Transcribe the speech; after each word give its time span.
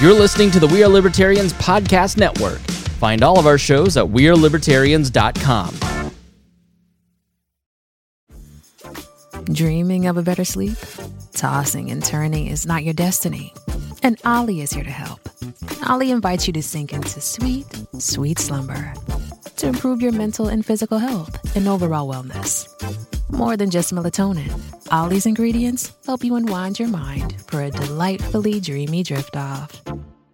You're 0.00 0.14
listening 0.14 0.50
to 0.52 0.60
the 0.60 0.66
We 0.66 0.82
Are 0.82 0.88
Libertarians 0.88 1.52
Podcast 1.52 2.16
Network. 2.16 2.58
Find 3.00 3.22
all 3.22 3.38
of 3.38 3.46
our 3.46 3.58
shows 3.58 3.98
at 3.98 4.06
WeareLibertarians.com. 4.06 5.74
Dreaming 9.52 10.06
of 10.06 10.16
a 10.16 10.22
better 10.22 10.46
sleep? 10.46 10.78
Tossing 11.34 11.90
and 11.90 12.02
turning 12.02 12.46
is 12.46 12.64
not 12.64 12.82
your 12.82 12.94
destiny. 12.94 13.52
And 14.02 14.18
Olly 14.24 14.62
is 14.62 14.72
here 14.72 14.84
to 14.84 14.90
help. 14.90 15.28
Olly 15.86 16.10
invites 16.10 16.46
you 16.46 16.54
to 16.54 16.62
sink 16.62 16.94
into 16.94 17.20
sweet, 17.20 17.66
sweet 17.98 18.38
slumber 18.38 18.94
to 19.56 19.66
improve 19.66 20.00
your 20.00 20.12
mental 20.12 20.48
and 20.48 20.64
physical 20.64 20.96
health 20.96 21.54
and 21.54 21.68
overall 21.68 22.10
wellness. 22.10 23.09
More 23.32 23.56
than 23.56 23.70
just 23.70 23.92
melatonin, 23.92 24.52
Olly's 24.92 25.26
ingredients 25.26 25.92
help 26.06 26.24
you 26.24 26.34
unwind 26.34 26.78
your 26.78 26.88
mind 26.88 27.40
for 27.48 27.62
a 27.62 27.70
delightfully 27.70 28.60
dreamy 28.60 29.02
drift 29.02 29.36
off. 29.36 29.80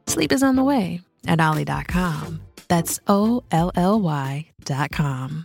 Sleep 0.06 0.32
is 0.32 0.42
on 0.42 0.56
the 0.56 0.64
way 0.64 1.00
at 1.26 1.40
Olly.com. 1.40 2.40
That's 2.68 3.00
O 3.06 3.42
L 3.52 3.70
L 3.76 4.00
Y.com. 4.00 5.44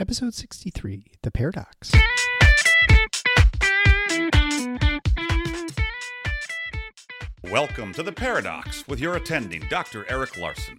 Episode 0.00 0.32
63 0.32 1.04
The 1.20 1.30
Paradox. 1.30 1.92
Welcome 7.44 7.92
to 7.92 8.02
The 8.02 8.10
Paradox 8.10 8.88
with 8.88 8.98
your 8.98 9.16
attending, 9.16 9.62
Dr. 9.68 10.06
Eric 10.08 10.38
Larson. 10.38 10.78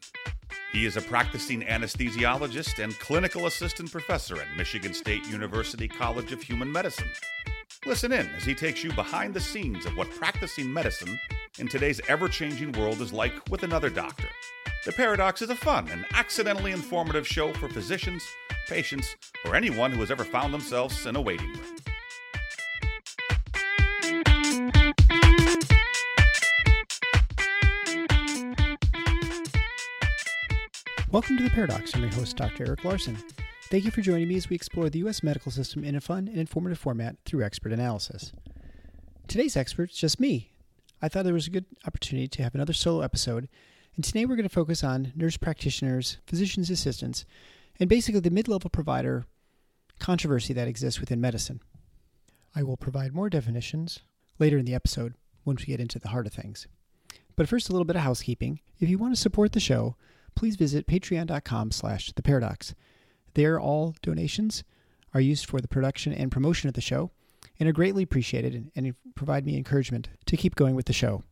He 0.71 0.87
is 0.87 0.97
a 0.97 1.01
practicing 1.01 1.61
anesthesiologist 1.61 2.83
and 2.83 2.97
clinical 2.97 3.45
assistant 3.45 3.91
professor 3.91 4.41
at 4.41 4.57
Michigan 4.57 4.95
State 4.95 5.27
University 5.27 5.87
College 5.87 6.31
of 6.31 6.41
Human 6.41 6.71
Medicine. 6.71 7.11
Listen 7.85 8.11
in 8.11 8.27
as 8.29 8.43
he 8.43 8.55
takes 8.55 8.83
you 8.83 8.91
behind 8.93 9.35
the 9.35 9.39
scenes 9.39 9.85
of 9.85 9.95
what 9.95 10.09
practicing 10.09 10.73
medicine 10.73 11.19
in 11.59 11.67
today's 11.67 12.01
ever 12.07 12.27
changing 12.27 12.71
world 12.71 12.99
is 13.01 13.13
like 13.13 13.33
with 13.51 13.61
another 13.61 13.91
doctor. 13.91 14.29
The 14.83 14.93
Paradox 14.93 15.43
is 15.43 15.51
a 15.51 15.55
fun 15.55 15.89
and 15.91 16.07
accidentally 16.11 16.71
informative 16.71 17.27
show 17.27 17.53
for 17.53 17.69
physicians, 17.69 18.23
patients, 18.71 19.17
or 19.43 19.53
anyone 19.53 19.91
who 19.91 19.99
has 19.99 20.09
ever 20.09 20.23
found 20.23 20.53
themselves 20.53 21.05
in 21.05 21.17
a 21.17 21.21
waiting 21.21 21.49
room. 21.49 21.75
Welcome 31.09 31.35
to 31.35 31.43
The 31.43 31.49
Paradox. 31.49 31.93
I'm 31.93 32.03
your 32.03 32.13
host, 32.13 32.37
Dr. 32.37 32.65
Eric 32.65 32.85
Larson. 32.85 33.17
Thank 33.69 33.83
you 33.83 33.91
for 33.91 33.99
joining 33.99 34.29
me 34.29 34.37
as 34.37 34.49
we 34.49 34.55
explore 34.55 34.89
the 34.89 34.99
U.S. 34.99 35.21
medical 35.21 35.51
system 35.51 35.83
in 35.83 35.97
a 35.97 36.01
fun 36.01 36.29
and 36.29 36.37
informative 36.37 36.79
format 36.79 37.17
through 37.25 37.43
expert 37.43 37.73
analysis. 37.73 38.31
Today's 39.27 39.57
expert 39.57 39.91
is 39.91 39.97
just 39.97 40.17
me. 40.17 40.53
I 41.01 41.09
thought 41.09 41.25
there 41.25 41.33
was 41.33 41.47
a 41.47 41.51
good 41.51 41.65
opportunity 41.85 42.29
to 42.29 42.43
have 42.43 42.55
another 42.55 42.71
solo 42.71 43.01
episode, 43.01 43.49
and 43.97 44.05
today 44.05 44.25
we're 44.25 44.37
going 44.37 44.47
to 44.47 44.49
focus 44.49 44.81
on 44.81 45.11
nurse 45.13 45.35
practitioners, 45.35 46.19
physician's 46.25 46.69
assistants, 46.69 47.25
and 47.79 47.89
basically 47.89 48.21
the 48.21 48.29
mid 48.29 48.47
level 48.47 48.69
provider 48.69 49.25
controversy 49.99 50.53
that 50.53 50.67
exists 50.67 50.99
within 50.99 51.21
medicine. 51.21 51.61
I 52.55 52.63
will 52.63 52.77
provide 52.77 53.13
more 53.13 53.29
definitions 53.29 53.99
later 54.39 54.57
in 54.57 54.65
the 54.65 54.73
episode 54.73 55.13
once 55.45 55.61
we 55.61 55.67
get 55.67 55.79
into 55.79 55.99
the 55.99 56.09
heart 56.09 56.27
of 56.27 56.33
things. 56.33 56.67
But 57.35 57.47
first, 57.47 57.69
a 57.69 57.71
little 57.71 57.85
bit 57.85 57.95
of 57.95 58.01
housekeeping. 58.01 58.59
If 58.79 58.89
you 58.89 58.97
want 58.97 59.15
to 59.15 59.21
support 59.21 59.53
the 59.53 59.59
show, 59.59 59.95
please 60.35 60.55
visit 60.55 60.87
patreon.com 60.87 61.71
slash 61.71 62.11
the 62.11 62.21
paradox. 62.21 62.75
There, 63.33 63.59
all 63.59 63.95
donations 64.01 64.63
are 65.13 65.21
used 65.21 65.45
for 65.45 65.61
the 65.61 65.67
production 65.67 66.13
and 66.13 66.31
promotion 66.31 66.67
of 66.67 66.73
the 66.73 66.81
show 66.81 67.11
and 67.59 67.69
are 67.69 67.73
greatly 67.73 68.03
appreciated 68.03 68.71
and 68.75 68.95
provide 69.15 69.45
me 69.45 69.57
encouragement 69.57 70.09
to 70.25 70.37
keep 70.37 70.55
going 70.55 70.75
with 70.75 70.85
the 70.85 70.93
show. 70.93 71.23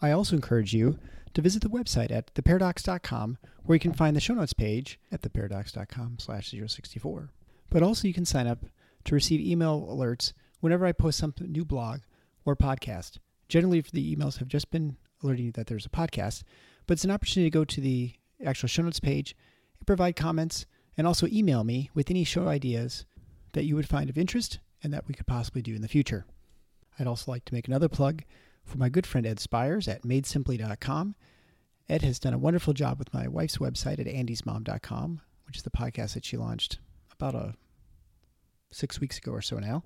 I 0.00 0.10
also 0.10 0.36
encourage 0.36 0.74
you 0.74 0.98
to 1.38 1.42
visit 1.42 1.62
the 1.62 1.68
website 1.68 2.10
at 2.10 2.34
theparadox.com 2.34 3.38
where 3.62 3.76
you 3.76 3.80
can 3.80 3.92
find 3.92 4.16
the 4.16 4.20
show 4.20 4.34
notes 4.34 4.52
page 4.52 4.98
at 5.12 5.22
theparadox.com 5.22 6.16
slash 6.18 6.50
064. 6.50 7.30
But 7.70 7.80
also 7.80 8.08
you 8.08 8.14
can 8.14 8.24
sign 8.24 8.48
up 8.48 8.64
to 9.04 9.14
receive 9.14 9.40
email 9.40 9.86
alerts 9.88 10.32
whenever 10.58 10.84
I 10.84 10.90
post 10.90 11.16
some 11.16 11.32
new 11.38 11.64
blog 11.64 12.00
or 12.44 12.56
podcast. 12.56 13.18
Generally, 13.48 13.84
the 13.92 14.16
emails 14.16 14.38
have 14.38 14.48
just 14.48 14.72
been 14.72 14.96
alerting 15.22 15.44
you 15.44 15.52
that 15.52 15.68
there's 15.68 15.86
a 15.86 15.90
podcast, 15.90 16.42
but 16.88 16.94
it's 16.94 17.04
an 17.04 17.12
opportunity 17.12 17.48
to 17.48 17.56
go 17.56 17.64
to 17.64 17.80
the 17.80 18.14
actual 18.44 18.66
show 18.66 18.82
notes 18.82 18.98
page 18.98 19.36
and 19.78 19.86
provide 19.86 20.16
comments 20.16 20.66
and 20.96 21.06
also 21.06 21.28
email 21.28 21.62
me 21.62 21.88
with 21.94 22.10
any 22.10 22.24
show 22.24 22.48
ideas 22.48 23.06
that 23.52 23.64
you 23.64 23.76
would 23.76 23.88
find 23.88 24.10
of 24.10 24.18
interest 24.18 24.58
and 24.82 24.92
that 24.92 25.06
we 25.06 25.14
could 25.14 25.28
possibly 25.28 25.62
do 25.62 25.76
in 25.76 25.82
the 25.82 25.86
future. 25.86 26.26
I'd 26.98 27.06
also 27.06 27.30
like 27.30 27.44
to 27.44 27.54
make 27.54 27.68
another 27.68 27.88
plug 27.88 28.24
for 28.68 28.78
my 28.78 28.88
good 28.88 29.06
friend 29.06 29.26
Ed 29.26 29.40
Spires 29.40 29.88
at 29.88 30.02
madesimply.com. 30.02 31.14
Ed 31.88 32.02
has 32.02 32.18
done 32.18 32.34
a 32.34 32.38
wonderful 32.38 32.74
job 32.74 32.98
with 32.98 33.12
my 33.14 33.26
wife's 33.26 33.56
website 33.56 33.98
at 33.98 34.06
andysmom.com, 34.06 35.20
which 35.46 35.56
is 35.56 35.62
the 35.62 35.70
podcast 35.70 36.14
that 36.14 36.24
she 36.24 36.36
launched 36.36 36.78
about 37.10 37.34
a 37.34 37.54
six 38.70 39.00
weeks 39.00 39.16
ago 39.16 39.32
or 39.32 39.40
so 39.40 39.58
now. 39.58 39.82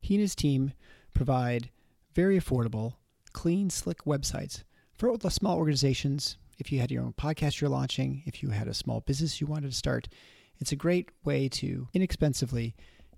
He 0.00 0.14
and 0.14 0.20
his 0.20 0.34
team 0.34 0.72
provide 1.14 1.70
very 2.14 2.38
affordable, 2.38 2.94
clean, 3.32 3.70
slick 3.70 4.04
websites 4.04 4.64
for 4.96 5.14
small 5.30 5.56
organizations. 5.56 6.36
If 6.58 6.72
you 6.72 6.80
had 6.80 6.90
your 6.90 7.04
own 7.04 7.12
podcast 7.12 7.60
you're 7.60 7.70
launching, 7.70 8.24
if 8.26 8.42
you 8.42 8.50
had 8.50 8.66
a 8.66 8.74
small 8.74 9.00
business 9.00 9.40
you 9.40 9.46
wanted 9.46 9.70
to 9.70 9.76
start, 9.76 10.08
it's 10.58 10.72
a 10.72 10.76
great 10.76 11.10
way 11.24 11.48
to 11.50 11.86
inexpensively 11.94 12.74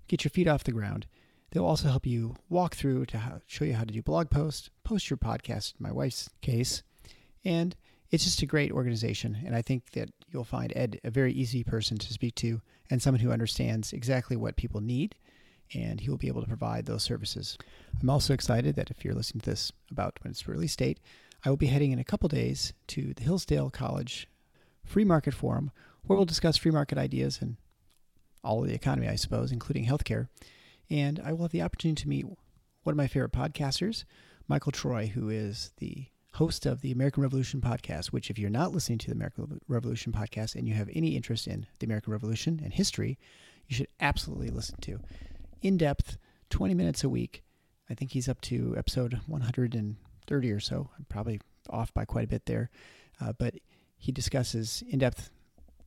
get 0.07 0.23
your 0.23 0.29
feet 0.29 0.47
off 0.47 0.63
the 0.63 0.71
ground 0.71 1.07
They'll 1.51 1.65
also 1.65 1.89
help 1.89 2.05
you 2.05 2.35
walk 2.49 2.75
through 2.75 3.05
to 3.07 3.17
how, 3.17 3.41
show 3.45 3.65
you 3.65 3.73
how 3.73 3.83
to 3.83 3.93
do 3.93 4.01
blog 4.01 4.29
posts, 4.29 4.69
post 4.83 5.09
your 5.09 5.17
podcast, 5.17 5.73
in 5.77 5.83
my 5.83 5.91
wife's 5.91 6.29
case. 6.41 6.81
And 7.43 7.75
it's 8.09 8.23
just 8.23 8.41
a 8.41 8.45
great 8.45 8.71
organization. 8.71 9.37
And 9.45 9.53
I 9.55 9.61
think 9.61 9.91
that 9.91 10.09
you'll 10.31 10.45
find 10.45 10.71
Ed 10.75 10.99
a 11.03 11.11
very 11.11 11.33
easy 11.33 11.63
person 11.63 11.97
to 11.97 12.13
speak 12.13 12.35
to 12.35 12.61
and 12.89 13.01
someone 13.01 13.19
who 13.19 13.31
understands 13.31 13.91
exactly 13.91 14.37
what 14.37 14.55
people 14.55 14.79
need. 14.79 15.15
And 15.73 15.99
he 15.99 16.09
will 16.09 16.17
be 16.17 16.27
able 16.27 16.41
to 16.41 16.47
provide 16.47 16.85
those 16.85 17.03
services. 17.03 17.57
I'm 18.01 18.09
also 18.09 18.33
excited 18.33 18.75
that 18.75 18.89
if 18.89 19.03
you're 19.03 19.13
listening 19.13 19.41
to 19.41 19.49
this 19.49 19.71
about 19.89 20.19
when 20.21 20.31
it's 20.31 20.47
release 20.47 20.75
date, 20.75 20.99
I 21.43 21.49
will 21.49 21.57
be 21.57 21.67
heading 21.67 21.91
in 21.91 21.99
a 21.99 22.03
couple 22.03 22.29
days 22.29 22.73
to 22.87 23.13
the 23.13 23.23
Hillsdale 23.23 23.69
College 23.69 24.27
Free 24.83 25.05
Market 25.05 25.33
Forum, 25.33 25.71
where 26.03 26.15
we'll 26.15 26.25
discuss 26.25 26.57
free 26.57 26.71
market 26.71 26.97
ideas 26.97 27.39
and 27.41 27.57
all 28.43 28.61
of 28.61 28.67
the 28.67 28.75
economy, 28.75 29.07
I 29.07 29.15
suppose, 29.15 29.51
including 29.51 29.85
healthcare 29.85 30.27
and 30.91 31.21
I 31.23 31.31
will 31.31 31.43
have 31.43 31.51
the 31.51 31.61
opportunity 31.61 32.03
to 32.03 32.09
meet 32.09 32.25
one 32.83 32.93
of 32.93 32.97
my 32.97 33.07
favorite 33.07 33.31
podcasters, 33.31 34.03
Michael 34.47 34.73
Troy, 34.73 35.07
who 35.07 35.29
is 35.29 35.71
the 35.77 36.07
host 36.33 36.65
of 36.65 36.81
the 36.81 36.91
American 36.91 37.23
Revolution 37.23 37.61
podcast, 37.61 38.07
which, 38.07 38.29
if 38.29 38.37
you're 38.37 38.49
not 38.49 38.73
listening 38.73 38.97
to 38.99 39.07
the 39.07 39.15
American 39.15 39.61
Revolution 39.69 40.11
podcast 40.11 40.55
and 40.55 40.67
you 40.67 40.73
have 40.73 40.89
any 40.93 41.15
interest 41.15 41.47
in 41.47 41.65
the 41.79 41.85
American 41.85 42.11
Revolution 42.11 42.59
and 42.61 42.73
history, 42.73 43.17
you 43.67 43.75
should 43.75 43.87
absolutely 44.01 44.49
listen 44.49 44.75
to. 44.81 44.99
In 45.61 45.77
depth, 45.77 46.17
20 46.49 46.73
minutes 46.73 47.03
a 47.05 47.09
week. 47.09 47.43
I 47.89 47.93
think 47.93 48.11
he's 48.11 48.27
up 48.27 48.41
to 48.41 48.75
episode 48.77 49.19
130 49.27 50.51
or 50.51 50.59
so. 50.59 50.89
I'm 50.97 51.05
probably 51.05 51.39
off 51.69 51.93
by 51.93 52.03
quite 52.03 52.25
a 52.25 52.29
bit 52.29 52.45
there. 52.45 52.69
Uh, 53.21 53.31
but 53.31 53.55
he 53.97 54.11
discusses 54.11 54.83
in 54.89 54.99
depth 54.99 55.29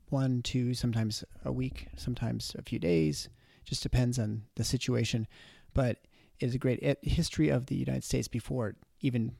one, 0.08 0.40
two, 0.40 0.72
sometimes 0.72 1.24
a 1.44 1.52
week, 1.52 1.88
sometimes 1.96 2.54
a 2.58 2.62
few 2.62 2.78
days, 2.78 3.28
just 3.64 3.82
depends 3.82 4.18
on 4.18 4.42
the 4.56 4.64
situation. 4.64 5.26
But 5.72 5.98
it 6.40 6.46
is 6.46 6.54
a 6.54 6.58
great 6.58 6.80
eh, 6.82 6.94
history 7.02 7.48
of 7.48 7.66
the 7.66 7.76
United 7.76 8.04
States 8.04 8.28
before 8.28 8.68
it 8.68 8.76
even 9.00 9.32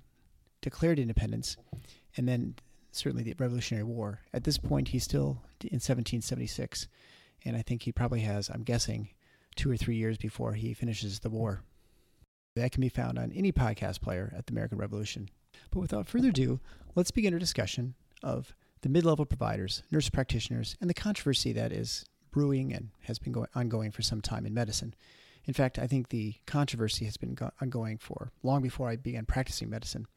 declared 0.60 0.98
independence, 0.98 1.56
and 2.16 2.28
then 2.28 2.54
certainly 2.92 3.22
the 3.22 3.34
Revolutionary 3.38 3.84
War. 3.84 4.20
At 4.32 4.44
this 4.44 4.58
point, 4.58 4.88
he's 4.88 5.04
still 5.04 5.42
in 5.60 5.76
1776, 5.76 6.88
and 7.44 7.56
I 7.56 7.62
think 7.62 7.82
he 7.82 7.92
probably 7.92 8.20
has, 8.20 8.48
I'm 8.48 8.62
guessing, 8.62 9.10
two 9.56 9.70
or 9.70 9.76
three 9.76 9.96
years 9.96 10.16
before 10.16 10.54
he 10.54 10.74
finishes 10.74 11.20
the 11.20 11.30
war. 11.30 11.62
That 12.56 12.72
can 12.72 12.80
be 12.80 12.88
found 12.88 13.18
on 13.18 13.32
any 13.32 13.52
podcast 13.52 14.00
player 14.00 14.32
at 14.36 14.46
the 14.46 14.52
American 14.52 14.78
Revolution. 14.78 15.28
But 15.70 15.80
without 15.80 16.08
further 16.08 16.28
ado, 16.28 16.60
let's 16.94 17.10
begin 17.10 17.34
our 17.34 17.40
discussion 17.40 17.94
of 18.22 18.54
the 18.82 18.88
mid 18.88 19.04
level 19.04 19.26
providers, 19.26 19.82
nurse 19.90 20.08
practitioners, 20.08 20.76
and 20.80 20.88
the 20.88 20.94
controversy 20.94 21.52
that 21.52 21.72
is 21.72 22.04
brewing 22.34 22.74
and 22.74 22.90
has 23.02 23.20
been 23.20 23.32
going, 23.32 23.46
ongoing 23.54 23.92
for 23.92 24.02
some 24.02 24.20
time 24.20 24.44
in 24.44 24.52
medicine. 24.52 24.92
In 25.44 25.54
fact, 25.54 25.78
I 25.78 25.86
think 25.86 26.08
the 26.08 26.34
controversy 26.46 27.04
has 27.04 27.16
been 27.16 27.34
go- 27.34 27.52
ongoing 27.60 27.96
for 27.96 28.32
long 28.42 28.60
before 28.60 28.88
I 28.88 28.96
began 28.96 29.24
practicing 29.24 29.70
medicine 29.70 30.08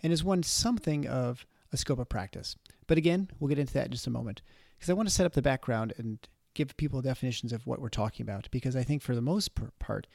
and 0.00 0.12
is 0.12 0.22
one 0.22 0.44
something 0.44 1.08
of 1.08 1.44
a 1.72 1.76
scope 1.76 1.98
of 1.98 2.08
practice. 2.08 2.54
But 2.86 2.96
again, 2.96 3.28
we'll 3.38 3.48
get 3.48 3.58
into 3.58 3.72
that 3.74 3.86
in 3.86 3.92
just 3.92 4.06
a 4.06 4.10
moment 4.10 4.40
because 4.76 4.88
I 4.88 4.92
want 4.92 5.08
to 5.08 5.14
set 5.14 5.26
up 5.26 5.32
the 5.32 5.42
background 5.42 5.94
and 5.98 6.20
give 6.54 6.76
people 6.76 7.02
definitions 7.02 7.52
of 7.52 7.66
what 7.66 7.80
we're 7.80 7.88
talking 7.88 8.22
about 8.22 8.48
because 8.52 8.76
I 8.76 8.84
think 8.84 9.02
for 9.02 9.16
the 9.16 9.20
most 9.20 9.50
part, 9.80 10.06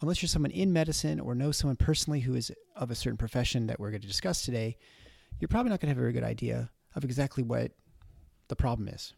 unless 0.00 0.22
you're 0.22 0.28
someone 0.28 0.52
in 0.52 0.72
medicine 0.72 1.20
or 1.20 1.34
know 1.34 1.52
someone 1.52 1.76
personally 1.76 2.20
who 2.20 2.34
is 2.34 2.50
of 2.74 2.90
a 2.90 2.94
certain 2.94 3.18
profession 3.18 3.66
that 3.66 3.78
we're 3.78 3.90
going 3.90 4.00
to 4.00 4.08
discuss 4.08 4.40
today, 4.42 4.78
you're 5.38 5.48
probably 5.48 5.68
not 5.68 5.80
going 5.80 5.88
to 5.88 5.90
have 5.90 5.98
a 5.98 6.00
very 6.00 6.14
good 6.14 6.24
idea 6.24 6.70
of 6.94 7.04
exactly 7.04 7.42
what 7.42 7.72
the 8.48 8.56
problem 8.56 8.88
is. 8.88 9.12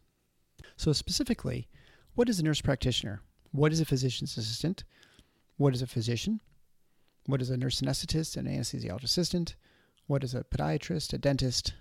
So, 0.77 0.93
specifically, 0.93 1.67
what 2.15 2.29
is 2.29 2.39
a 2.39 2.43
nurse 2.43 2.61
practitioner? 2.61 3.21
What 3.51 3.71
is 3.71 3.79
a 3.79 3.85
physician's 3.85 4.37
assistant? 4.37 4.83
What 5.57 5.73
is 5.73 5.81
a 5.81 5.87
physician? 5.87 6.41
What 7.25 7.41
is 7.41 7.49
a 7.49 7.57
nurse 7.57 7.81
anesthetist 7.81 8.35
and 8.37 8.47
anesthesiologist 8.47 9.03
assistant? 9.03 9.55
What 10.07 10.23
is 10.23 10.33
a 10.33 10.43
podiatrist, 10.43 11.13
a 11.13 11.17
dentist, 11.17 11.73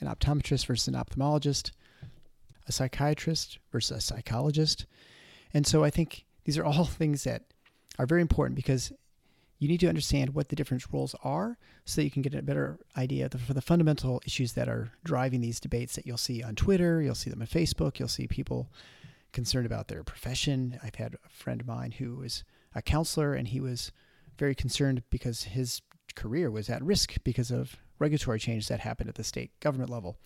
an 0.00 0.08
optometrist 0.08 0.66
versus 0.66 0.88
an 0.88 0.94
ophthalmologist, 0.94 1.70
a 2.66 2.72
psychiatrist 2.72 3.58
versus 3.70 3.98
a 3.98 4.00
psychologist? 4.00 4.86
And 5.52 5.66
so 5.66 5.84
I 5.84 5.90
think 5.90 6.24
these 6.44 6.58
are 6.58 6.64
all 6.64 6.84
things 6.84 7.24
that 7.24 7.44
are 7.98 8.06
very 8.06 8.22
important 8.22 8.56
because 8.56 8.92
you 9.58 9.68
need 9.68 9.80
to 9.80 9.88
understand 9.88 10.34
what 10.34 10.48
the 10.48 10.56
different 10.56 10.84
roles 10.92 11.14
are 11.24 11.58
so 11.84 12.00
that 12.00 12.04
you 12.04 12.10
can 12.10 12.22
get 12.22 12.34
a 12.34 12.42
better 12.42 12.78
idea 12.96 13.28
for 13.28 13.54
the 13.54 13.62
fundamental 13.62 14.20
issues 14.26 14.52
that 14.52 14.68
are 14.68 14.92
driving 15.04 15.40
these 15.40 15.60
debates 15.60 15.96
that 15.96 16.06
you'll 16.06 16.16
see 16.18 16.42
on 16.42 16.54
Twitter, 16.54 17.00
you'll 17.00 17.14
see 17.14 17.30
them 17.30 17.40
on 17.40 17.46
Facebook, 17.46 17.98
you'll 17.98 18.08
see 18.08 18.26
people 18.26 18.70
concerned 19.32 19.66
about 19.66 19.88
their 19.88 20.02
profession. 20.02 20.78
I've 20.82 20.94
had 20.96 21.14
a 21.14 21.28
friend 21.28 21.60
of 21.60 21.66
mine 21.66 21.92
who 21.92 22.16
was 22.16 22.44
a 22.74 22.82
counselor 22.82 23.34
and 23.34 23.48
he 23.48 23.60
was 23.60 23.92
very 24.38 24.54
concerned 24.54 25.02
because 25.10 25.44
his 25.44 25.80
career 26.14 26.50
was 26.50 26.68
at 26.68 26.82
risk 26.82 27.14
because 27.24 27.50
of 27.50 27.76
regulatory 27.98 28.38
change 28.38 28.68
that 28.68 28.80
happened 28.80 29.08
at 29.08 29.14
the 29.14 29.24
state 29.24 29.58
government 29.60 29.90
level. 29.90 30.18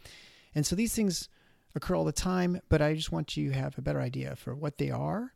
And 0.54 0.66
so 0.66 0.74
these 0.74 0.94
things 0.94 1.28
occur 1.74 1.94
all 1.94 2.04
the 2.04 2.12
time, 2.12 2.60
but 2.68 2.82
I 2.82 2.94
just 2.94 3.12
want 3.12 3.36
you 3.36 3.50
to 3.50 3.58
have 3.58 3.78
a 3.78 3.82
better 3.82 4.00
idea 4.00 4.34
for 4.34 4.54
what 4.54 4.78
they 4.78 4.90
are. 4.90 5.34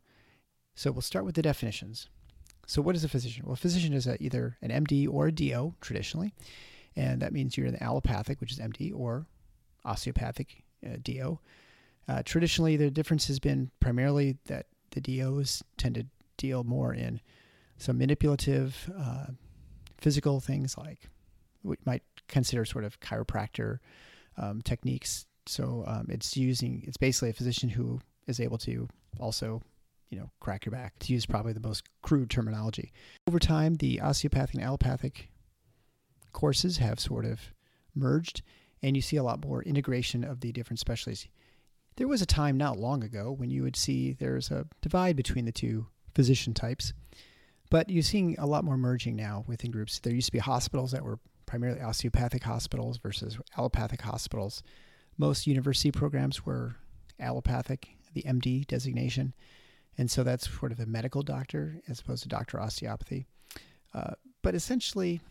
So 0.73 0.91
we'll 0.91 1.01
start 1.01 1.23
with 1.23 1.35
the 1.35 1.41
definitions. 1.41 2.09
So, 2.67 2.81
what 2.81 2.95
is 2.95 3.03
a 3.03 3.09
physician? 3.09 3.43
Well, 3.45 3.53
a 3.53 3.57
physician 3.57 3.93
is 3.93 4.07
a, 4.07 4.21
either 4.23 4.57
an 4.61 4.69
MD 4.69 5.07
or 5.11 5.27
a 5.27 5.31
DO 5.31 5.75
traditionally, 5.81 6.33
and 6.95 7.21
that 7.21 7.33
means 7.33 7.57
you're 7.57 7.67
an 7.67 7.81
allopathic, 7.81 8.41
which 8.41 8.51
is 8.51 8.59
MD, 8.59 8.91
or 8.95 9.25
osteopathic 9.83 10.63
uh, 10.85 10.97
DO. 11.01 11.39
Uh, 12.07 12.21
traditionally, 12.23 12.77
the 12.77 12.91
difference 12.91 13.27
has 13.27 13.39
been 13.39 13.71
primarily 13.79 14.37
that 14.45 14.67
the 14.91 15.01
DOs 15.01 15.63
tend 15.77 15.95
to 15.95 16.05
deal 16.37 16.63
more 16.63 16.93
in 16.93 17.19
some 17.77 17.97
manipulative, 17.97 18.91
uh, 18.97 19.27
physical 19.97 20.39
things 20.39 20.77
like 20.77 21.09
we 21.63 21.75
might 21.85 22.03
consider 22.27 22.63
sort 22.65 22.83
of 22.83 22.99
chiropractor 22.99 23.79
um, 24.37 24.61
techniques. 24.61 25.25
So 25.47 25.83
um, 25.87 26.07
it's 26.09 26.37
using 26.37 26.83
it's 26.87 26.97
basically 26.97 27.29
a 27.29 27.33
physician 27.33 27.69
who 27.69 27.99
is 28.27 28.39
able 28.39 28.57
to 28.59 28.87
also 29.19 29.61
you 30.09 30.17
know, 30.19 30.31
crack 30.39 30.65
your 30.65 30.71
back, 30.71 30.97
to 30.99 31.13
use 31.13 31.25
probably 31.25 31.53
the 31.53 31.59
most 31.59 31.83
crude 32.01 32.29
terminology. 32.29 32.91
Over 33.27 33.39
time, 33.39 33.75
the 33.75 34.01
osteopathic 34.01 34.55
and 34.55 34.63
allopathic 34.63 35.29
courses 36.31 36.77
have 36.77 36.99
sort 36.99 37.25
of 37.25 37.53
merged, 37.95 38.41
and 38.81 38.95
you 38.95 39.01
see 39.01 39.17
a 39.17 39.23
lot 39.23 39.43
more 39.43 39.63
integration 39.63 40.23
of 40.23 40.41
the 40.41 40.51
different 40.51 40.79
specialties. 40.79 41.27
There 41.97 42.07
was 42.07 42.21
a 42.21 42.25
time 42.25 42.57
not 42.57 42.77
long 42.77 43.03
ago 43.03 43.31
when 43.31 43.49
you 43.49 43.63
would 43.63 43.77
see 43.77 44.13
there's 44.13 44.51
a 44.51 44.67
divide 44.81 45.15
between 45.15 45.45
the 45.45 45.51
two 45.51 45.87
physician 46.13 46.53
types, 46.53 46.93
but 47.69 47.89
you're 47.89 48.03
seeing 48.03 48.35
a 48.37 48.45
lot 48.45 48.65
more 48.65 48.77
merging 48.77 49.15
now 49.15 49.43
within 49.47 49.71
groups. 49.71 49.99
There 49.99 50.13
used 50.13 50.27
to 50.27 50.31
be 50.33 50.39
hospitals 50.39 50.91
that 50.91 51.03
were 51.03 51.19
primarily 51.45 51.81
osteopathic 51.81 52.43
hospitals 52.43 52.97
versus 52.97 53.37
allopathic 53.57 54.01
hospitals. 54.01 54.61
Most 55.17 55.47
university 55.47 55.91
programs 55.91 56.45
were 56.45 56.75
allopathic, 57.19 57.95
the 58.13 58.23
MD 58.23 58.67
designation. 58.67 59.33
And 59.97 60.11
so 60.11 60.23
that's 60.23 60.49
sort 60.49 60.71
of 60.71 60.79
a 60.79 60.85
medical 60.85 61.21
doctor 61.21 61.81
as 61.87 61.99
opposed 61.99 62.23
to 62.23 62.29
doctor 62.29 62.59
osteopathy. 62.59 63.25
Uh, 63.93 64.15
but 64.41 64.55
essentially, 64.55 65.21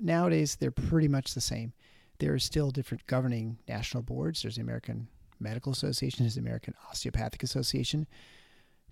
nowadays, 0.00 0.56
they're 0.56 0.70
pretty 0.70 1.08
much 1.08 1.34
the 1.34 1.40
same. 1.40 1.72
There 2.18 2.32
are 2.32 2.38
still 2.38 2.70
different 2.70 3.06
governing 3.06 3.58
national 3.68 4.02
boards. 4.02 4.42
There's 4.42 4.56
the 4.56 4.62
American 4.62 5.08
Medical 5.40 5.70
Association, 5.70 6.24
there's 6.24 6.34
the 6.34 6.40
American 6.40 6.74
Osteopathic 6.90 7.42
Association. 7.44 8.08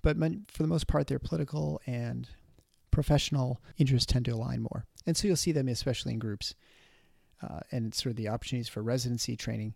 But 0.03 0.17
for 0.49 0.63
the 0.63 0.69
most 0.69 0.87
part, 0.87 1.09
their 1.09 1.19
political 1.19 1.81
and 1.87 2.29
professional 2.93 3.61
interests 3.79 4.11
tend 4.11 4.27
to 4.27 4.31
align 4.31 4.63
more. 4.63 4.85
And 5.07 5.17
so 5.17 5.27
you'll 5.27 5.37
see 5.37 5.51
them, 5.51 5.67
especially 5.67 6.13
in 6.13 6.19
groups. 6.21 6.55
Uh, 7.43 7.61
and 7.71 7.95
sort 7.95 8.11
of 8.11 8.17
the 8.17 8.29
opportunities 8.29 8.69
for 8.69 8.83
residency 8.83 9.37
training 9.37 9.75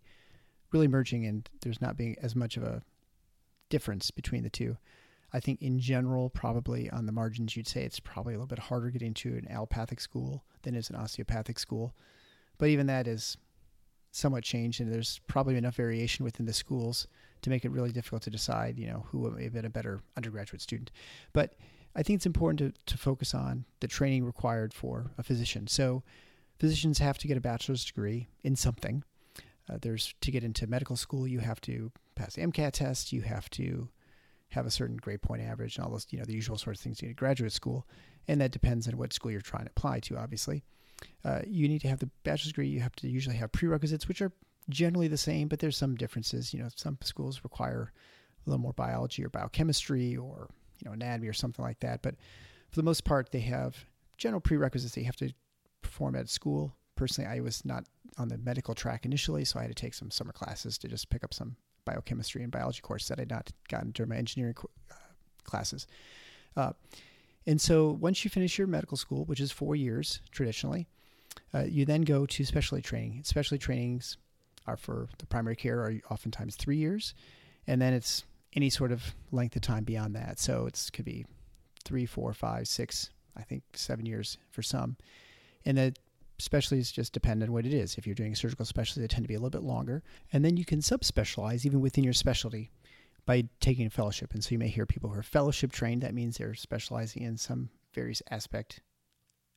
really 0.71 0.87
merging, 0.87 1.25
and 1.25 1.49
there's 1.61 1.81
not 1.81 1.97
being 1.97 2.15
as 2.21 2.35
much 2.35 2.57
of 2.57 2.63
a 2.63 2.81
difference 3.69 4.11
between 4.11 4.43
the 4.43 4.49
two. 4.49 4.77
I 5.33 5.39
think 5.39 5.61
in 5.61 5.79
general, 5.79 6.29
probably 6.29 6.89
on 6.89 7.05
the 7.05 7.11
margins, 7.11 7.55
you'd 7.55 7.67
say 7.67 7.83
it's 7.83 7.99
probably 7.99 8.33
a 8.33 8.37
little 8.37 8.47
bit 8.47 8.59
harder 8.59 8.89
getting 8.89 9.13
to 9.15 9.29
an 9.29 9.47
allopathic 9.49 10.01
school 10.01 10.43
than 10.63 10.75
is 10.75 10.89
an 10.89 10.95
osteopathic 10.95 11.57
school. 11.57 11.95
But 12.57 12.69
even 12.69 12.87
that 12.87 13.07
is 13.07 13.37
somewhat 14.11 14.43
changed, 14.43 14.81
and 14.81 14.91
there's 14.91 15.21
probably 15.27 15.55
enough 15.55 15.75
variation 15.75 16.25
within 16.25 16.45
the 16.45 16.53
schools 16.53 17.07
to 17.41 17.49
make 17.49 17.65
it 17.65 17.71
really 17.71 17.91
difficult 17.91 18.21
to 18.23 18.29
decide, 18.29 18.77
you 18.77 18.87
know, 18.87 19.05
who 19.09 19.19
would 19.19 19.41
have 19.41 19.53
been 19.53 19.65
a 19.65 19.69
better 19.69 20.01
undergraduate 20.17 20.61
student. 20.61 20.91
But 21.33 21.55
I 21.95 22.03
think 22.03 22.17
it's 22.17 22.25
important 22.25 22.59
to, 22.59 22.93
to 22.93 22.97
focus 22.97 23.33
on 23.33 23.65
the 23.79 23.87
training 23.87 24.25
required 24.25 24.73
for 24.73 25.11
a 25.17 25.23
physician. 25.23 25.67
So 25.67 26.03
physicians 26.59 26.99
have 26.99 27.17
to 27.19 27.27
get 27.27 27.37
a 27.37 27.41
bachelor's 27.41 27.83
degree 27.85 28.27
in 28.43 28.55
something. 28.55 29.03
Uh, 29.69 29.77
there's 29.81 30.13
to 30.21 30.31
get 30.31 30.43
into 30.43 30.67
medical 30.67 30.95
school, 30.95 31.27
you 31.27 31.39
have 31.39 31.61
to 31.61 31.91
pass 32.15 32.35
the 32.35 32.41
MCAT 32.41 32.73
test, 32.73 33.13
you 33.13 33.21
have 33.21 33.49
to 33.51 33.89
have 34.51 34.65
a 34.65 34.71
certain 34.71 34.97
grade 34.97 35.21
point 35.21 35.41
average 35.41 35.77
and 35.77 35.85
all 35.85 35.91
those, 35.91 36.07
you 36.11 36.19
know, 36.19 36.25
the 36.25 36.33
usual 36.33 36.57
sorts 36.57 36.79
of 36.79 36.83
things 36.83 37.01
you 37.01 37.07
need 37.07 37.13
at 37.13 37.17
graduate 37.17 37.51
school. 37.51 37.87
And 38.27 38.39
that 38.41 38.51
depends 38.51 38.87
on 38.87 38.97
what 38.97 39.13
school 39.13 39.31
you're 39.31 39.41
trying 39.41 39.65
to 39.65 39.71
apply 39.75 39.99
to, 40.01 40.17
obviously. 40.17 40.63
Uh, 41.25 41.39
you 41.47 41.67
need 41.67 41.81
to 41.81 41.87
have 41.87 41.99
the 41.99 42.09
bachelor's 42.23 42.51
degree. 42.51 42.67
You 42.67 42.81
have 42.81 42.95
to 42.97 43.09
usually 43.09 43.37
have 43.37 43.51
prerequisites, 43.51 44.07
which 44.07 44.21
are 44.21 44.31
generally 44.69 45.07
the 45.07 45.17
same, 45.17 45.47
but 45.47 45.59
there's 45.59 45.77
some 45.77 45.95
differences. 45.95 46.53
You 46.53 46.61
know, 46.61 46.69
some 46.75 46.97
schools 47.01 47.41
require 47.43 47.91
a 48.45 48.49
little 48.49 48.61
more 48.61 48.73
biology 48.73 49.23
or 49.23 49.29
biochemistry 49.29 50.15
or, 50.15 50.49
you 50.79 50.85
know, 50.85 50.93
anatomy 50.93 51.27
or 51.27 51.33
something 51.33 51.63
like 51.63 51.79
that. 51.79 52.01
But 52.01 52.15
for 52.69 52.75
the 52.75 52.83
most 52.83 53.03
part, 53.03 53.31
they 53.31 53.39
have 53.39 53.85
general 54.17 54.41
prerequisites 54.41 54.93
that 54.93 55.01
you 55.01 55.05
have 55.05 55.15
to 55.17 55.33
perform 55.81 56.15
at 56.15 56.29
school. 56.29 56.75
Personally, 56.95 57.29
I 57.29 57.39
was 57.39 57.65
not 57.65 57.85
on 58.17 58.27
the 58.27 58.37
medical 58.37 58.75
track 58.75 59.05
initially, 59.05 59.45
so 59.45 59.59
I 59.59 59.63
had 59.63 59.71
to 59.71 59.81
take 59.81 59.93
some 59.93 60.11
summer 60.11 60.33
classes 60.33 60.77
to 60.79 60.87
just 60.87 61.09
pick 61.09 61.23
up 61.23 61.33
some 61.33 61.55
biochemistry 61.85 62.43
and 62.43 62.51
biology 62.51 62.81
course 62.81 63.07
that 63.07 63.19
I'd 63.19 63.29
not 63.29 63.51
gotten 63.69 63.91
during 63.91 64.09
my 64.09 64.17
engineering 64.17 64.55
uh, 64.91 64.95
classes. 65.43 65.87
Uh, 66.55 66.73
and 67.47 67.59
so 67.59 67.89
once 67.89 68.23
you 68.23 68.29
finish 68.29 68.57
your 68.57 68.67
medical 68.67 68.97
school, 68.97 69.25
which 69.25 69.39
is 69.39 69.51
four 69.51 69.75
years 69.75 70.21
traditionally, 70.31 70.87
uh, 71.53 71.63
you 71.63 71.85
then 71.85 72.01
go 72.01 72.25
to 72.25 72.45
specialty 72.45 72.81
training. 72.81 73.21
Specialty 73.23 73.59
trainings 73.59 74.17
are 74.67 74.77
for 74.77 75.09
the 75.17 75.25
primary 75.25 75.55
care 75.55 75.79
are 75.79 75.93
oftentimes 76.09 76.55
three 76.55 76.77
years, 76.77 77.13
and 77.67 77.81
then 77.81 77.93
it's 77.93 78.25
any 78.53 78.69
sort 78.69 78.91
of 78.91 79.15
length 79.31 79.55
of 79.55 79.61
time 79.61 79.83
beyond 79.83 80.15
that. 80.15 80.39
So 80.39 80.65
it 80.65 80.89
could 80.93 81.05
be 81.05 81.25
three, 81.83 82.05
four, 82.05 82.33
five, 82.33 82.67
six, 82.67 83.09
I 83.35 83.41
think 83.41 83.63
seven 83.73 84.05
years 84.05 84.37
for 84.51 84.61
some. 84.61 84.97
And 85.65 85.77
the 85.77 85.93
specialties 86.41 86.91
just 86.91 87.13
depend 87.13 87.43
on 87.43 87.51
what 87.51 87.65
it 87.65 87.73
is. 87.73 87.97
If 87.97 88.05
you're 88.05 88.15
doing 88.15 88.33
a 88.33 88.35
surgical 88.35 88.65
specialty, 88.65 89.01
they 89.01 89.07
tend 89.07 89.23
to 89.23 89.27
be 89.27 89.35
a 89.35 89.39
little 89.39 89.49
bit 89.49 89.63
longer. 89.63 90.03
And 90.33 90.43
then 90.43 90.57
you 90.57 90.65
can 90.65 90.79
subspecialize 90.79 91.65
even 91.65 91.81
within 91.81 92.03
your 92.03 92.13
specialty 92.13 92.71
by 93.25 93.45
taking 93.59 93.85
a 93.85 93.89
fellowship. 93.89 94.33
And 94.33 94.43
so 94.43 94.51
you 94.51 94.59
may 94.59 94.67
hear 94.67 94.85
people 94.85 95.09
who 95.09 95.19
are 95.19 95.23
fellowship 95.23 95.71
trained. 95.71 96.01
That 96.01 96.13
means 96.13 96.37
they're 96.37 96.53
specializing 96.53 97.23
in 97.23 97.37
some 97.37 97.69
various 97.93 98.21
aspect, 98.29 98.81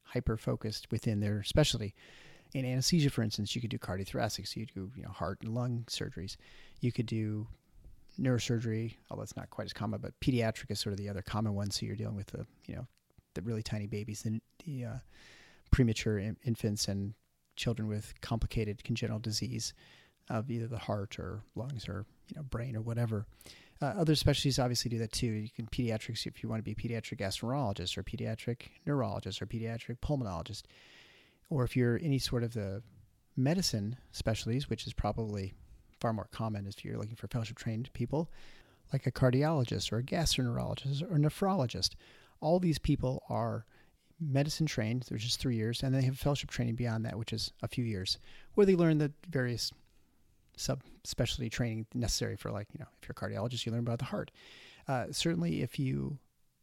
hyper 0.02 0.36
focused 0.36 0.88
within 0.90 1.20
their 1.20 1.42
specialty. 1.42 1.94
In 2.52 2.64
anesthesia, 2.64 3.10
for 3.10 3.22
instance, 3.22 3.54
you 3.54 3.60
could 3.60 3.70
do 3.70 3.78
cardiothoracic, 3.78 4.46
so 4.46 4.60
you 4.60 4.66
do 4.66 4.92
you 4.94 5.02
know 5.02 5.08
heart 5.08 5.38
and 5.42 5.54
lung 5.54 5.84
surgeries. 5.88 6.36
You 6.80 6.92
could 6.92 7.06
do 7.06 7.48
neurosurgery, 8.20 8.94
although 9.10 9.24
it's 9.24 9.36
not 9.36 9.50
quite 9.50 9.64
as 9.64 9.72
common, 9.72 10.00
but 10.00 10.18
pediatric 10.20 10.70
is 10.70 10.78
sort 10.78 10.92
of 10.92 10.98
the 10.98 11.08
other 11.08 11.22
common 11.22 11.54
one. 11.54 11.72
So 11.72 11.84
you're 11.84 11.96
dealing 11.96 12.14
with 12.14 12.28
the 12.28 12.46
you 12.66 12.76
know 12.76 12.86
the 13.34 13.42
really 13.42 13.62
tiny 13.62 13.86
babies, 13.86 14.22
the, 14.22 14.40
the 14.64 14.84
uh, 14.84 14.98
premature 15.74 16.20
infants 16.44 16.86
and 16.86 17.14
children 17.56 17.88
with 17.88 18.14
complicated 18.20 18.84
congenital 18.84 19.18
disease 19.18 19.74
of 20.30 20.48
either 20.48 20.68
the 20.68 20.78
heart 20.78 21.18
or 21.18 21.42
lungs 21.56 21.88
or 21.88 22.06
you 22.28 22.36
know 22.36 22.44
brain 22.44 22.76
or 22.76 22.80
whatever. 22.80 23.26
Uh, 23.82 23.86
other 23.86 24.14
specialties 24.14 24.60
obviously 24.60 24.88
do 24.88 24.98
that 24.98 25.10
too. 25.10 25.26
You 25.26 25.48
can 25.50 25.66
pediatrics 25.66 26.28
if 26.28 26.44
you 26.44 26.48
want 26.48 26.60
to 26.60 26.62
be 26.62 26.70
a 26.70 26.74
pediatric 26.76 27.18
gastroenterologist 27.18 27.98
or 27.98 28.04
pediatric 28.04 28.68
neurologist 28.86 29.42
or 29.42 29.46
pediatric 29.46 29.98
pulmonologist, 29.98 30.62
or 31.50 31.64
if 31.64 31.76
you're 31.76 31.98
any 32.00 32.20
sort 32.20 32.44
of 32.44 32.54
the 32.54 32.80
medicine 33.36 33.96
specialties, 34.12 34.70
which 34.70 34.86
is 34.86 34.92
probably 34.92 35.54
far 35.98 36.12
more 36.12 36.28
common 36.30 36.68
if 36.68 36.84
you're 36.84 36.98
looking 36.98 37.16
for 37.16 37.26
fellowship 37.26 37.58
trained 37.58 37.92
people, 37.94 38.30
like 38.92 39.08
a 39.08 39.12
cardiologist 39.12 39.92
or 39.92 39.98
a 39.98 40.04
gastroenterologist 40.04 41.02
or 41.02 41.16
a 41.16 41.18
nephrologist. 41.18 41.96
All 42.40 42.60
these 42.60 42.78
people 42.78 43.24
are 43.28 43.66
medicine 44.20 44.66
trained, 44.66 45.04
which 45.08 45.24
is 45.24 45.36
three 45.36 45.56
years, 45.56 45.82
and 45.82 45.92
then 45.92 46.00
they 46.00 46.06
have 46.06 46.18
fellowship 46.18 46.50
training 46.50 46.74
beyond 46.74 47.04
that, 47.04 47.18
which 47.18 47.32
is 47.32 47.52
a 47.62 47.68
few 47.68 47.84
years, 47.84 48.18
where 48.54 48.66
they 48.66 48.76
learn 48.76 48.98
the 48.98 49.12
various 49.28 49.72
subspecialty 50.56 51.50
training 51.50 51.86
necessary 51.94 52.36
for, 52.36 52.50
like, 52.50 52.68
you 52.72 52.78
know, 52.78 52.86
if 53.02 53.08
you're 53.08 53.12
a 53.12 53.14
cardiologist, 53.14 53.66
you 53.66 53.72
learn 53.72 53.80
about 53.80 53.98
the 53.98 54.04
heart. 54.04 54.30
Uh, 54.86 55.06
certainly, 55.10 55.62
if 55.62 55.78
you 55.78 56.18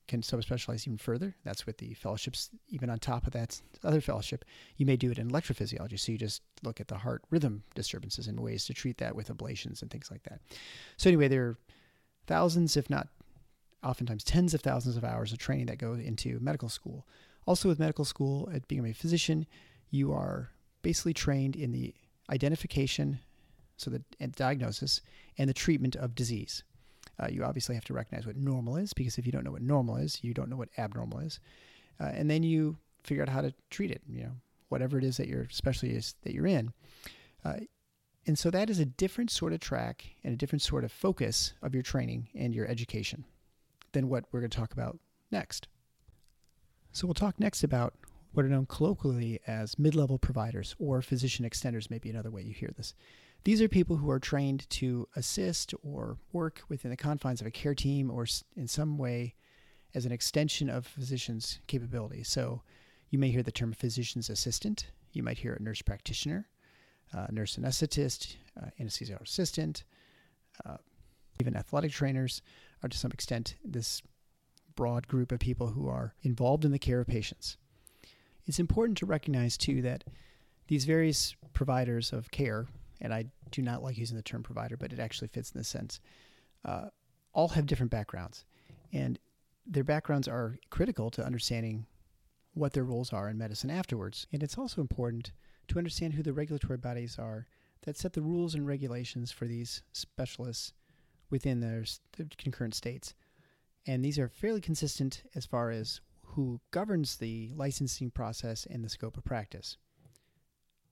can 0.08 0.22
subspecialize 0.22 0.88
even 0.88 0.98
further, 0.98 1.36
that's 1.43 1.65
with 1.65 1.77
the 1.77 1.93
fellowships, 1.93 2.50
even 2.70 2.89
on 2.89 3.00
top 3.00 3.25
of 3.25 3.34
that 3.34 3.62
other 3.84 4.01
fellowship, 4.01 4.43
you 4.77 4.86
may 4.86 4.96
do 4.96 5.12
it 5.12 5.17
in 5.17 5.29
electrophysiology. 5.29 6.00
So 6.00 6.12
you 6.12 6.17
just 6.17 6.41
look 6.63 6.81
at 6.81 6.88
the 6.88 6.98
heart 6.98 7.24
rhythm 7.29 7.63
disturbances 7.75 8.27
and 8.27 8.39
ways 8.39 8.65
to 8.65 8.74
treat 8.74 8.98
that 8.98 9.15
with 9.15 9.29
ablations 9.29 9.81
and 9.81 9.89
things 9.89 10.12
like 10.12 10.24
that. 10.24 10.41
So, 10.98 11.10
anyway, 11.10 11.27
there 11.27 11.43
are 11.43 11.58
thousands, 12.27 12.75
if 12.77 12.89
not 12.89 13.08
oftentimes 13.84 14.24
tens 14.24 14.53
of 14.53 14.62
thousands 14.62 14.98
of 14.98 15.03
hours 15.03 15.31
of 15.31 15.38
training 15.38 15.65
that 15.67 15.77
go 15.77 15.93
into 15.93 16.39
medical 16.39 16.70
school. 16.70 17.08
Also, 17.45 17.67
with 17.67 17.79
medical 17.79 18.05
school, 18.05 18.50
at 18.53 18.67
being 18.67 18.86
a 18.86 18.93
physician, 18.93 19.45
you 19.89 20.13
are 20.13 20.51
basically 20.81 21.13
trained 21.13 21.55
in 21.55 21.71
the 21.71 21.93
identification, 22.29 23.19
so 23.77 23.89
the 23.89 24.03
and 24.19 24.33
diagnosis, 24.33 25.01
and 25.38 25.50
the 25.50 25.53
treatment 25.53 25.95
of 25.95 26.15
disease. 26.15 26.63
Uh, 27.19 27.27
you 27.29 27.43
obviously 27.43 27.75
have 27.75 27.86
to 27.86 27.93
recognize 27.93 28.25
what 28.25 28.36
normal 28.36 28.77
is, 28.77 28.93
because 28.93 29.17
if 29.17 29.25
you 29.25 29.31
don't 29.31 29.43
know 29.43 29.51
what 29.51 29.62
normal 29.62 29.98
is, 29.98 30.24
you 30.24 30.33
don't 30.33 30.50
know 30.50 30.55
what 30.55 30.69
abnormal 30.77 31.19
is, 31.19 31.39
uh, 32.00 32.12
and 32.13 32.29
then 32.29 32.43
you 32.43 32.77
figure 33.03 33.24
out 33.24 33.29
how 33.29 33.41
to 33.41 33.53
treat 33.69 33.91
it. 33.91 34.01
You 34.07 34.24
know, 34.24 34.31
whatever 34.69 34.98
it 34.98 35.03
is 35.03 35.17
that 35.17 35.27
your 35.27 35.48
specialty 35.50 35.95
is 35.95 36.15
that 36.24 36.33
you're 36.33 36.48
in. 36.48 36.71
Uh, 37.43 37.57
and 38.27 38.38
so 38.38 38.51
that 38.51 38.69
is 38.69 38.79
a 38.79 38.86
different 38.86 39.31
sort 39.31 39.51
of 39.51 39.60
track 39.60 40.05
and 40.24 40.33
a 40.33 40.38
different 40.38 40.62
sort 40.62 40.83
of 40.83 40.91
focus 40.91 41.53
of 41.62 41.74
your 41.74 41.83
training 41.83 42.29
and 42.36 42.53
your 42.53 42.67
education 42.67 43.25
than 43.93 44.10
what 44.10 44.25
we're 44.31 44.41
going 44.41 44.51
to 44.51 44.57
talk 44.57 44.74
about 44.74 45.00
next. 45.31 45.67
So 46.91 47.07
we'll 47.07 47.13
talk 47.13 47.39
next 47.39 47.63
about 47.63 47.93
what 48.33 48.45
are 48.45 48.50
known 48.50 48.65
colloquially 48.65 49.39
as 49.48 49.79
mid 49.79 49.95
level 49.95 50.17
providers 50.17 50.75
or 50.79 51.01
physician 51.01 51.45
extenders, 51.50 51.89
maybe 51.89 52.10
another 52.10 52.31
way 52.31 52.41
you 52.41 52.53
hear 52.53 52.71
this. 52.75 52.93
These 53.43 53.62
are 53.62 53.67
people 53.67 53.98
who 53.98 54.10
are 54.12 54.19
trained 54.19 54.69
to 54.71 55.07
assist 55.15 55.74
or 55.83 56.17
work 56.31 56.62
within 56.69 56.91
the 56.91 56.98
confines 56.98 57.41
of 57.41 57.48
a 57.48 57.51
care 57.51 57.74
team 57.74 58.12
or 58.12 58.27
in 58.55 58.67
some 58.67 58.98
way 58.98 59.36
as 59.95 60.05
an 60.05 60.12
extension 60.12 60.69
of 60.69 60.86
physician's 60.86 61.60
capabilities. 61.67 62.27
So 62.29 62.62
you 63.10 63.17
may 63.17 63.31
hear 63.31 63.43
the 63.43 63.51
term 63.51 63.74
physician's 63.74 64.29
assistant, 64.29 64.91
you 65.12 65.24
might 65.24 65.39
hear 65.39 65.53
a 65.53 65.62
nurse 65.62 65.81
practitioner, 65.81 66.48
uh, 67.13 67.27
nurse 67.31 67.57
anesthetist, 67.57 68.36
uh, 68.62 68.67
anesthesiologist 68.79 69.24
assistant, 69.24 69.83
uh, 70.65 70.77
even 71.39 71.55
athletic 71.55 71.91
trainers 71.91 72.41
are 72.83 72.89
to 72.89 72.98
some 72.98 73.12
extent 73.12 73.55
this 73.65 74.01
broad 74.75 75.08
group 75.08 75.32
of 75.32 75.40
people 75.40 75.68
who 75.68 75.88
are 75.88 76.13
involved 76.24 76.66
in 76.66 76.72
the 76.72 76.80
care 76.80 77.01
of 77.01 77.08
patients. 77.08 77.58
It's 78.46 78.60
important 78.60 78.98
to 79.00 79.06
recognize, 79.06 79.58
too, 79.58 79.82
that 79.82 80.04
these 80.68 80.86
various 80.86 81.36
providers 81.54 82.13
of 82.13 82.32
care, 82.32 82.68
and 83.00 83.13
I 83.13 83.25
do 83.51 83.62
not 83.62 83.84
like 83.84 83.98
using 83.98 84.18
the 84.18 84.24
term 84.24 84.44
provider, 84.44 84.78
but 84.78 84.94
it 84.94 85.00
actually 85.00 85.28
fits 85.28 85.51
in 85.51 85.60
this 85.60 85.68
sense, 85.68 86.00
uh, 86.66 86.86
all 87.34 87.50
have 87.50 87.66
different 87.66 87.92
backgrounds. 87.92 88.46
And 88.94 89.20
their 89.66 89.84
backgrounds 89.84 90.28
are 90.28 90.58
critical 90.70 91.10
to 91.12 91.25
understanding 91.25 91.86
what 92.54 92.74
their 92.74 92.84
roles 92.84 93.13
are 93.13 93.30
in 93.30 93.38
medicine 93.38 93.70
afterwards. 93.70 94.28
And 94.34 94.44
it's 94.44 94.58
also 94.58 94.82
important 94.82 95.32
to 95.68 95.78
understand 95.78 96.13
who 96.13 96.24
the 96.24 96.34
regulatory 96.34 96.78
bodies 96.78 97.18
are 97.18 97.48
that 97.84 97.98
set 97.98 98.13
the 98.13 98.22
rules 98.22 98.54
and 98.54 98.68
regulations 98.68 99.32
for 99.32 99.46
these 99.46 99.84
specialists 99.94 100.74
within 101.30 101.62
their, 101.62 101.86
their 102.18 102.28
concurrent 102.38 102.75
states. 102.75 103.13
And 103.88 104.03
these 104.03 104.19
are 104.19 104.29
fairly 104.29 104.61
consistent 104.61 105.23
as 105.35 105.45
far 105.45 105.71
as 105.71 106.01
who 106.23 106.61
governs 106.71 107.17
the 107.17 107.51
licensing 107.55 108.11
process 108.11 108.65
and 108.69 108.83
the 108.83 108.89
scope 108.89 109.17
of 109.17 109.23
practice. 109.23 109.77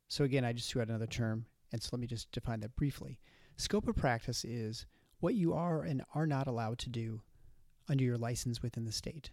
So, 0.07 0.23
again, 0.23 0.43
I 0.43 0.53
just 0.53 0.69
threw 0.71 0.81
out 0.81 0.89
another 0.89 1.07
term, 1.07 1.45
and 1.71 1.81
so 1.81 1.89
let 1.91 2.01
me 2.01 2.07
just 2.07 2.31
define 2.31 2.61
that 2.61 2.75
briefly. 2.75 3.19
Scope 3.57 3.87
of 3.87 3.95
practice 3.95 4.43
is 4.43 4.85
what 5.19 5.35
you 5.35 5.53
are 5.53 5.83
and 5.83 6.01
are 6.15 6.25
not 6.25 6.47
allowed 6.47 6.79
to 6.79 6.89
do 6.89 7.21
under 7.87 8.03
your 8.03 8.17
license 8.17 8.61
within 8.61 8.85
the 8.85 8.91
state. 8.91 9.31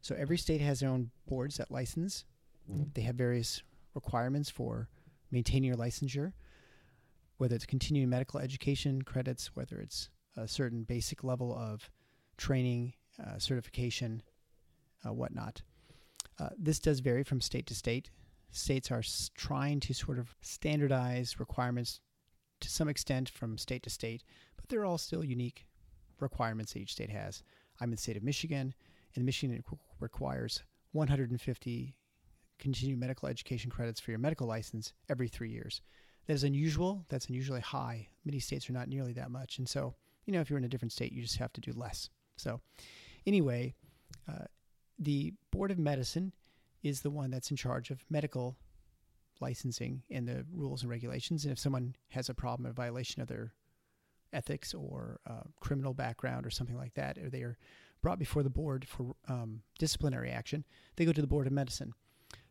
So, 0.00 0.14
every 0.16 0.38
state 0.38 0.60
has 0.60 0.80
their 0.80 0.90
own 0.90 1.10
boards 1.26 1.56
that 1.56 1.70
license, 1.70 2.24
they 2.94 3.02
have 3.02 3.16
various 3.16 3.62
requirements 3.94 4.48
for 4.48 4.88
maintaining 5.30 5.68
your 5.68 5.76
licensure, 5.76 6.32
whether 7.38 7.56
it's 7.56 7.66
continuing 7.66 8.08
medical 8.08 8.40
education 8.40 9.02
credits, 9.02 9.54
whether 9.54 9.78
it's 9.78 10.08
a 10.36 10.46
certain 10.46 10.84
basic 10.84 11.24
level 11.24 11.54
of 11.54 11.90
training, 12.36 12.94
uh, 13.22 13.38
certification, 13.38 14.22
uh, 15.06 15.12
whatnot. 15.12 15.62
Uh, 16.38 16.50
this 16.58 16.78
does 16.78 17.00
vary 17.00 17.22
from 17.22 17.40
state 17.40 17.66
to 17.66 17.74
state. 17.74 18.10
States 18.50 18.90
are 18.90 18.98
s- 18.98 19.30
trying 19.34 19.80
to 19.80 19.94
sort 19.94 20.18
of 20.18 20.34
standardize 20.40 21.38
requirements 21.38 22.00
to 22.60 22.68
some 22.68 22.88
extent 22.88 23.28
from 23.28 23.58
state 23.58 23.82
to 23.82 23.90
state, 23.90 24.22
but 24.56 24.68
they're 24.68 24.84
all 24.84 24.98
still 24.98 25.24
unique 25.24 25.66
requirements 26.20 26.72
that 26.72 26.80
each 26.80 26.92
state 26.92 27.10
has. 27.10 27.42
I'm 27.80 27.88
in 27.88 27.92
the 27.92 27.96
state 27.96 28.16
of 28.16 28.22
Michigan, 28.22 28.74
and 29.14 29.24
Michigan 29.24 29.62
requires 30.00 30.62
150 30.92 31.94
continuing 32.58 33.00
medical 33.00 33.28
education 33.28 33.70
credits 33.70 34.00
for 34.00 34.12
your 34.12 34.20
medical 34.20 34.46
license 34.46 34.92
every 35.08 35.28
three 35.28 35.50
years. 35.50 35.80
That 36.26 36.34
is 36.34 36.44
unusual. 36.44 37.04
That's 37.08 37.26
unusually 37.26 37.60
high. 37.60 38.08
Many 38.24 38.38
states 38.38 38.70
are 38.70 38.72
not 38.72 38.88
nearly 38.88 39.12
that 39.14 39.30
much. 39.30 39.58
And 39.58 39.68
so, 39.68 39.94
you 40.24 40.32
know, 40.32 40.40
if 40.40 40.48
you're 40.48 40.58
in 40.58 40.64
a 40.64 40.68
different 40.68 40.92
state, 40.92 41.12
you 41.12 41.22
just 41.22 41.38
have 41.38 41.52
to 41.54 41.60
do 41.60 41.72
less. 41.72 42.08
So, 42.42 42.60
anyway, 43.26 43.74
uh, 44.28 44.46
the 44.98 45.32
Board 45.50 45.70
of 45.70 45.78
Medicine 45.78 46.32
is 46.82 47.00
the 47.00 47.10
one 47.10 47.30
that's 47.30 47.50
in 47.50 47.56
charge 47.56 47.90
of 47.90 48.04
medical 48.10 48.56
licensing 49.40 50.02
and 50.10 50.26
the 50.26 50.44
rules 50.52 50.82
and 50.82 50.90
regulations. 50.90 51.44
And 51.44 51.52
if 51.52 51.58
someone 51.58 51.94
has 52.10 52.28
a 52.28 52.34
problem, 52.34 52.68
a 52.68 52.72
violation 52.72 53.22
of 53.22 53.28
their 53.28 53.52
ethics 54.32 54.74
or 54.74 55.20
uh, 55.28 55.42
criminal 55.60 55.94
background 55.94 56.44
or 56.44 56.50
something 56.50 56.76
like 56.76 56.94
that, 56.94 57.18
or 57.18 57.30
they 57.30 57.42
are 57.42 57.58
brought 58.02 58.18
before 58.18 58.42
the 58.42 58.50
board 58.50 58.86
for 58.88 59.14
um, 59.28 59.62
disciplinary 59.78 60.30
action, 60.30 60.64
they 60.96 61.04
go 61.04 61.12
to 61.12 61.20
the 61.20 61.26
Board 61.26 61.46
of 61.46 61.52
Medicine. 61.52 61.92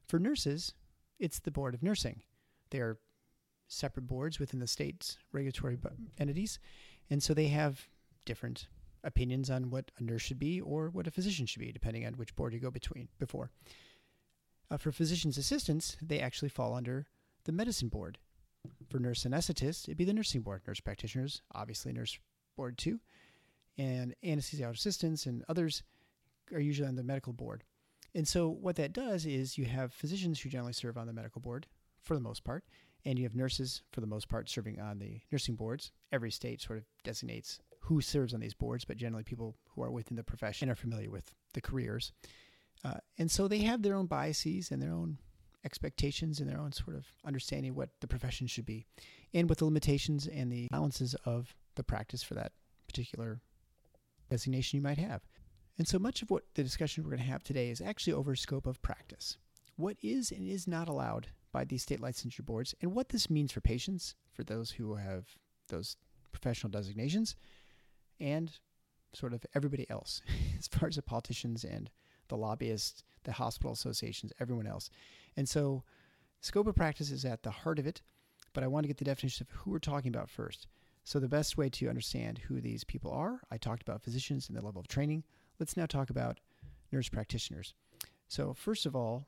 For 0.08 0.20
nurses, 0.20 0.74
it's 1.20 1.40
the 1.40 1.52
Board 1.52 1.74
of 1.74 1.84
Nursing. 1.84 2.22
They 2.70 2.80
are 2.80 2.98
separate 3.68 4.08
boards 4.08 4.40
within 4.40 4.60
the 4.60 4.68
state's 4.68 5.18
regulatory 5.32 5.78
entities, 6.18 6.60
and 7.10 7.22
so 7.22 7.34
they 7.34 7.48
have 7.48 7.88
different 8.26 8.68
opinions 9.04 9.50
on 9.50 9.70
what 9.70 9.92
a 9.98 10.04
nurse 10.04 10.22
should 10.22 10.40
be 10.40 10.62
or 10.62 10.90
what 10.90 11.08
a 11.08 11.12
physician 11.12 11.46
should 11.46 11.60
be, 11.60 11.72
depending 11.72 12.06
on 12.06 12.14
which 12.14 12.36
board 12.36 12.54
you 12.54 12.60
go 12.60 12.72
between 12.72 13.08
before. 13.20 13.52
Uh, 14.70 14.78
for 14.78 14.92
physician's 14.92 15.38
assistants, 15.38 15.98
they 16.02 16.20
actually 16.20 16.50
fall 16.50 16.74
under 16.74 17.06
the 17.44 17.52
medicine 17.52 17.90
board. 17.90 18.18
For 18.90 19.00
nurse 19.00 19.24
anesthetists, 19.24 19.86
it'd 19.86 19.98
be 19.98 20.06
the 20.06 20.14
nursing 20.14 20.42
board. 20.42 20.62
Nurse 20.68 20.80
practitioners, 20.80 21.42
obviously, 21.54 21.92
nurse 21.92 22.20
board 22.56 22.78
too, 22.78 23.00
and 23.78 24.16
anesthesiologist 24.24 24.78
assistants 24.78 25.26
and 25.26 25.44
others 25.50 25.84
are 26.54 26.60
usually 26.60 26.88
on 26.88 26.96
the 26.96 27.04
medical 27.04 27.34
board. 27.34 27.64
And 28.14 28.28
so, 28.28 28.50
what 28.50 28.76
that 28.76 28.94
does 28.94 29.26
is 29.26 29.58
you 29.58 29.66
have 29.66 29.94
physicians 29.94 30.40
who 30.40 30.50
generally 30.50 30.74
serve 30.74 30.98
on 30.98 31.08
the 31.08 31.14
medical 31.14 31.42
board 31.42 31.68
for 32.02 32.14
the 32.14 32.22
most 32.22 32.44
part, 32.44 32.64
and 33.06 33.18
you 33.18 33.24
have 33.26 33.36
nurses 33.36 33.82
for 33.92 34.02
the 34.02 34.08
most 34.08 34.30
part 34.30 34.50
serving 34.50 34.80
on 34.80 35.00
the 35.00 35.22
nursing 35.32 35.56
boards. 35.56 35.92
Every 36.12 36.32
state 36.32 36.62
sort 36.62 36.80
of 36.80 36.86
designates 37.04 37.60
who 37.82 38.02
serves 38.02 38.34
on 38.34 38.40
these 38.40 38.54
boards, 38.54 38.86
but 38.86 38.98
generally 38.98 39.24
people 39.24 39.56
who 39.76 39.84
are 39.84 39.92
within 39.92 40.16
the 40.16 40.24
profession 40.24 40.70
and 40.70 40.72
are 40.72 40.82
familiar 40.82 41.10
with 41.10 41.34
the 41.54 41.62
careers. 41.62 42.12
Uh, 42.84 42.96
and 43.18 43.30
so 43.30 43.48
they 43.48 43.60
have 43.60 43.82
their 43.82 43.96
own 43.96 44.06
biases 44.06 44.72
and 44.72 44.82
their 44.82 44.94
own 44.94 45.18
expectations 45.64 46.40
and 46.40 46.50
their 46.50 46.60
own 46.60 46.72
sort 46.72 46.96
of 46.96 47.06
understanding 47.26 47.76
what 47.76 47.90
the 48.00 48.08
profession 48.08 48.48
should 48.48 48.66
be, 48.66 48.86
and 49.34 49.50
what 49.50 49.58
the 49.58 49.66
limitations 49.66 50.28
and 50.28 50.52
the 50.52 50.68
balances 50.72 51.16
of 51.26 51.56
the 51.76 51.84
practice 51.84 52.24
for 52.24 52.34
that 52.34 52.52
particular 52.88 53.42
designation 54.30 54.78
you 54.78 54.84
might 54.84 54.98
have. 54.98 55.22
And 55.78 55.88
so 55.88 56.00
much 56.00 56.22
of 56.22 56.30
what 56.30 56.44
the 56.56 56.64
discussion 56.64 57.04
we're 57.04 57.12
going 57.12 57.24
to 57.24 57.32
have 57.32 57.44
today 57.44 57.70
is 57.70 57.82
actually 57.82 58.14
over 58.14 58.36
scope 58.36 58.66
of 58.66 58.82
practice. 58.82 59.38
What 59.76 59.98
is 60.02 60.32
and 60.32 60.48
is 60.48 60.68
not 60.68 60.88
allowed 60.88 61.28
by 61.52 61.66
these 61.66 61.84
state 61.84 62.02
licensure 62.02 62.46
boards, 62.46 62.74
and 62.82 62.94
what 62.94 63.10
this 63.10 63.30
means 63.30 63.52
for 63.52 63.62
patients, 63.62 64.16
for 64.32 64.44
those 64.44 64.72
who 64.72 64.96
have 64.96 65.26
those 65.70 65.98
professional 66.32 66.72
designations, 66.72 67.36
and 68.22 68.52
sort 69.14 69.34
of 69.34 69.46
everybody 69.56 69.90
else, 69.90 70.22
as 70.58 70.68
far 70.68 70.88
as 70.88 70.96
the 70.96 71.02
politicians 71.02 71.64
and 71.64 71.90
the 72.30 72.38
lobbyists, 72.38 73.04
the 73.24 73.34
hospital 73.34 73.74
associations, 73.74 74.32
everyone 74.40 74.68
else. 74.68 74.90
And 75.36 75.48
so, 75.48 75.84
scope 76.40 76.68
of 76.68 76.76
practice 76.76 77.12
is 77.12 77.26
at 77.26 77.44
the 77.44 77.52
heart 77.52 77.80
of 77.80 77.86
it, 77.86 78.02
but 78.54 78.64
I 78.64 78.68
want 78.68 78.84
to 78.84 78.88
get 78.88 78.98
the 78.98 79.06
definition 79.06 79.46
of 79.50 79.56
who 79.56 79.72
we're 79.72 79.80
talking 79.80 80.10
about 80.10 80.30
first. 80.30 80.68
So, 81.04 81.20
the 81.20 81.28
best 81.28 81.58
way 81.58 81.70
to 81.70 81.90
understand 81.90 82.38
who 82.38 82.62
these 82.62 82.84
people 82.84 83.12
are, 83.12 83.42
I 83.52 83.58
talked 83.58 83.82
about 83.82 84.02
physicians 84.02 84.48
and 84.48 84.58
the 84.58 84.64
level 84.64 84.80
of 84.80 84.88
training. 84.88 85.24
Let's 85.60 85.76
now 85.76 85.86
talk 85.86 86.10
about 86.10 86.40
nurse 86.92 87.10
practitioners. 87.10 87.74
So, 88.28 88.54
first 88.54 88.86
of 88.86 88.96
all, 88.96 89.28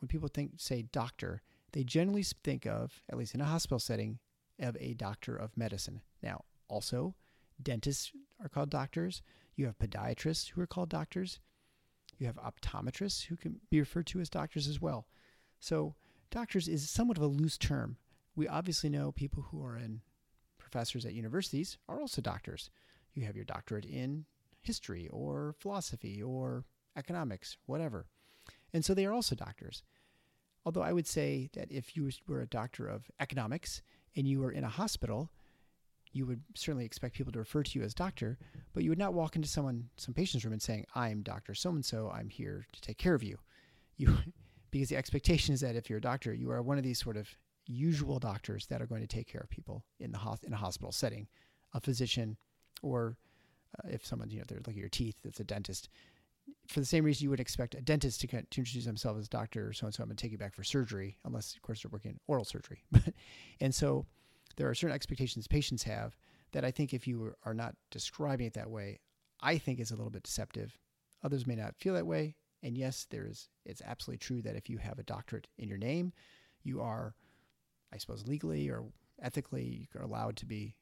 when 0.00 0.08
people 0.08 0.28
think, 0.28 0.52
say, 0.56 0.82
doctor, 0.82 1.42
they 1.72 1.84
generally 1.84 2.24
think 2.24 2.66
of, 2.66 3.02
at 3.08 3.16
least 3.16 3.34
in 3.34 3.40
a 3.40 3.44
hospital 3.44 3.78
setting, 3.78 4.18
of 4.58 4.76
a 4.80 4.94
doctor 4.94 5.36
of 5.36 5.56
medicine. 5.56 6.02
Now, 6.22 6.44
also, 6.68 7.14
dentists 7.62 8.12
are 8.42 8.48
called 8.48 8.70
doctors. 8.70 9.22
You 9.56 9.66
have 9.66 9.78
podiatrists 9.78 10.50
who 10.50 10.60
are 10.60 10.66
called 10.66 10.88
doctors. 10.88 11.40
You 12.18 12.26
have 12.26 12.36
optometrists 12.36 13.26
who 13.26 13.36
can 13.36 13.60
be 13.70 13.80
referred 13.80 14.06
to 14.08 14.20
as 14.20 14.28
doctors 14.28 14.68
as 14.68 14.80
well. 14.80 15.06
So, 15.58 15.94
doctors 16.30 16.68
is 16.68 16.88
somewhat 16.88 17.16
of 17.16 17.22
a 17.22 17.26
loose 17.26 17.58
term. 17.58 17.96
We 18.36 18.48
obviously 18.48 18.90
know 18.90 19.12
people 19.12 19.46
who 19.50 19.64
are 19.64 19.76
in 19.76 20.00
professors 20.58 21.04
at 21.04 21.14
universities 21.14 21.78
are 21.88 22.00
also 22.00 22.22
doctors. 22.22 22.70
You 23.14 23.24
have 23.24 23.36
your 23.36 23.44
doctorate 23.44 23.84
in 23.84 24.26
history 24.60 25.08
or 25.10 25.54
philosophy 25.58 26.22
or 26.22 26.64
economics, 26.96 27.56
whatever. 27.66 28.06
And 28.72 28.84
so 28.84 28.94
they 28.94 29.06
are 29.06 29.12
also 29.12 29.34
doctors. 29.34 29.82
Although 30.64 30.82
I 30.82 30.92
would 30.92 31.06
say 31.06 31.48
that 31.54 31.72
if 31.72 31.96
you 31.96 32.10
were 32.28 32.42
a 32.42 32.46
doctor 32.46 32.86
of 32.86 33.10
economics 33.18 33.82
and 34.14 34.28
you 34.28 34.40
were 34.40 34.52
in 34.52 34.64
a 34.64 34.68
hospital, 34.68 35.30
you 36.12 36.26
would 36.26 36.42
certainly 36.54 36.84
expect 36.84 37.14
people 37.14 37.32
to 37.32 37.38
refer 37.38 37.62
to 37.62 37.78
you 37.78 37.84
as 37.84 37.94
doctor, 37.94 38.38
but 38.74 38.82
you 38.82 38.90
would 38.90 38.98
not 38.98 39.14
walk 39.14 39.36
into 39.36 39.48
someone, 39.48 39.88
some 39.96 40.14
patient's 40.14 40.44
room 40.44 40.52
and 40.52 40.62
saying, 40.62 40.86
I'm 40.94 41.22
Dr. 41.22 41.54
So 41.54 41.70
and 41.70 41.84
so, 41.84 42.10
I'm 42.10 42.28
here 42.28 42.66
to 42.72 42.80
take 42.80 42.98
care 42.98 43.14
of 43.14 43.22
you. 43.22 43.38
You 43.96 44.16
because 44.70 44.88
the 44.88 44.96
expectation 44.96 45.52
is 45.52 45.60
that 45.60 45.76
if 45.76 45.90
you're 45.90 45.98
a 45.98 46.02
doctor, 46.02 46.32
you 46.32 46.50
are 46.50 46.62
one 46.62 46.78
of 46.78 46.84
these 46.84 47.00
sort 47.00 47.16
of 47.16 47.28
usual 47.66 48.18
doctors 48.18 48.66
that 48.66 48.80
are 48.80 48.86
going 48.86 49.00
to 49.00 49.06
take 49.06 49.26
care 49.26 49.40
of 49.40 49.50
people 49.50 49.84
in 49.98 50.12
the 50.12 50.18
in 50.44 50.52
a 50.52 50.56
hospital 50.56 50.92
setting, 50.92 51.26
a 51.74 51.80
physician, 51.80 52.36
or 52.82 53.16
uh, 53.78 53.88
if 53.90 54.04
someone 54.04 54.30
you 54.30 54.38
know 54.38 54.44
they're 54.48 54.58
looking 54.58 54.74
at 54.74 54.78
your 54.78 54.88
teeth, 54.88 55.16
it's 55.24 55.40
a 55.40 55.44
dentist. 55.44 55.88
For 56.66 56.80
the 56.80 56.86
same 56.86 57.04
reason 57.04 57.24
you 57.24 57.30
would 57.30 57.40
expect 57.40 57.74
a 57.74 57.80
dentist 57.80 58.20
to, 58.22 58.26
to 58.26 58.36
introduce 58.36 58.84
themselves 58.84 59.20
as 59.20 59.28
doctor 59.28 59.72
so 59.72 59.86
and 59.86 59.94
so, 59.94 60.02
I'm 60.02 60.08
going 60.08 60.16
to 60.16 60.22
take 60.22 60.32
you 60.32 60.38
back 60.38 60.54
for 60.54 60.64
surgery, 60.64 61.16
unless 61.24 61.54
of 61.54 61.62
course 61.62 61.82
they're 61.82 61.90
working 61.90 62.18
oral 62.26 62.44
surgery. 62.44 62.82
and 63.60 63.74
so 63.74 64.06
there 64.56 64.68
are 64.68 64.74
certain 64.74 64.94
expectations 64.94 65.46
patients 65.46 65.82
have 65.84 66.16
that 66.52 66.64
I 66.64 66.70
think 66.70 66.92
if 66.92 67.06
you 67.06 67.34
are 67.44 67.54
not 67.54 67.74
describing 67.90 68.46
it 68.46 68.54
that 68.54 68.70
way, 68.70 68.98
I 69.40 69.58
think 69.58 69.80
is 69.80 69.90
a 69.90 69.96
little 69.96 70.10
bit 70.10 70.24
deceptive. 70.24 70.76
Others 71.22 71.46
may 71.46 71.54
not 71.54 71.76
feel 71.76 71.94
that 71.94 72.06
way. 72.06 72.36
And 72.62 72.76
yes, 72.76 73.06
there 73.10 73.26
is. 73.26 73.48
It's 73.64 73.82
absolutely 73.84 74.18
true 74.18 74.42
that 74.42 74.56
if 74.56 74.68
you 74.68 74.78
have 74.78 74.98
a 74.98 75.04
doctorate 75.04 75.48
in 75.58 75.68
your 75.68 75.78
name, 75.78 76.12
you 76.62 76.80
are, 76.80 77.14
I 77.92 77.98
suppose, 77.98 78.26
legally 78.26 78.68
or 78.68 78.84
ethically, 79.22 79.88
you're 79.92 80.02
allowed 80.02 80.36
to 80.36 80.46
be 80.46 80.74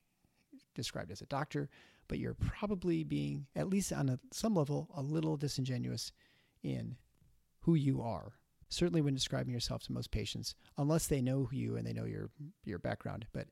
described 0.74 1.12
as 1.12 1.20
a 1.20 1.26
doctor. 1.26 1.68
But 2.08 2.18
you're 2.18 2.34
probably 2.34 3.04
being, 3.04 3.46
at 3.54 3.68
least 3.68 3.92
on 3.92 4.08
a, 4.08 4.18
some 4.32 4.54
level, 4.54 4.88
a 4.96 5.02
little 5.02 5.36
disingenuous 5.36 6.10
in 6.62 6.96
who 7.60 7.74
you 7.74 8.00
are. 8.00 8.32
Certainly, 8.70 9.02
when 9.02 9.14
describing 9.14 9.52
yourself 9.52 9.82
to 9.84 9.92
most 9.92 10.10
patients, 10.10 10.54
unless 10.76 11.06
they 11.06 11.22
know 11.22 11.48
you 11.52 11.76
and 11.76 11.86
they 11.86 11.92
know 11.92 12.04
your 12.04 12.30
your 12.64 12.78
background. 12.78 13.26
But 13.32 13.48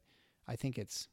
I 0.48 0.56
think 0.56 0.78
it's 0.78 1.08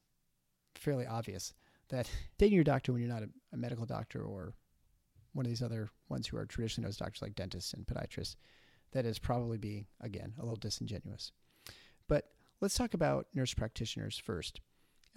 fairly 0.75 1.05
obvious 1.05 1.53
that 1.89 2.09
dating 2.37 2.55
your 2.55 2.63
doctor 2.63 2.91
when 2.91 3.01
you're 3.01 3.11
not 3.11 3.23
a, 3.23 3.29
a 3.53 3.57
medical 3.57 3.85
doctor 3.85 4.21
or 4.23 4.53
one 5.33 5.45
of 5.45 5.49
these 5.49 5.63
other 5.63 5.89
ones 6.09 6.27
who 6.27 6.37
are 6.37 6.45
traditionally 6.45 6.85
known 6.85 6.89
as 6.89 6.97
doctors 6.97 7.21
like 7.21 7.35
dentists 7.35 7.73
and 7.73 7.85
podiatrists, 7.85 8.35
that 8.91 9.05
is 9.05 9.17
probably 9.17 9.57
being, 9.57 9.87
again, 10.01 10.33
a 10.37 10.41
little 10.41 10.55
disingenuous. 10.55 11.31
But 12.07 12.29
let's 12.61 12.75
talk 12.75 12.93
about 12.93 13.27
nurse 13.33 13.53
practitioners 13.53 14.17
first. 14.17 14.61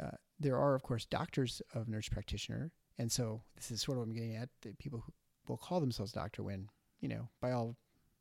Uh, 0.02 0.12
there 0.40 0.56
are, 0.56 0.74
of 0.74 0.82
course, 0.82 1.04
doctors 1.04 1.62
of 1.74 1.88
nurse 1.88 2.08
practitioner. 2.08 2.72
And 2.98 3.12
so 3.12 3.42
this 3.56 3.70
is 3.70 3.82
sort 3.82 3.98
of 3.98 4.00
what 4.00 4.08
I'm 4.08 4.14
getting 4.14 4.36
at. 4.36 4.48
The 4.62 4.72
people 4.78 5.02
who 5.04 5.12
will 5.46 5.58
call 5.58 5.80
themselves 5.80 6.12
doctor 6.12 6.42
when, 6.42 6.68
you 7.00 7.08
know, 7.08 7.28
by 7.40 7.52
all 7.52 7.76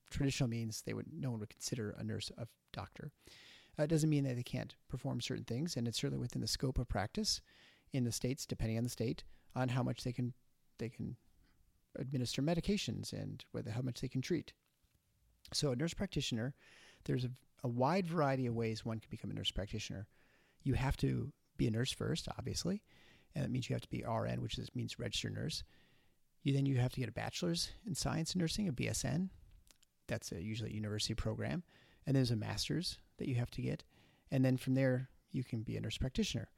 traditional 0.10 0.50
means, 0.50 0.84
they 0.86 0.94
would 0.94 1.08
no 1.12 1.32
one 1.32 1.40
would 1.40 1.50
consider 1.50 1.96
a 1.98 2.04
nurse 2.04 2.32
a 2.38 2.48
doctor. 2.74 3.12
It 3.78 3.88
doesn't 3.88 4.10
mean 4.10 4.24
that 4.24 4.36
they 4.36 4.44
can't 4.44 4.76
perform 4.88 5.22
certain 5.22 5.44
things, 5.44 5.76
and 5.76 5.88
it's 5.88 6.00
certainly 6.00 6.22
within 6.22 6.42
the 6.42 6.48
scope 6.48 6.80
of 6.80 6.88
practice 6.88 7.42
in 7.92 8.04
the 8.04 8.12
states, 8.12 8.46
depending 8.46 8.78
on 8.78 8.84
the 8.84 8.90
state, 8.90 9.24
on 9.56 9.70
how 9.70 9.84
much 9.84 10.04
they 10.04 10.14
can 10.14 10.34
they 10.78 10.90
can 10.90 11.16
administer 11.98 12.42
medications 12.42 13.14
and 13.14 13.46
whether 13.52 13.72
how 13.72 13.82
much 13.82 14.02
they 14.02 14.08
can 14.08 14.22
treat. 14.22 14.54
So 15.54 15.72
a 15.72 15.76
nurse 15.76 15.94
practitioner, 15.94 16.54
there's 17.06 17.24
a, 17.26 17.30
a 17.64 17.68
wide 17.68 18.08
variety 18.08 18.48
of 18.48 18.56
ways 18.56 18.84
one 18.84 19.00
can 19.00 19.10
become 19.10 19.32
a 19.32 19.34
nurse 19.34 19.52
practitioner. 19.52 20.08
You 20.64 20.74
have 20.74 20.98
to 20.98 21.32
be 21.58 21.68
a 21.68 21.72
nurse 21.72 21.92
first, 21.92 22.28
obviously, 22.38 22.82
and 23.34 23.44
that 23.44 23.52
means 23.52 23.70
you 23.70 23.76
have 23.76 23.82
to 23.82 23.90
be 23.90 24.04
RN, 24.04 24.42
which 24.42 24.58
is, 24.58 24.70
means 24.76 25.00
registered 25.00 25.34
nurse. 25.34 25.64
You 26.44 26.54
then 26.54 26.66
you 26.66 26.78
have 26.78 26.94
to 26.94 27.00
get 27.00 27.10
a 27.10 27.14
bachelor's 27.14 27.70
in 27.88 27.96
science 27.96 28.34
and 28.34 28.42
nursing, 28.42 28.68
a 28.68 28.74
BSN. 28.74 29.30
That's 30.08 30.32
a, 30.32 30.42
usually 30.42 30.72
a 30.72 30.74
university 30.74 31.16
program, 31.16 31.64
and 32.06 32.16
there's 32.16 32.32
a 32.32 32.36
master's 32.36 33.00
that 33.18 33.28
you 33.28 33.36
have 33.36 33.52
to 33.52 33.62
get, 33.62 33.84
and 34.32 34.44
then 34.44 34.58
from 34.58 34.76
there 34.76 35.10
you 35.32 35.44
can 35.44 35.62
be 35.62 35.78
a 35.78 35.82
nurse 35.82 35.98
practitioner. 35.98 36.50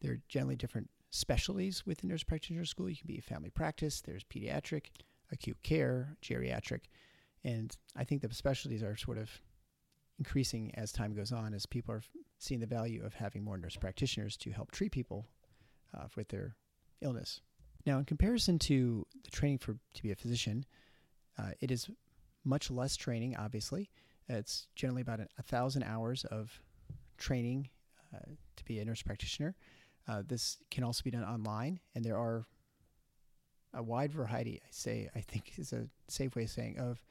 There 0.00 0.12
are 0.12 0.20
generally 0.28 0.56
different 0.56 0.90
specialties 1.10 1.86
within 1.86 2.10
nurse 2.10 2.24
practitioner 2.24 2.64
school. 2.64 2.88
You 2.88 2.96
can 2.96 3.06
be 3.06 3.18
a 3.18 3.22
family 3.22 3.50
practice, 3.50 4.00
there's 4.00 4.24
pediatric, 4.24 4.86
acute 5.32 5.62
care, 5.62 6.16
geriatric, 6.22 6.82
and 7.44 7.76
I 7.96 8.04
think 8.04 8.22
the 8.22 8.34
specialties 8.34 8.82
are 8.82 8.96
sort 8.96 9.18
of 9.18 9.30
increasing 10.18 10.72
as 10.74 10.92
time 10.92 11.14
goes 11.14 11.32
on 11.32 11.54
as 11.54 11.66
people 11.66 11.94
are 11.94 12.02
seeing 12.38 12.60
the 12.60 12.66
value 12.66 13.04
of 13.04 13.14
having 13.14 13.42
more 13.42 13.58
nurse 13.58 13.76
practitioners 13.76 14.36
to 14.38 14.50
help 14.50 14.70
treat 14.70 14.92
people 14.92 15.26
uh, 15.96 16.06
with 16.16 16.28
their 16.28 16.56
illness. 17.00 17.40
Now, 17.86 17.98
in 17.98 18.04
comparison 18.04 18.58
to 18.60 19.06
the 19.24 19.30
training 19.30 19.58
for 19.58 19.76
to 19.94 20.02
be 20.02 20.10
a 20.10 20.16
physician, 20.16 20.64
uh, 21.38 21.50
it 21.60 21.70
is 21.70 21.90
much 22.44 22.70
less 22.70 22.96
training. 22.96 23.36
Obviously, 23.36 23.90
it's 24.28 24.66
generally 24.74 25.02
about 25.02 25.20
a, 25.20 25.42
thousand 25.42 25.82
hours 25.82 26.24
of 26.24 26.60
training 27.18 27.68
uh, 28.14 28.18
to 28.56 28.64
be 28.64 28.78
a 28.78 28.84
nurse 28.84 29.02
practitioner. 29.02 29.54
Uh, 30.08 30.22
this 30.26 30.58
can 30.70 30.84
also 30.84 31.02
be 31.02 31.10
done 31.10 31.24
online, 31.24 31.80
and 31.94 32.04
there 32.04 32.18
are 32.18 32.46
a 33.72 33.82
wide 33.82 34.12
variety. 34.12 34.60
I 34.62 34.68
say 34.70 35.08
I 35.14 35.20
think 35.20 35.52
is 35.58 35.72
a 35.72 35.88
safe 36.08 36.36
way 36.36 36.44
of 36.44 36.50
saying 36.50 36.78
of 36.78 37.02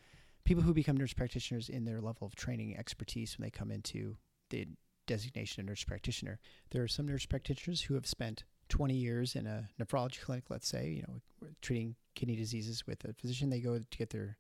people 0.46 0.64
who 0.64 0.74
become 0.74 0.98
nurse 0.98 1.14
practitioners 1.14 1.70
in 1.70 1.86
their 1.86 2.02
level 2.02 2.28
of 2.28 2.36
training 2.36 2.78
expertise 2.78 3.38
when 3.38 3.46
they 3.46 3.52
come 3.52 3.72
into 3.72 4.18
the 4.50 4.68
designation 5.08 5.62
of 5.62 5.68
nurse 5.68 5.84
practitioner. 5.84 6.40
There 6.72 6.84
are 6.84 6.88
some 6.88 7.08
nurse 7.08 7.26
practitioners 7.26 7.82
who 7.82 7.96
have 7.96 8.08
spent 8.08 8.44
20 8.70 8.94
years 8.94 9.36
in 9.36 9.46
a 9.46 9.68
nephrology 9.80 10.22
clinic, 10.22 10.46
let's 10.50 10.68
say, 10.68 10.90
you 10.90 11.04
know, 11.04 11.50
treating 11.62 11.96
kidney 12.16 12.36
diseases 12.36 12.88
with 12.88 13.04
a 13.06 13.14
physician. 13.14 13.50
They 13.50 13.60
go 13.60 13.78
to 13.78 13.98
get 13.98 14.10
their 14.10 14.38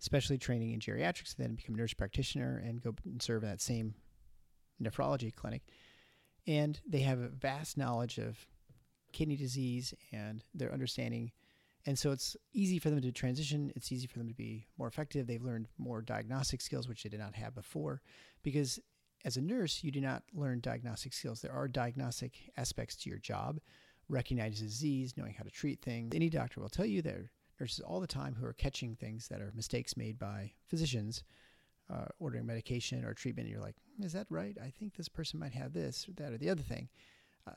specialty 0.00 0.38
training 0.38 0.72
in 0.72 0.80
geriatrics, 0.80 1.36
then 1.36 1.54
become 1.54 1.74
a 1.74 1.78
nurse 1.78 1.94
practitioner 1.94 2.62
and 2.64 2.82
go 2.82 2.94
and 3.04 3.22
serve 3.22 3.42
in 3.42 3.48
that 3.48 3.60
same 3.60 3.94
nephrology 4.82 5.34
clinic 5.34 5.62
and 6.46 6.80
they 6.86 7.00
have 7.00 7.20
a 7.20 7.28
vast 7.28 7.76
knowledge 7.76 8.18
of 8.18 8.46
kidney 9.12 9.36
disease 9.36 9.94
and 10.12 10.44
their 10.54 10.72
understanding. 10.72 11.32
And 11.86 11.98
so 11.98 12.10
it's 12.10 12.36
easy 12.52 12.78
for 12.78 12.90
them 12.90 13.00
to 13.00 13.12
transition. 13.12 13.72
It's 13.74 13.92
easy 13.92 14.06
for 14.06 14.18
them 14.18 14.28
to 14.28 14.34
be 14.34 14.66
more 14.78 14.88
effective. 14.88 15.26
They've 15.26 15.42
learned 15.42 15.68
more 15.78 16.02
diagnostic 16.02 16.60
skills, 16.60 16.88
which 16.88 17.02
they 17.02 17.08
did 17.08 17.20
not 17.20 17.34
have 17.34 17.54
before. 17.54 18.02
Because 18.42 18.78
as 19.24 19.36
a 19.36 19.40
nurse, 19.40 19.82
you 19.82 19.90
do 19.90 20.00
not 20.00 20.22
learn 20.34 20.60
diagnostic 20.60 21.12
skills. 21.12 21.40
There 21.40 21.52
are 21.52 21.68
diagnostic 21.68 22.50
aspects 22.56 22.96
to 22.96 23.10
your 23.10 23.18
job, 23.18 23.60
recognizing 24.08 24.66
disease, 24.66 25.14
knowing 25.16 25.34
how 25.34 25.44
to 25.44 25.50
treat 25.50 25.82
things. 25.82 26.14
Any 26.14 26.30
doctor 26.30 26.60
will 26.60 26.68
tell 26.68 26.86
you 26.86 27.02
are 27.02 27.30
nurses 27.60 27.80
all 27.80 28.00
the 28.00 28.06
time 28.06 28.34
who 28.34 28.46
are 28.46 28.52
catching 28.52 28.96
things 28.96 29.28
that 29.28 29.40
are 29.40 29.52
mistakes 29.54 29.96
made 29.96 30.18
by 30.18 30.52
physicians 30.66 31.22
uh, 31.92 32.06
ordering 32.18 32.46
medication 32.46 33.04
or 33.04 33.14
treatment, 33.14 33.46
and 33.46 33.52
you're 33.52 33.64
like, 33.64 33.76
is 34.00 34.12
that 34.12 34.26
right? 34.30 34.56
I 34.62 34.70
think 34.70 34.94
this 34.94 35.08
person 35.08 35.40
might 35.40 35.52
have 35.52 35.72
this 35.72 36.08
or 36.08 36.12
that 36.12 36.32
or 36.32 36.38
the 36.38 36.50
other 36.50 36.62
thing. 36.62 36.88
Uh, 37.46 37.52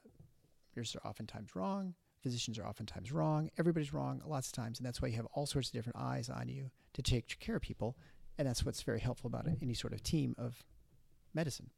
nurses 0.76 0.96
are 0.96 1.08
oftentimes 1.08 1.56
wrong. 1.56 1.94
Physicians 2.22 2.58
are 2.58 2.66
oftentimes 2.66 3.12
wrong. 3.12 3.50
Everybody's 3.60 3.94
wrong 3.94 4.22
lots 4.26 4.48
of 4.48 4.54
times, 4.54 4.80
and 4.80 4.86
that's 4.88 5.02
why 5.02 5.10
you 5.10 5.16
have 5.16 5.28
all 5.34 5.46
sorts 5.46 5.70
of 5.70 5.74
different 5.74 6.00
eyes 6.00 6.30
on 6.30 6.48
you 6.48 6.72
to 6.94 7.02
take 7.02 7.38
care 7.40 7.58
of 7.58 7.62
people, 7.62 7.98
and 8.38 8.48
that's 8.48 8.66
what's 8.66 8.82
very 8.82 9.00
helpful 9.00 9.28
about 9.28 9.48
any 9.62 9.74
sort 9.74 9.94
of 9.94 10.02
team 10.04 10.36
of 10.38 10.64
medicine. 11.34 11.70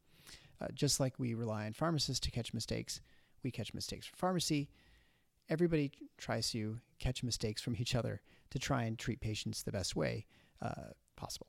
Uh, 0.60 0.68
just 0.72 0.98
like 1.00 1.18
we 1.18 1.34
rely 1.34 1.66
on 1.66 1.72
pharmacists 1.72 2.20
to 2.20 2.30
catch 2.30 2.54
mistakes, 2.54 3.00
we 3.42 3.50
catch 3.50 3.74
mistakes 3.74 4.06
from 4.06 4.16
pharmacy. 4.16 4.68
Everybody 5.48 5.92
tries 6.18 6.50
to 6.50 6.78
catch 6.98 7.22
mistakes 7.22 7.62
from 7.62 7.76
each 7.76 7.94
other 7.94 8.20
to 8.50 8.58
try 8.58 8.84
and 8.84 8.98
treat 8.98 9.20
patients 9.20 9.62
the 9.62 9.72
best 9.72 9.94
way 9.94 10.26
uh, 10.60 10.92
possible 11.16 11.46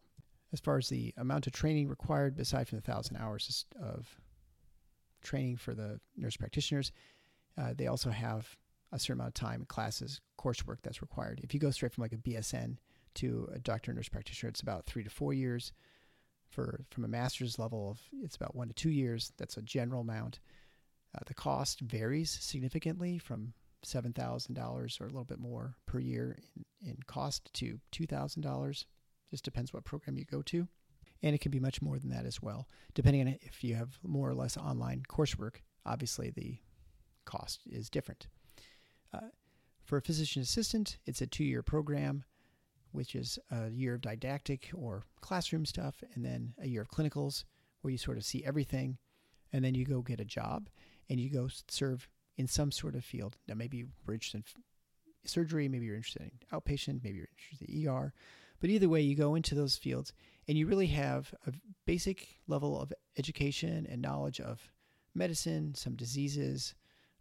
as 0.54 0.60
far 0.60 0.78
as 0.78 0.90
the 0.90 1.14
amount 1.18 1.48
of 1.48 1.54
training 1.54 1.88
required, 1.88 2.40
aside 2.40 2.68
from 2.68 2.78
the 2.78 2.84
thousand 2.84 3.18
hours 3.18 3.66
of 3.82 4.08
training 5.22 5.58
for 5.58 5.74
the 5.74 6.00
nurse 6.16 6.38
practitioners, 6.38 6.92
uh, 7.58 7.74
they 7.76 7.88
also 7.88 8.10
have 8.10 8.56
a 8.92 9.00
certain 9.00 9.20
amount 9.20 9.30
of 9.30 9.34
time, 9.34 9.66
classes, 9.68 10.22
coursework 10.40 10.78
that's 10.82 11.02
required. 11.02 11.42
If 11.44 11.54
you 11.54 11.60
go 11.60 11.72
straight 11.72 11.94
from 11.94 12.04
like 12.04 12.14
a 12.14 12.18
BSN 12.18 12.78
to 13.16 13.50
a 13.54 13.60
doctor 13.60 13.92
nurse 13.92 14.08
practitioner, 14.10 14.50
it's 14.50 14.62
about 14.62 14.86
three 14.86 15.04
to 15.04 15.10
four 15.10 15.34
years. 15.34 15.74
For 16.50 16.86
from 16.92 17.04
a 17.04 17.10
master's 17.10 17.60
level, 17.60 17.92
of 17.92 18.00
it's 18.24 18.38
about 18.38 18.56
one 18.56 18.70
to 18.70 18.74
two 18.74 18.90
years. 18.90 19.34
That's 19.38 19.58
a 19.58 19.62
general 19.62 20.02
amount. 20.02 20.40
Uh, 21.14 21.20
the 21.26 21.34
cost 21.34 21.82
varies 21.82 22.30
significantly 22.30 23.18
from 23.18 23.54
seven 23.84 24.14
thousand 24.14 24.56
dollars 24.56 24.98
or 25.00 25.06
a 25.06 25.10
little 25.10 25.24
bit 25.24 25.40
more 25.40 25.76
per 25.86 26.00
year 26.00 26.38
in, 26.56 26.90
in 26.90 26.98
cost 27.08 27.52
to 27.54 27.80
two 27.92 28.06
thousand 28.06 28.42
dollars 28.42 28.86
just 29.30 29.44
depends 29.44 29.74
what 29.74 29.86
program 29.86 30.18
you 30.18 30.26
go 30.26 30.42
to. 30.42 30.68
And 31.24 31.34
it 31.34 31.42
can 31.42 31.52
be 31.52 31.60
much 31.60 31.82
more 31.82 31.98
than 31.98 32.12
that 32.12 32.26
as 32.26 32.42
well. 32.42 32.68
Depending 32.94 33.22
on 33.22 33.38
if 33.42 33.64
you 33.64 33.76
have 33.76 33.98
more 34.04 34.30
or 34.30 34.36
less 34.36 34.56
online 34.56 35.04
coursework, 35.10 35.58
obviously 35.86 36.30
the 36.30 36.60
cost 37.26 37.62
is 37.70 37.90
different. 37.90 38.28
Uh, 39.14 39.32
for 39.84 39.98
a 39.98 40.02
physician 40.02 40.42
assistant, 40.42 40.98
it's 41.06 41.22
a 41.22 41.28
two 41.28 41.44
year 41.44 41.64
program, 41.64 42.24
which 42.92 43.16
is 43.16 43.40
a 43.52 43.70
year 43.70 43.96
of 43.96 44.02
didactic 44.02 44.70
or 44.76 45.04
classroom 45.22 45.66
stuff, 45.66 46.04
and 46.14 46.24
then 46.24 46.54
a 46.62 46.68
year 46.68 46.82
of 46.82 46.92
clinicals 46.92 47.46
where 47.82 47.92
you 47.92 47.98
sort 47.98 48.18
of 48.18 48.26
see 48.26 48.44
everything. 48.46 48.98
And 49.54 49.64
then 49.64 49.76
you 49.76 49.86
go 49.86 50.02
get 50.02 50.20
a 50.20 50.26
job 50.26 50.70
and 51.10 51.20
you 51.20 51.30
go 51.30 51.48
serve 51.70 52.08
in 52.38 52.48
some 52.48 52.72
sort 52.72 52.96
of 52.96 53.04
field. 53.04 53.38
Now, 53.48 53.56
maybe 53.56 53.78
you're 53.78 54.14
interested 54.14 54.38
in 54.38 54.64
surgery, 55.26 55.68
maybe 55.68 55.86
you're 55.86 55.96
interested 55.96 56.22
in 56.24 56.32
outpatient, 56.58 57.04
maybe 57.04 57.18
you're 57.18 57.28
interested 57.38 57.70
in 57.70 57.88
ER. 57.88 58.14
But 58.60 58.70
either 58.70 58.90
way, 58.90 59.02
you 59.02 59.16
go 59.16 59.36
into 59.36 59.56
those 59.56 59.76
fields 59.76 60.14
and 60.48 60.58
you 60.58 60.66
really 60.66 60.88
have 60.88 61.34
a 61.46 61.54
basic 61.86 62.40
level 62.48 62.80
of 62.80 62.94
education 63.18 63.88
and 63.90 64.02
knowledge 64.02 64.40
of 64.40 64.72
medicine, 65.14 65.74
some 65.76 65.96
diseases, 65.96 66.74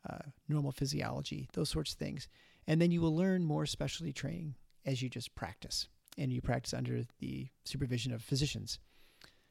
uh, 0.09 0.19
normal 0.49 0.73
physiology, 0.73 1.49
those 1.53 1.71
sorts 1.71 1.93
of 1.93 1.99
things. 1.99 2.29
And 2.67 2.81
then 2.81 2.91
you 2.91 3.01
will 3.01 3.15
learn 3.15 3.45
more 3.45 3.67
specialty 3.67 4.13
training 4.13 4.55
as 4.85 5.03
you 5.03 5.09
just 5.09 5.35
practice. 5.35 5.89
And 6.19 6.33
you 6.33 6.41
practice 6.41 6.73
under 6.73 7.03
the 7.19 7.49
supervision 7.65 8.13
of 8.13 8.23
physicians. 8.23 8.79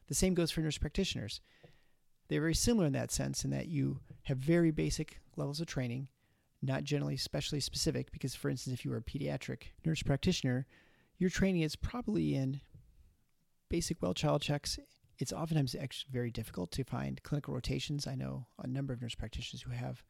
The 0.08 0.16
same 0.16 0.34
goes 0.34 0.52
for 0.52 0.62
nurse 0.62 0.78
practitioners. 0.78 1.42
They're 2.28 2.42
very 2.42 2.56
similar 2.56 2.88
in 2.88 2.94
that 2.94 3.12
sense, 3.12 3.44
in 3.44 3.52
that 3.52 3.68
you 3.68 4.00
have 4.24 4.38
very 4.38 4.72
basic 4.72 5.20
levels 5.38 5.60
of 5.60 5.68
training, 5.68 6.08
not 6.62 6.84
generally 6.84 7.18
specially 7.18 7.60
specific, 7.60 8.12
because, 8.12 8.36
for 8.36 8.50
instance, 8.50 8.74
if 8.74 8.86
you 8.86 8.92
were 8.92 8.98
a 8.98 9.02
pediatric 9.02 9.64
nurse 9.86 10.04
practitioner, 10.04 10.66
your 11.18 11.30
training 11.30 11.62
is 11.62 11.76
probably 11.76 12.36
in 12.36 12.62
basic 13.70 14.02
well 14.02 14.14
child 14.14 14.42
checks. 14.42 14.80
It's 15.18 15.32
oftentimes 15.32 15.76
actually 15.76 16.12
very 16.12 16.32
difficult 16.32 16.72
to 16.72 16.84
find 16.84 17.24
clinical 17.24 17.54
rotations. 17.54 18.06
I 18.06 18.16
know 18.16 18.48
a 18.62 18.68
number 18.68 18.94
of 18.94 19.02
nurse 19.02 19.16
practitioners 19.16 19.62
who 19.62 19.72
have 19.72 20.04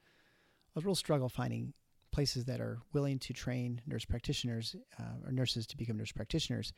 a 0.75 0.81
real 0.81 0.95
struggle 0.95 1.29
finding 1.29 1.73
places 2.11 2.45
that 2.45 2.61
are 2.61 2.79
willing 2.93 3.19
to 3.19 3.33
train 3.33 3.81
nurse 3.85 4.05
practitioners 4.05 4.75
uh, 4.99 5.25
or 5.25 5.31
nurses 5.31 5.67
to 5.67 5.77
become 5.77 5.97
nurse 5.97 6.11
practitioners. 6.11 6.73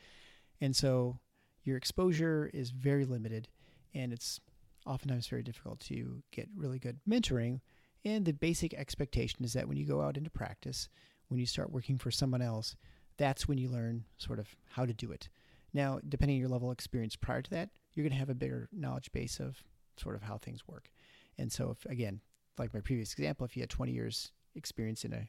And 0.59 0.75
so 0.75 1.19
your 1.63 1.77
exposure 1.77 2.49
is 2.53 2.71
very 2.71 3.05
limited 3.05 3.47
and 3.93 4.11
it's 4.11 4.39
oftentimes 4.85 5.27
very 5.27 5.43
difficult 5.43 5.79
to 5.81 6.23
get 6.31 6.47
really 6.55 6.79
good 6.79 6.99
mentoring. 7.07 7.59
And 8.05 8.25
the 8.25 8.33
basic 8.33 8.73
expectation 8.73 9.43
is 9.43 9.53
that 9.53 9.67
when 9.67 9.77
you 9.77 9.85
go 9.85 10.01
out 10.01 10.17
into 10.17 10.29
practice, 10.29 10.89
when 11.27 11.39
you 11.39 11.45
start 11.45 11.71
working 11.71 11.97
for 11.97 12.11
someone 12.11 12.41
else, 12.41 12.75
that's 13.17 13.47
when 13.47 13.57
you 13.57 13.69
learn 13.69 14.05
sort 14.17 14.39
of 14.39 14.55
how 14.69 14.85
to 14.85 14.93
do 14.93 15.11
it. 15.11 15.29
Now, 15.73 15.99
depending 16.07 16.37
on 16.37 16.39
your 16.39 16.49
level 16.49 16.69
of 16.69 16.73
experience 16.73 17.15
prior 17.15 17.41
to 17.41 17.49
that, 17.51 17.69
you're 17.93 18.03
going 18.03 18.13
to 18.13 18.19
have 18.19 18.29
a 18.29 18.35
bigger 18.35 18.69
knowledge 18.71 19.11
base 19.11 19.39
of 19.39 19.63
sort 19.97 20.15
of 20.15 20.23
how 20.23 20.37
things 20.37 20.67
work. 20.67 20.89
And 21.37 21.51
so, 21.51 21.71
if 21.71 21.85
again, 21.85 22.21
like 22.57 22.73
my 22.73 22.79
previous 22.79 23.13
example, 23.13 23.45
if 23.45 23.55
you 23.55 23.61
had 23.61 23.69
20 23.69 23.91
years 23.91 24.31
experience 24.55 25.03
in 25.03 25.13
a 25.13 25.27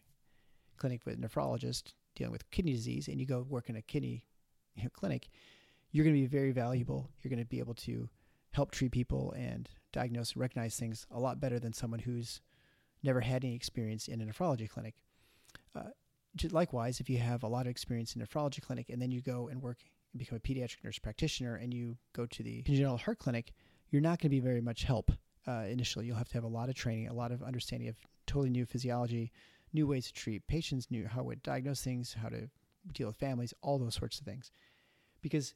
clinic 0.77 1.03
with 1.05 1.23
a 1.23 1.29
nephrologist 1.29 1.93
dealing 2.15 2.33
with 2.33 2.51
kidney 2.51 2.73
disease 2.73 3.09
and 3.09 3.21
you 3.21 3.27
go 3.27 3.45
work 3.49 3.69
in 3.69 3.77
a 3.77 3.83
kidney 3.83 4.25
you 4.75 4.85
know, 4.85 4.91
clinic, 4.93 5.29
you're 5.91 6.05
going 6.05 6.17
to 6.17 6.21
be 6.21 6.27
very 6.27 6.53
valuable. 6.53 7.11
You're 7.21 7.31
going 7.31 7.43
to 7.43 7.49
be 7.49 7.59
able 7.59 7.75
to 7.75 8.09
help 8.53 8.71
treat 8.71 8.93
people 8.93 9.33
and 9.37 9.69
diagnose 9.93 10.33
and 10.33 10.41
recognize 10.41 10.77
things 10.77 11.07
a 11.11 11.19
lot 11.19 11.41
better 11.41 11.59
than 11.59 11.73
someone 11.73 12.01
who's 12.01 12.41
never 13.03 13.21
had 13.21 13.45
any 13.45 13.55
experience 13.55 14.09
in 14.09 14.21
a 14.21 14.25
nephrology 14.25 14.69
clinic. 14.69 14.95
Uh, 15.75 15.91
likewise, 16.51 17.01
if 17.01 17.09
you 17.09 17.19
have 17.19 17.43
a 17.43 17.49
lot 17.49 17.67
of 17.67 17.71
experience 17.71 18.15
in 18.15 18.23
a 18.23 18.27
nephrology 18.27 18.61
clinic 18.61 18.89
and 18.89 19.01
then 19.01 19.11
you 19.11 19.21
go 19.21 19.49
and 19.49 19.63
work 19.63 19.79
and 20.13 20.19
become 20.19 20.37
a 20.37 20.41
pediatric 20.41 20.83
nurse 20.85 20.99
practitioner 20.99 21.57
and 21.57 21.73
you 21.73 21.97
go 22.13 22.27
to 22.27 22.43
the 22.43 22.63
congenital 22.63 22.99
heart 22.99 23.19
clinic, 23.19 23.53
you're 23.91 24.03
not 24.03 24.19
going 24.19 24.29
to 24.31 24.37
be 24.37 24.41
very 24.41 24.61
much 24.61 24.85
help 24.85 25.11
uh, 25.47 25.65
initially. 25.69 26.07
You'll 26.07 26.17
have 26.17 26.29
to 26.29 26.35
have 26.35 26.45
a 26.45 26.49
lot 26.49 26.69
of 26.69 26.75
training, 26.75 27.09
a 27.09 27.15
lot 27.15 27.33
of 27.33 27.43
understanding 27.43 27.89
of 27.89 27.97
totally 28.27 28.51
new 28.51 28.67
physiology, 28.67 29.33
new 29.73 29.87
ways 29.87 30.07
to 30.07 30.13
treat 30.13 30.47
patients, 30.47 30.91
new 30.91 31.07
how 31.07 31.23
to 31.23 31.37
diagnose 31.37 31.83
things, 31.83 32.15
how 32.21 32.29
to 32.29 32.49
deal 32.93 33.07
with 33.07 33.17
families, 33.17 33.55
all 33.63 33.79
those 33.79 33.95
sorts 33.95 34.19
of 34.19 34.27
things. 34.27 34.51
Because 35.23 35.55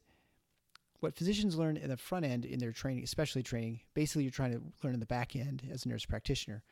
what 1.01 1.17
physicians 1.17 1.57
learn 1.57 1.77
in 1.77 1.89
the 1.89 1.97
front 1.97 2.25
end 2.25 2.45
in 2.45 2.59
their 2.59 2.73
training, 2.73 3.05
especially 3.05 3.43
training, 3.43 3.81
basically 3.95 4.23
you're 4.23 4.31
trying 4.31 4.53
to 4.53 4.63
learn 4.83 4.95
in 4.95 5.01
the 5.01 5.07
back 5.07 5.35
end 5.35 5.63
as 5.71 5.85
a 5.85 5.89
nurse 5.89 6.05
practitioner, 6.05 6.63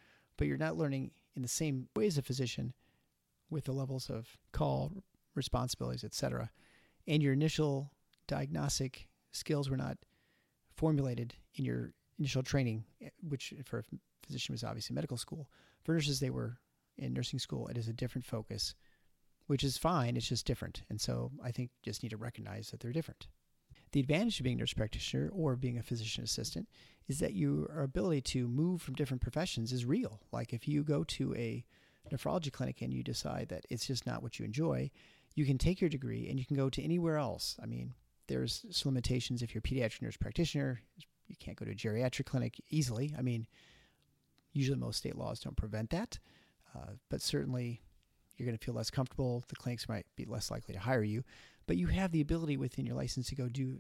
but 0.41 0.49
you're 0.49 0.57
not 0.57 0.79
learning 0.79 1.11
in 1.37 1.43
the 1.43 1.49
same 1.49 1.87
way 1.95 2.07
as 2.07 2.17
a 2.17 2.23
physician 2.23 2.73
with 3.51 3.65
the 3.65 3.73
levels 3.73 4.09
of 4.09 4.39
call, 4.53 4.91
responsibilities, 5.35 6.03
etc. 6.03 6.51
And 7.07 7.23
your 7.23 7.35
initial 7.35 7.93
diagnostic 8.27 9.07
skills 9.33 9.69
were 9.69 9.77
not 9.77 9.99
formulated 10.75 11.35
in 11.57 11.67
your 11.67 11.93
initial 12.19 12.43
training, 12.43 12.85
which 13.23 13.53
for 13.67 13.81
a 13.81 13.85
physician 14.25 14.55
was 14.55 14.65
obviously 14.65 14.95
medical 14.95 15.19
school. 15.19 15.51
For 15.85 15.93
nurses, 15.93 16.21
they 16.21 16.31
were 16.31 16.57
in 16.97 17.13
nursing 17.13 17.39
school. 17.39 17.69
It 17.69 17.77
is 17.77 17.89
a 17.89 17.93
different 17.93 18.25
focus, 18.25 18.75
which 19.47 19.63
is 19.63 19.77
fine. 19.77 20.17
It's 20.17 20.29
just 20.31 20.47
different. 20.47 20.85
And 20.89 20.99
so 20.99 21.33
I 21.45 21.51
think 21.51 21.69
just 21.83 22.03
need 22.03 22.11
to 22.11 22.17
recognize 22.17 22.71
that 22.71 22.81
they're 22.81 22.93
different. 22.93 23.27
The 23.93 24.01
advantage 24.01 24.39
of 24.39 24.45
being 24.45 24.57
a 24.57 24.61
nurse 24.61 24.73
practitioner 24.73 25.31
or 25.33 25.57
being 25.57 25.79
a 25.79 25.83
physician 25.83 26.23
assistant 26.23 26.69
is 27.09 27.19
that 27.19 27.35
your 27.35 27.67
ability 27.83 28.21
to 28.21 28.47
move 28.47 28.81
from 28.81 28.95
different 28.95 29.21
professions 29.21 29.73
is 29.73 29.85
real. 29.85 30.21
Like 30.33 30.53
if 30.53 30.69
you 30.69 30.85
go 30.85 31.03
to 31.05 31.35
a 31.35 31.65
nephrology 32.11 32.53
clinic 32.53 32.83
and 32.83 32.93
you 32.95 33.03
decide 33.03 33.49
that 33.49 33.67
it's 33.69 33.87
just 33.87 34.07
not 34.07 34.23
what 34.23 34.39
you 34.39 34.45
enjoy, 34.45 34.91
you 35.35 35.45
can 35.45 35.59
take 35.59 35.81
your 35.81 35.91
degree 35.91 36.29
and 36.29 36.39
you 36.39 36.47
can 36.47 36.57
go 36.57 36.71
to 36.71 36.83
anywhere 36.83 37.17
else. 37.17 37.57
I 37.63 37.67
mean, 37.67 37.95
there's 38.29 38.65
some 38.71 38.91
limitations 38.93 39.43
if 39.43 39.55
you're 39.55 39.63
a 39.65 39.69
pediatric 39.69 40.03
nurse 40.03 40.17
practitioner. 40.17 40.83
You 41.27 41.37
can't 41.39 41.57
go 41.57 41.65
to 41.65 41.73
a 41.73 41.75
geriatric 41.75 42.27
clinic 42.27 42.61
easily. 42.69 43.15
I 43.19 43.23
mean, 43.23 43.47
usually 44.53 44.79
most 44.79 44.99
state 44.99 45.17
laws 45.17 45.41
don't 45.41 45.57
prevent 45.57 45.91
that, 45.91 46.19
uh, 46.77 46.93
but 47.09 47.23
certainly 47.23 47.83
you're 48.37 48.47
going 48.47 48.57
to 48.57 48.65
feel 48.65 48.75
less 48.75 48.91
comfortable. 48.91 49.45
The 49.49 49.57
clinics 49.57 49.89
might 49.89 50.07
be 50.17 50.25
less 50.25 50.51
likely 50.51 50.75
to 50.75 50.81
hire 50.81 51.03
you, 51.03 51.25
but 51.71 51.77
you 51.77 51.87
have 51.87 52.11
the 52.11 52.21
ability 52.21 52.57
within 52.57 52.85
your 52.85 52.97
license 52.97 53.29
to 53.29 53.37
go 53.37 53.49
do 53.49 53.79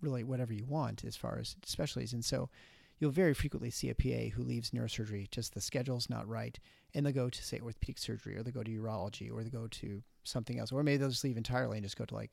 really 0.00 0.24
whatever 0.24 0.52
you 0.52 0.64
want 0.66 1.04
as 1.04 1.14
far 1.14 1.38
as 1.38 1.54
specialties. 1.64 2.12
And 2.12 2.24
so 2.24 2.50
you'll 2.98 3.12
very 3.12 3.32
frequently 3.32 3.70
see 3.70 3.90
a 3.90 3.94
PA 3.94 4.34
who 4.34 4.42
leaves 4.42 4.72
neurosurgery, 4.72 5.30
just 5.30 5.54
the 5.54 5.60
schedule's 5.60 6.10
not 6.10 6.26
right, 6.26 6.58
and 6.92 7.06
they'll 7.06 7.12
go 7.12 7.30
to, 7.30 7.44
say, 7.44 7.60
orthopedic 7.60 7.98
surgery, 7.98 8.36
or 8.36 8.42
they 8.42 8.50
go 8.50 8.64
to 8.64 8.70
urology, 8.72 9.32
or 9.32 9.44
they 9.44 9.50
go 9.50 9.68
to 9.68 10.02
something 10.24 10.58
else, 10.58 10.72
or 10.72 10.82
maybe 10.82 10.96
they'll 10.96 11.10
just 11.10 11.22
leave 11.22 11.36
entirely 11.36 11.76
and 11.76 11.86
just 11.86 11.96
go 11.96 12.04
to 12.06 12.14
like, 12.16 12.32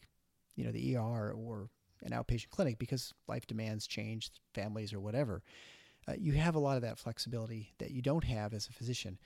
you 0.56 0.63
know, 0.63 0.72
the 0.72 0.98
ER 0.98 1.36
or 1.38 1.70
an 2.02 2.10
outpatient 2.10 2.50
clinic 2.50 2.80
because 2.80 3.13
life 3.28 3.46
demands 3.46 3.86
change, 3.86 4.32
families, 4.56 4.91
or 4.91 5.00
whatever. 5.00 5.44
Uh, 6.08 6.13
you 6.18 6.34
have 6.34 6.56
a 6.56 6.60
lot 6.60 6.78
of 6.78 6.82
that 6.82 6.98
flexibility 6.98 7.76
that 7.78 7.91
you 7.91 8.02
don't 8.02 8.24
have 8.24 8.56
as 8.56 8.68
a 8.68 8.74
physician. 8.74 9.20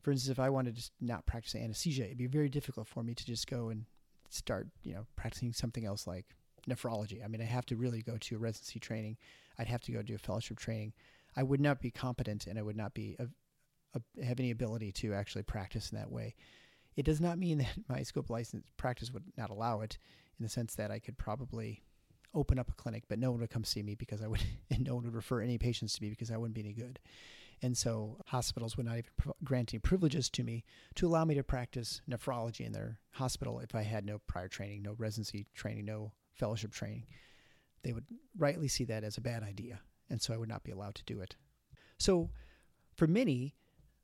For 0.00 0.12
instance, 0.12 0.30
if 0.30 0.38
I 0.38 0.50
wanted 0.50 0.76
to 0.76 0.90
not 1.00 1.26
practice 1.26 1.56
anesthesia, 1.56 2.04
it'd 2.04 2.18
be 2.18 2.28
very 2.28 2.48
difficult 2.48 2.86
for 2.86 3.02
me 3.02 3.14
to 3.14 3.26
just 3.26 3.48
go 3.48 3.70
and 3.70 3.86
start, 4.34 4.68
you 4.82 4.94
know, 4.94 5.06
practicing 5.16 5.52
something 5.52 5.84
else 5.84 6.06
like 6.06 6.26
nephrology. 6.68 7.24
I 7.24 7.28
mean, 7.28 7.40
I 7.40 7.44
have 7.44 7.66
to 7.66 7.76
really 7.76 8.02
go 8.02 8.16
to 8.18 8.38
residency 8.38 8.80
training. 8.80 9.16
I'd 9.58 9.68
have 9.68 9.82
to 9.82 9.92
go 9.92 10.02
do 10.02 10.14
a 10.14 10.18
fellowship 10.18 10.58
training. 10.58 10.92
I 11.36 11.42
would 11.42 11.60
not 11.60 11.80
be 11.80 11.90
competent 11.90 12.46
and 12.46 12.58
I 12.58 12.62
would 12.62 12.76
not 12.76 12.94
be 12.94 13.16
a, 13.18 13.26
a, 13.94 14.24
have 14.24 14.40
any 14.40 14.50
ability 14.50 14.92
to 14.92 15.14
actually 15.14 15.42
practice 15.42 15.90
in 15.90 15.98
that 15.98 16.10
way. 16.10 16.34
It 16.96 17.04
does 17.04 17.20
not 17.20 17.38
mean 17.38 17.58
that 17.58 17.76
my 17.88 18.02
scope 18.02 18.30
license 18.30 18.66
practice 18.76 19.12
would 19.12 19.24
not 19.36 19.50
allow 19.50 19.80
it 19.80 19.98
in 20.38 20.42
the 20.42 20.48
sense 20.50 20.74
that 20.76 20.90
I 20.90 20.98
could 20.98 21.18
probably 21.18 21.82
open 22.34 22.58
up 22.58 22.68
a 22.68 22.74
clinic, 22.74 23.04
but 23.08 23.18
no 23.18 23.30
one 23.30 23.40
would 23.40 23.50
come 23.50 23.64
see 23.64 23.82
me 23.82 23.94
because 23.94 24.20
I 24.20 24.26
would, 24.26 24.42
and 24.70 24.84
no 24.84 24.96
one 24.96 25.04
would 25.04 25.14
refer 25.14 25.40
any 25.40 25.58
patients 25.58 25.94
to 25.94 26.02
me 26.02 26.10
because 26.10 26.30
I 26.30 26.36
wouldn't 26.36 26.54
be 26.54 26.62
any 26.62 26.72
good. 26.72 26.98
And 27.64 27.78
so 27.78 28.18
hospitals 28.26 28.76
would 28.76 28.84
not 28.84 28.98
even 28.98 29.32
grant 29.42 29.72
any 29.72 29.78
privileges 29.78 30.28
to 30.28 30.42
me 30.42 30.64
to 30.96 31.06
allow 31.06 31.24
me 31.24 31.34
to 31.34 31.42
practice 31.42 32.02
nephrology 32.06 32.60
in 32.60 32.72
their 32.72 32.98
hospital 33.12 33.58
if 33.60 33.74
I 33.74 33.80
had 33.80 34.04
no 34.04 34.20
prior 34.26 34.48
training, 34.48 34.82
no 34.82 34.94
residency 34.98 35.46
training, 35.54 35.86
no 35.86 36.12
fellowship 36.34 36.72
training. 36.72 37.06
They 37.82 37.94
would 37.94 38.04
rightly 38.36 38.68
see 38.68 38.84
that 38.84 39.02
as 39.02 39.16
a 39.16 39.22
bad 39.22 39.42
idea. 39.42 39.80
And 40.10 40.20
so 40.20 40.34
I 40.34 40.36
would 40.36 40.48
not 40.50 40.62
be 40.62 40.72
allowed 40.72 40.94
to 40.96 41.04
do 41.04 41.22
it. 41.22 41.36
So 41.96 42.28
for 42.96 43.06
many, 43.06 43.54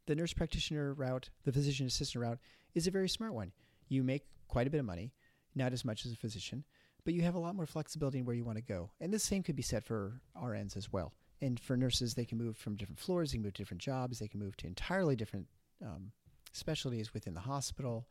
the 0.07 0.14
nurse 0.14 0.33
practitioner 0.33 0.94
route, 0.94 1.29
the 1.44 1.53
physician 1.53 1.87
assistant 1.87 2.23
route, 2.23 2.38
is 2.75 2.87
a 2.87 2.90
very 2.90 3.11
smart 3.11 3.35
one. 3.35 3.53
You 3.88 4.03
make 4.03 4.25
quite 4.49 4.68
a 4.68 4.70
bit 4.70 4.81
of 4.81 4.87
money, 4.87 5.12
not 5.55 5.75
as 5.75 5.85
much 5.85 6.07
as 6.07 6.12
a 6.12 6.16
physician, 6.16 6.64
but 7.05 7.12
you 7.12 7.20
have 7.20 7.35
a 7.35 7.38
lot 7.38 7.55
more 7.55 7.66
flexibility 7.66 8.20
in 8.20 8.25
where 8.25 8.37
you 8.37 8.44
want 8.44 8.57
to 8.57 8.64
go. 8.64 8.90
And 9.03 9.12
the 9.12 9.18
same 9.18 9.42
could 9.42 9.55
be 9.55 9.62
said 9.62 9.85
for 9.85 10.23
RNs 10.35 10.79
as 10.79 10.90
well. 10.90 11.12
And 11.42 11.59
for 11.59 11.76
nurses, 11.76 12.14
they 12.14 12.24
can 12.24 12.38
move 12.38 12.57
from 12.57 12.76
different 12.76 12.98
floors, 12.98 13.31
they 13.31 13.37
can 13.37 13.42
move 13.42 13.55
to 13.55 13.62
different 13.62 13.81
jobs, 13.81 14.18
they 14.18 14.29
can 14.29 14.40
move 14.40 14.57
to 14.59 14.66
entirely 14.66 15.16
different 15.16 15.46
um, 15.85 16.12
specialties 16.53 17.14
within 17.14 17.35
the 17.35 17.40
hospital, 17.40 18.07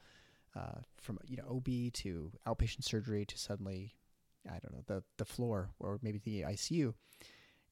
uh, 0.55 0.79
from 0.97 1.19
you 1.27 1.37
know 1.37 1.43
OB 1.49 1.93
to 1.93 2.31
outpatient 2.47 2.83
surgery 2.83 3.25
to 3.25 3.37
suddenly, 3.37 3.93
I 4.47 4.57
don't 4.59 4.73
know, 4.73 4.83
the 4.87 5.03
the 5.17 5.25
floor 5.25 5.69
or 5.79 5.99
maybe 6.01 6.19
the 6.19 6.41
ICU. 6.41 6.93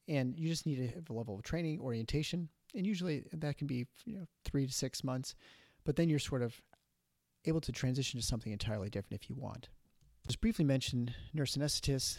And 0.07 0.37
you 0.37 0.47
just 0.47 0.65
need 0.65 0.75
to 0.75 0.87
have 0.87 1.09
a 1.09 1.13
level 1.13 1.35
of 1.35 1.43
training, 1.43 1.81
orientation, 1.81 2.49
and 2.75 2.85
usually 2.85 3.25
that 3.33 3.57
can 3.57 3.67
be 3.67 3.87
you 4.05 4.19
know 4.19 4.25
three 4.45 4.67
to 4.67 4.73
six 4.73 5.03
months. 5.03 5.35
But 5.83 5.95
then 5.95 6.09
you're 6.09 6.19
sort 6.19 6.41
of 6.41 6.61
able 7.45 7.61
to 7.61 7.71
transition 7.71 8.19
to 8.19 8.25
something 8.25 8.51
entirely 8.51 8.89
different 8.89 9.21
if 9.21 9.29
you 9.29 9.35
want. 9.35 9.69
Just 10.27 10.41
briefly 10.41 10.65
mention 10.65 11.13
nurse 11.33 11.55
anesthetists. 11.55 12.17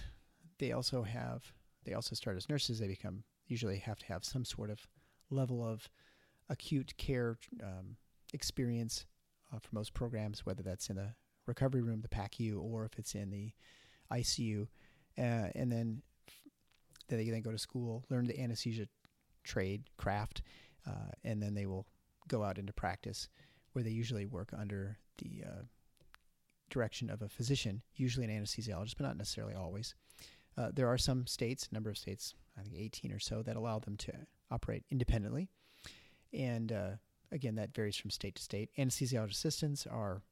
They 0.59 0.73
also 0.73 1.03
have 1.03 1.53
they 1.89 1.95
also 1.95 2.15
start 2.15 2.37
as 2.37 2.49
nurses. 2.49 2.79
They 2.79 2.89
become 2.89 3.25
usually 3.47 3.79
have 3.79 3.99
to 4.01 4.07
have 4.07 4.25
some 4.25 4.45
sort 4.45 4.71
of 4.71 4.87
level 5.31 5.65
of 5.65 5.89
acute 6.51 6.95
care 6.99 7.39
um, 7.63 7.97
experience 8.35 9.07
uh, 9.53 9.59
for 9.59 9.69
most 9.73 9.95
programs, 9.95 10.45
whether 10.45 10.63
that's 10.63 10.91
in 10.91 10.97
the 10.97 11.15
recovery 11.47 11.81
room, 11.81 12.03
the 12.03 12.09
PACU, 12.09 12.61
or 12.61 12.85
if 12.85 12.99
it's 12.99 13.15
in 13.15 13.31
the 13.31 13.53
ICU. 14.13 14.67
Uh, 15.17 15.49
and 15.55 15.73
then 15.73 16.03
they 17.09 17.25
then 17.25 17.41
go 17.41 17.51
to 17.51 17.59
school, 17.59 18.05
learn 18.11 18.27
the 18.27 18.39
anesthesia 18.39 18.87
trade, 19.45 19.85
craft, 19.97 20.43
uh, 20.87 21.11
and 21.25 21.43
then 21.43 21.55
they 21.55 21.65
will 21.65 21.87
go 22.29 22.45
out 22.45 22.59
into 22.59 22.73
practice 22.73 23.29
where 23.73 23.83
they 23.83 23.91
usually 23.91 24.27
work 24.27 24.51
under 24.57 24.99
the 25.19 25.43
uh, 25.47 25.63
direction 26.69 27.09
of 27.09 27.23
a 27.23 27.29
physician, 27.29 27.81
usually 27.97 28.27
an 28.27 28.43
anesthesiologist, 28.43 28.97
but 28.99 29.07
not 29.07 29.17
necessarily 29.17 29.55
always. 29.55 29.95
Uh, 30.59 30.71
there 30.75 30.89
are 30.89 30.99
some 30.99 31.27
states, 31.27 31.69
number 31.71 31.91
of 31.91 31.99
states, 31.99 32.35
I 32.59 32.63
think 32.63 32.75
18 32.77 33.13
or 33.13 33.21
so, 33.21 33.43
that 33.43 33.57
allow 33.57 33.79
them 33.79 33.97
to 33.99 34.13
operate 34.51 34.85
independently. 34.91 35.49
And 36.33 36.73
uh, 36.73 36.91
again, 37.31 37.55
that 37.57 37.75
varies 37.75 37.97
from 37.97 38.11
state 38.11 38.35
to 38.37 38.43
state. 38.43 38.71
Anesthesiologist 38.77 39.31
assistants 39.31 39.87
are 39.87 40.23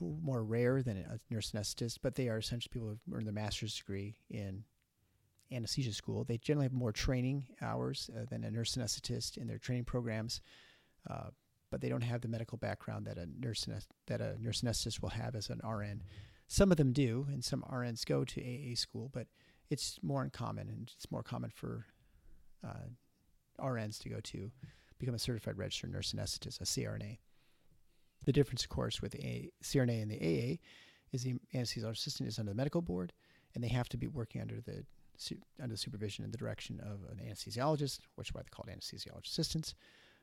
more 0.00 0.44
rare 0.44 0.82
than 0.82 0.98
a 0.98 1.18
nurse 1.32 1.52
anesthetist, 1.52 1.98
but 2.02 2.14
they 2.14 2.28
are 2.28 2.38
essentially 2.38 2.70
people 2.72 2.88
who 2.88 3.16
earned 3.16 3.26
their 3.26 3.32
master's 3.32 3.74
degree 3.74 4.16
in 4.30 4.64
anesthesia 5.50 5.92
school. 5.92 6.24
They 6.24 6.38
generally 6.38 6.66
have 6.66 6.72
more 6.72 6.92
training 6.92 7.46
hours 7.62 8.10
uh, 8.14 8.24
than 8.28 8.44
a 8.44 8.50
nurse 8.50 8.76
anesthetist 8.76 9.36
in 9.36 9.46
their 9.46 9.58
training 9.58 9.84
programs, 9.84 10.40
uh, 11.08 11.30
but 11.70 11.80
they 11.80 11.88
don't 11.88 12.02
have 12.02 12.20
the 12.20 12.28
medical 12.28 12.58
background 12.58 13.06
that 13.06 13.18
a 13.18 13.26
nurse 13.40 13.66
that 14.06 14.20
a 14.20 14.36
nurse 14.40 14.62
anesthetist 14.62 15.02
will 15.02 15.08
have 15.08 15.34
as 15.34 15.50
an 15.50 15.60
RN. 15.66 16.02
Some 16.46 16.70
of 16.70 16.76
them 16.76 16.92
do, 16.92 17.26
and 17.30 17.44
some 17.44 17.64
RNs 17.70 18.04
go 18.04 18.24
to 18.24 18.40
AA 18.40 18.74
school, 18.74 19.10
but 19.12 19.26
it's 19.70 19.98
more 20.02 20.22
uncommon, 20.22 20.68
and 20.68 20.90
it's 20.94 21.10
more 21.10 21.22
common 21.22 21.50
for 21.50 21.86
uh, 22.64 22.88
RNs 23.60 23.98
to 24.00 24.08
go 24.08 24.20
to 24.20 24.50
become 24.98 25.14
a 25.14 25.18
certified 25.18 25.58
registered 25.58 25.92
nurse 25.92 26.12
anesthetist, 26.12 26.60
a 26.60 26.64
CRNA. 26.64 27.18
The 28.24 28.32
difference, 28.32 28.62
of 28.62 28.70
course, 28.70 29.02
with 29.02 29.12
the 29.12 29.52
CRNA 29.62 30.02
and 30.02 30.10
the 30.10 30.18
AA 30.20 30.58
is 31.12 31.24
the 31.24 31.34
anesthesiologist 31.54 31.98
assistant 31.98 32.28
is 32.28 32.38
under 32.38 32.52
the 32.52 32.56
medical 32.56 32.82
board, 32.82 33.12
and 33.54 33.62
they 33.62 33.68
have 33.68 33.88
to 33.90 33.96
be 33.96 34.06
working 34.06 34.40
under 34.40 34.60
the 34.60 34.84
under 35.60 35.74
the 35.74 35.78
supervision 35.78 36.24
and 36.24 36.34
the 36.34 36.38
direction 36.38 36.80
of 36.80 37.08
an 37.08 37.20
anesthesiologist, 37.24 38.00
which 38.16 38.30
is 38.30 38.34
why 38.34 38.40
they're 38.40 38.48
called 38.50 38.68
anesthesiologist 38.68 39.30
assistants. 39.30 39.74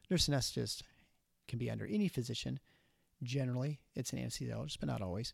Nurse 0.10 0.28
anesthetist 0.28 0.82
can 1.48 1.58
be 1.58 1.72
under 1.72 1.86
any 1.86 2.10
physician. 2.10 2.60
Generally, 3.24 3.80
it's 3.96 4.12
an 4.12 4.20
anesthesiologist, 4.20 4.80
but 4.80 4.90
not 4.90 5.02
always. 5.02 5.34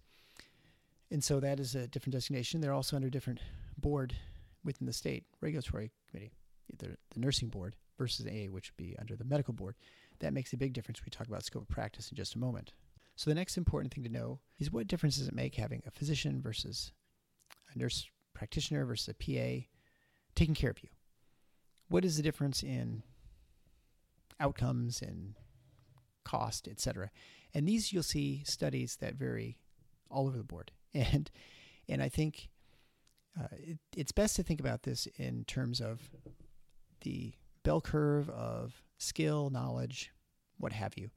And 1.09 1.23
so 1.23 1.39
that 1.39 1.59
is 1.59 1.75
a 1.75 1.87
different 1.87 2.13
designation. 2.13 2.61
They're 2.61 2.73
also 2.73 2.95
under 2.95 3.07
a 3.07 3.11
different 3.11 3.39
board 3.77 4.15
within 4.63 4.87
the 4.87 4.93
state 4.93 5.23
regulatory 5.41 5.91
committee, 6.09 6.33
either 6.73 6.97
the 7.13 7.19
nursing 7.19 7.47
board 7.47 7.75
versus 7.97 8.25
AA, 8.25 8.51
which 8.51 8.71
would 8.71 8.77
be 8.77 8.95
under 8.99 9.15
the 9.15 9.23
medical 9.23 9.53
board. 9.53 9.75
That 10.19 10.33
makes 10.33 10.51
a 10.53 10.57
big 10.57 10.73
difference. 10.73 11.05
We 11.05 11.09
talk 11.09 11.27
about 11.27 11.45
scope 11.45 11.63
of 11.63 11.69
practice 11.69 12.09
in 12.09 12.17
just 12.17 12.35
a 12.35 12.39
moment. 12.39 12.73
So 13.15 13.29
the 13.29 13.35
next 13.35 13.57
important 13.57 13.93
thing 13.93 14.03
to 14.03 14.11
know 14.11 14.39
is 14.59 14.71
what 14.71 14.87
difference 14.87 15.17
does 15.17 15.27
it 15.27 15.33
make 15.33 15.55
having 15.55 15.81
a 15.87 15.91
physician 15.91 16.41
versus 16.41 16.91
a 17.73 17.77
nurse 17.77 18.05
practitioner 18.33 18.85
versus 18.85 19.07
a 19.07 19.13
PA 19.13 19.65
taking 20.35 20.55
care 20.55 20.69
of 20.69 20.83
you? 20.83 20.89
What 21.89 22.05
is 22.05 22.17
the 22.17 22.23
difference 22.23 22.63
in 22.63 23.03
outcomes 24.39 25.01
and 25.01 25.33
cost, 26.25 26.67
et 26.69 26.79
cetera? 26.79 27.09
And 27.53 27.67
these 27.67 27.91
you'll 27.93 28.03
see 28.03 28.43
studies 28.45 28.97
that 28.97 29.15
vary 29.15 29.57
all 30.11 30.27
over 30.27 30.37
the 30.37 30.43
board. 30.43 30.71
And 30.93 31.29
and 31.89 32.01
I 32.01 32.09
think 32.09 32.49
uh, 33.39 33.47
it, 33.53 33.79
it's 33.95 34.11
best 34.11 34.35
to 34.37 34.43
think 34.43 34.59
about 34.59 34.83
this 34.83 35.07
in 35.17 35.43
terms 35.45 35.79
of 35.79 36.09
the 37.01 37.33
bell 37.63 37.81
curve 37.81 38.29
of 38.29 38.81
skill, 38.97 39.49
knowledge, 39.49 40.11
what 40.57 40.73
have 40.73 40.97
you. 40.97 41.09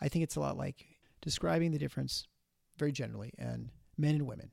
I 0.00 0.08
think 0.08 0.22
it's 0.22 0.36
a 0.36 0.40
lot 0.40 0.56
like 0.56 0.86
describing 1.22 1.72
the 1.72 1.78
difference 1.78 2.26
very 2.76 2.92
generally 2.92 3.32
and 3.38 3.70
men 3.96 4.16
and 4.16 4.26
women. 4.26 4.50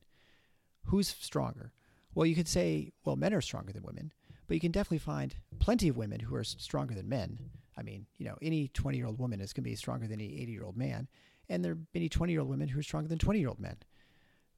Who's 0.86 1.08
stronger? 1.08 1.72
Well, 2.14 2.26
you 2.26 2.34
could 2.34 2.48
say, 2.48 2.92
well, 3.04 3.16
men 3.16 3.34
are 3.34 3.40
stronger 3.40 3.72
than 3.72 3.82
women, 3.82 4.12
but 4.46 4.54
you 4.54 4.60
can 4.60 4.72
definitely 4.72 4.98
find 4.98 5.34
plenty 5.58 5.88
of 5.88 5.96
women 5.96 6.20
who 6.20 6.34
are 6.36 6.44
stronger 6.44 6.94
than 6.94 7.08
men. 7.08 7.38
I 7.76 7.82
mean, 7.82 8.06
you 8.16 8.24
know, 8.24 8.38
any 8.40 8.68
20 8.68 8.96
year 8.96 9.06
old 9.06 9.18
woman 9.18 9.40
is 9.40 9.52
going 9.52 9.64
to 9.64 9.70
be 9.70 9.76
stronger 9.76 10.06
than 10.06 10.20
any 10.20 10.40
80 10.40 10.52
year 10.52 10.64
old 10.64 10.76
man, 10.76 11.08
and 11.48 11.64
there 11.64 11.72
are 11.72 11.78
many 11.92 12.08
20 12.08 12.32
year 12.32 12.40
old 12.40 12.50
women 12.50 12.68
who 12.68 12.78
are 12.78 12.84
stronger 12.84 13.08
than 13.08 13.18
20 13.18 13.40
year 13.40 13.48
old 13.48 13.60
men. 13.60 13.76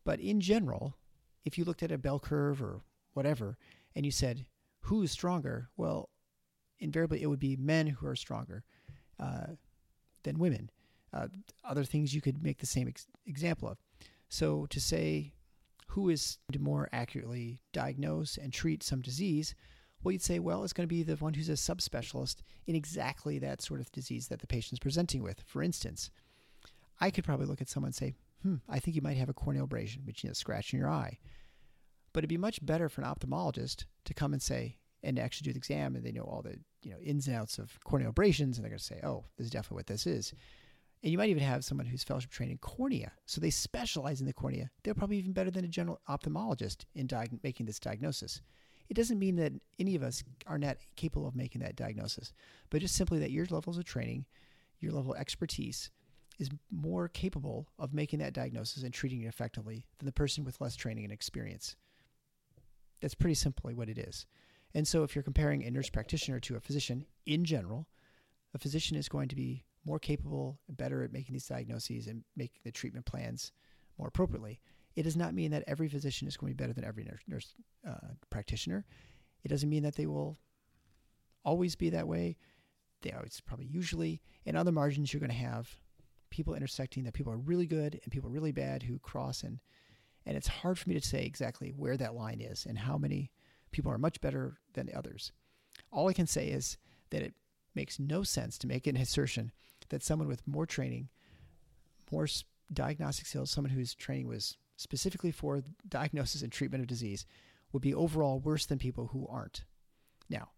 But 0.07 0.21
in 0.21 0.41
general, 0.41 0.97
if 1.45 1.59
you 1.59 1.65
looked 1.65 1.83
at 1.83 1.91
a 1.91 1.99
bell 1.99 2.21
curve 2.21 2.63
or 2.63 2.81
whatever, 3.13 3.59
and 3.97 4.07
you 4.07 4.13
said, 4.13 4.47
who's 4.83 5.11
stronger? 5.11 5.69
Well, 5.77 6.11
invariably 6.79 7.23
it 7.23 7.27
would 7.27 7.41
be 7.41 7.57
men 7.57 7.89
who 7.89 8.07
are 8.07 8.15
stronger 8.15 8.63
uh, 9.19 9.55
than 10.23 10.39
women. 10.39 10.71
Uh, 11.13 11.27
other 11.65 11.83
things 11.83 12.15
you 12.15 12.21
could 12.21 12.41
make 12.41 12.59
the 12.59 12.67
same 12.67 12.87
ex- 12.87 13.09
example 13.27 13.69
of. 13.69 13.79
So 14.29 14.67
to 14.67 14.81
say 14.81 15.33
who 15.89 16.09
is 16.09 16.39
to 16.53 16.61
more 16.61 16.89
accurately 16.93 17.59
diagnose 17.73 18.37
and 18.37 18.53
treat 18.53 18.85
some 18.85 19.01
disease, 19.01 19.57
well, 20.05 20.13
you'd 20.13 20.23
say, 20.23 20.39
well, 20.39 20.63
it's 20.63 20.73
going 20.73 20.89
to 20.89 20.95
be 20.95 21.03
the 21.03 21.17
one 21.17 21.35
who's 21.35 21.49
a 21.49 21.53
subspecialist 21.53 22.37
in 22.67 22.77
exactly 22.77 23.41
that 23.41 23.61
sort 23.61 23.81
of 23.81 23.91
disease 23.91 24.29
that 24.29 24.39
the 24.39 24.47
patient's 24.47 24.79
presenting 24.79 25.25
with. 25.25 25.43
For 25.47 25.65
instance, 25.65 26.11
I 27.01 27.11
could 27.11 27.25
probably 27.25 27.47
look 27.47 27.61
at 27.61 27.69
someone 27.69 27.89
and 27.89 27.95
say, 27.95 28.15
hmm, 28.43 28.57
I 28.69 28.79
think 28.79 28.95
you 28.95 29.03
might 29.03 29.17
have 29.17 29.29
a 29.29 29.35
corneal 29.35 29.65
abrasion, 29.65 30.03
which 30.05 30.25
is 30.25 30.31
a 30.31 30.35
scratch 30.35 30.73
in 30.73 30.79
your 30.79 30.91
eye. 30.91 31.19
But 32.13 32.21
it'd 32.21 32.29
be 32.29 32.39
much 32.39 32.65
better 32.65 32.89
for 32.89 33.03
an 33.03 33.07
ophthalmologist 33.07 33.85
to 34.05 34.15
come 34.15 34.33
and 34.33 34.41
say, 34.41 34.79
and 35.03 35.19
actually 35.19 35.45
do 35.47 35.53
the 35.53 35.59
exam, 35.59 35.95
and 35.95 36.05
they 36.05 36.13
know 36.13 36.23
all 36.23 36.43
the 36.43 36.59
you 36.83 36.91
know 36.91 36.99
ins 37.01 37.27
and 37.27 37.37
outs 37.37 37.59
of 37.59 37.79
corneal 37.85 38.11
abrasions, 38.11 38.57
and 38.57 38.65
they're 38.65 38.71
going 38.71 38.79
to 38.79 38.85
say, 38.85 39.01
oh, 39.03 39.25
this 39.37 39.47
is 39.47 39.51
definitely 39.51 39.77
what 39.77 39.87
this 39.87 40.07
is. 40.07 40.33
And 41.03 41.13
you 41.13 41.19
might 41.19 41.29
even 41.29 41.43
have 41.43 41.65
someone 41.65 41.87
who's 41.87 42.03
fellowship 42.03 42.31
trained 42.31 42.53
in 42.53 42.59
cornea, 42.59 43.13
so 43.27 43.41
they 43.41 43.51
specialize 43.51 44.21
in 44.21 44.27
the 44.27 44.33
cornea. 44.33 44.71
They're 44.83 44.95
probably 44.95 45.19
even 45.19 45.33
better 45.33 45.51
than 45.51 45.65
a 45.65 45.69
general 45.69 46.01
ophthalmologist 46.09 46.85
in 46.95 47.07
diag- 47.07 47.39
making 47.43 47.67
this 47.67 47.79
diagnosis. 47.79 48.41
It 48.89 48.95
doesn't 48.95 49.19
mean 49.19 49.37
that 49.37 49.53
any 49.79 49.95
of 49.95 50.03
us 50.03 50.23
are 50.47 50.59
not 50.59 50.79
capable 50.97 51.27
of 51.27 51.37
making 51.37 51.61
that 51.61 51.77
diagnosis, 51.77 52.33
but 52.71 52.81
just 52.81 52.95
simply 52.95 53.19
that 53.19 53.31
your 53.31 53.47
levels 53.47 53.79
of 53.79 53.85
training, 53.85 54.25
your 54.81 54.93
level 54.93 55.13
of 55.13 55.21
expertise, 55.21 55.91
is 56.39 56.51
more 56.71 57.09
capable 57.09 57.69
of 57.79 57.95
making 57.95 58.19
that 58.19 58.35
diagnosis 58.35 58.83
and 58.83 58.93
treating 58.93 59.23
it 59.23 59.29
effectively 59.29 59.87
than 59.99 60.07
the 60.07 60.13
person 60.13 60.45
with 60.45 60.61
less 60.61 60.77
training 60.77 61.05
and 61.05 61.13
experience. 61.13 61.77
That's 63.01 63.15
pretty 63.15 63.35
simply 63.35 63.75
what 63.75 63.89
it 63.89 63.99
is. 63.99 64.27
And 64.75 64.87
so, 64.87 65.03
if 65.03 65.15
you're 65.15 65.23
comparing 65.23 65.65
a 65.65 65.71
nurse 65.71 65.89
practitioner 65.89 66.41
to 66.41 66.57
a 66.57 66.61
physician 66.61 67.07
in 67.25 67.45
general, 67.45 67.87
a 68.55 68.59
physician 68.59 68.97
is 68.97 69.09
going 69.09 69.29
to 69.29 69.37
be 69.37 69.65
more 69.87 69.99
capable 69.99 70.59
and 70.69 70.77
better 70.77 71.03
at 71.03 71.13
making 71.13 71.33
these 71.33 71.47
diagnoses 71.47 72.09
and 72.09 72.25
making 72.37 72.61
the 72.65 72.73
treatment 72.73 73.07
plans 73.07 73.53
more 73.99 74.09
appropriately. 74.09 74.61
It 74.97 75.05
does 75.05 75.17
not 75.17 75.35
mean 75.35 75.51
that 75.53 75.65
every 75.67 75.89
physician 75.89 76.27
is 76.27 76.37
going 76.37 76.53
to 76.53 76.57
be 76.57 76.63
better 76.63 76.73
than 76.73 76.85
every 76.85 77.05
nurse, 77.05 77.21
nurse 77.29 77.55
uh, 77.89 78.15
practitioner. 78.31 78.85
It 79.45 79.49
doesn't 79.49 79.69
mean 79.69 79.85
that 79.85 79.95
they 79.95 80.07
will 80.07 80.39
always 81.45 81.77
be 81.77 81.91
that 81.91 82.09
way. 82.09 82.37
They 83.03 83.13
always 83.13 83.41
probably 83.47 83.67
usually. 83.67 84.21
In 84.45 84.57
other 84.57 84.73
margins, 84.73 85.13
you're 85.13 85.21
going 85.21 85.31
to 85.31 85.37
have 85.37 85.69
people 86.37 86.55
intersecting 86.55 87.05
that 87.05 87.15
people 87.15 87.33
are 87.33 87.39
really 87.39 87.67
good 87.67 87.99
and 88.03 88.13
people 88.13 88.29
are 88.29 88.33
really 88.33 88.53
bad 88.53 88.83
who 88.83 88.99
cross 88.99 89.43
and 89.43 89.59
and 90.27 90.37
it's 90.37 90.49
hard 90.49 90.79
for 90.79 90.89
me 90.89 90.95
to 90.95 91.07
say 91.07 91.25
exactly 91.25 91.71
where 91.71 91.97
that 91.97 92.15
line 92.15 92.41
is 92.41 92.67
and 92.67 92.77
how 92.77 92.99
many 92.99 93.31
people 93.71 93.93
are 93.93 93.99
much 93.99 94.21
better 94.21 94.59
than 94.75 94.91
others. 94.93 95.31
All 95.93 96.09
I 96.09 96.13
can 96.13 96.27
say 96.27 96.49
is 96.49 96.79
that 97.11 97.23
it 97.23 97.33
makes 97.77 98.01
no 98.01 98.25
sense 98.25 98.59
to 98.59 98.67
make 98.67 98.89
an 98.89 98.97
assertion 98.97 99.53
that 99.89 100.03
someone 100.03 100.27
with 100.27 100.47
more 100.47 100.67
training, 100.67 101.11
more 102.11 102.27
diagnostic 102.73 103.27
skills, 103.27 103.53
someone 103.53 103.71
whose 103.71 103.95
training 103.95 104.27
was 104.27 104.57
specifically 104.77 105.31
for 105.31 105.63
diagnosis 105.89 106.43
and 106.43 106.51
treatment 106.51 106.83
of 106.83 106.89
disease, 106.89 107.25
would 107.73 107.83
be 107.83 107.95
overall 107.95 108.41
worse 108.41 108.67
than 108.67 108.79
people 108.79 109.07
who 109.13 109.29
aren't. 109.31 109.63
Now, 110.29 110.49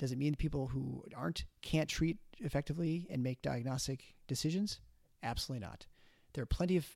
does 0.00 0.12
it 0.12 0.18
mean 0.18 0.34
people 0.34 0.68
who 0.68 1.04
aren't 1.14 1.44
can't 1.60 1.88
treat 1.88 2.16
effectively 2.38 3.06
and 3.10 3.22
make 3.22 3.42
diagnostic 3.42 4.14
decisions? 4.26 4.80
Absolutely 5.22 5.66
not. 5.66 5.86
There 6.32 6.42
are 6.42 6.46
plenty 6.46 6.78
of 6.78 6.86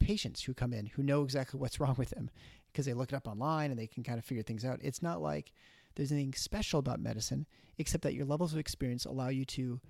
patients 0.00 0.42
who 0.42 0.54
come 0.54 0.72
in 0.72 0.86
who 0.86 1.04
know 1.04 1.22
exactly 1.22 1.60
what's 1.60 1.78
wrong 1.80 1.94
with 1.96 2.10
them 2.10 2.28
because 2.72 2.84
they 2.84 2.94
look 2.94 3.12
it 3.12 3.16
up 3.16 3.28
online 3.28 3.70
and 3.70 3.78
they 3.78 3.86
can 3.86 4.02
kind 4.02 4.18
of 4.18 4.24
figure 4.24 4.42
things 4.42 4.64
out. 4.64 4.80
It's 4.82 5.02
not 5.02 5.22
like 5.22 5.52
there's 5.94 6.10
anything 6.10 6.34
special 6.34 6.80
about 6.80 6.98
medicine 6.98 7.46
except 7.78 8.02
that 8.02 8.14
your 8.14 8.26
levels 8.26 8.52
of 8.52 8.58
experience 8.58 9.04
allow 9.04 9.28
you 9.28 9.44
to 9.44 9.80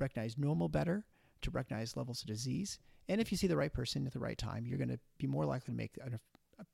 recognize 0.00 0.38
normal 0.38 0.70
better, 0.70 1.04
to 1.42 1.50
recognize 1.50 1.94
levels 1.94 2.22
of 2.22 2.28
disease. 2.28 2.78
And 3.06 3.20
if 3.20 3.30
you 3.30 3.36
see 3.36 3.48
the 3.48 3.56
right 3.56 3.72
person 3.72 4.06
at 4.06 4.14
the 4.14 4.18
right 4.18 4.38
time, 4.38 4.64
you're 4.66 4.78
going 4.78 4.88
to 4.88 4.98
be 5.18 5.26
more 5.26 5.44
likely 5.44 5.74
to 5.74 5.78
make 5.78 5.98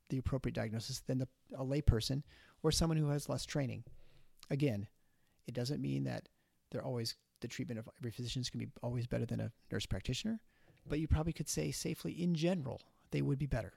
the 0.09 0.17
appropriate 0.17 0.55
diagnosis 0.55 1.01
than 1.01 1.17
the, 1.17 1.27
a 1.57 1.65
layperson 1.65 2.23
or 2.63 2.71
someone 2.71 2.97
who 2.97 3.09
has 3.09 3.27
less 3.27 3.45
training. 3.45 3.83
Again, 4.49 4.87
it 5.51 5.59
doesn't 5.59 5.81
mean 5.81 6.05
that 6.05 6.29
they're 6.71 6.83
always 6.83 7.15
the 7.41 7.47
treatment 7.47 7.79
of 7.79 7.89
every 7.99 8.11
physician 8.11 8.41
is 8.41 8.49
going 8.49 8.61
to 8.61 8.67
be 8.67 8.73
always 8.81 9.05
better 9.05 9.25
than 9.25 9.41
a 9.41 9.51
nurse 9.71 9.85
practitioner, 9.85 10.39
but 10.87 10.99
you 10.99 11.07
probably 11.07 11.33
could 11.33 11.49
say 11.49 11.71
safely 11.71 12.13
in 12.13 12.33
general 12.33 12.81
they 13.11 13.21
would 13.21 13.37
be 13.37 13.47
better. 13.47 13.73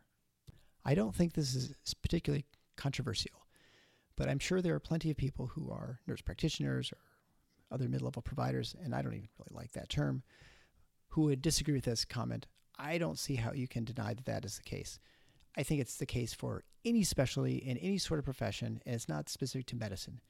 I 0.84 0.94
don't 0.94 1.14
think 1.14 1.32
this 1.32 1.54
is 1.54 1.74
particularly 2.02 2.44
controversial, 2.76 3.46
but 4.16 4.28
I'm 4.28 4.38
sure 4.38 4.62
there 4.62 4.74
are 4.74 4.80
plenty 4.80 5.10
of 5.10 5.16
people 5.16 5.48
who 5.48 5.70
are 5.70 5.98
nurse 6.06 6.20
practitioners 6.20 6.92
or 6.92 6.98
other 7.72 7.88
mid 7.88 8.02
level 8.02 8.22
providers, 8.22 8.76
and 8.84 8.94
I 8.94 9.02
don't 9.02 9.14
even 9.14 9.28
really 9.38 9.62
like 9.62 9.72
that 9.72 9.88
term, 9.88 10.22
who 11.08 11.22
would 11.22 11.42
disagree 11.42 11.74
with 11.74 11.84
this 11.84 12.04
comment, 12.04 12.46
I 12.78 12.98
don't 12.98 13.18
see 13.18 13.34
how 13.34 13.52
you 13.52 13.66
can 13.66 13.84
deny 13.84 14.14
that 14.14 14.26
that 14.26 14.44
is 14.44 14.56
the 14.58 14.62
case. 14.62 15.00
I 15.56 15.64
think 15.64 15.80
it's 15.80 15.96
the 15.96 16.06
case 16.06 16.32
for 16.32 16.62
any 16.84 17.02
specialty 17.02 17.56
in 17.56 17.76
any 17.78 17.98
sort 17.98 18.18
of 18.18 18.24
profession, 18.24 18.80
and 18.86 18.94
it's 18.94 19.08
not 19.08 19.28
specific 19.28 19.66
to 19.66 19.76
medicine. 19.76 20.20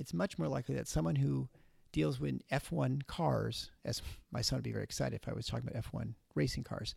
It's 0.00 0.14
much 0.14 0.38
more 0.38 0.48
likely 0.48 0.74
that 0.76 0.88
someone 0.88 1.16
who 1.16 1.48
deals 1.92 2.20
with 2.20 2.40
F1 2.50 3.06
cars, 3.06 3.70
as 3.84 4.00
my 4.32 4.40
son 4.40 4.56
would 4.56 4.64
be 4.64 4.72
very 4.72 4.84
excited 4.84 5.20
if 5.22 5.28
I 5.28 5.34
was 5.34 5.46
talking 5.46 5.68
about 5.68 5.82
F1 5.84 6.14
racing 6.34 6.64
cars, 6.64 6.94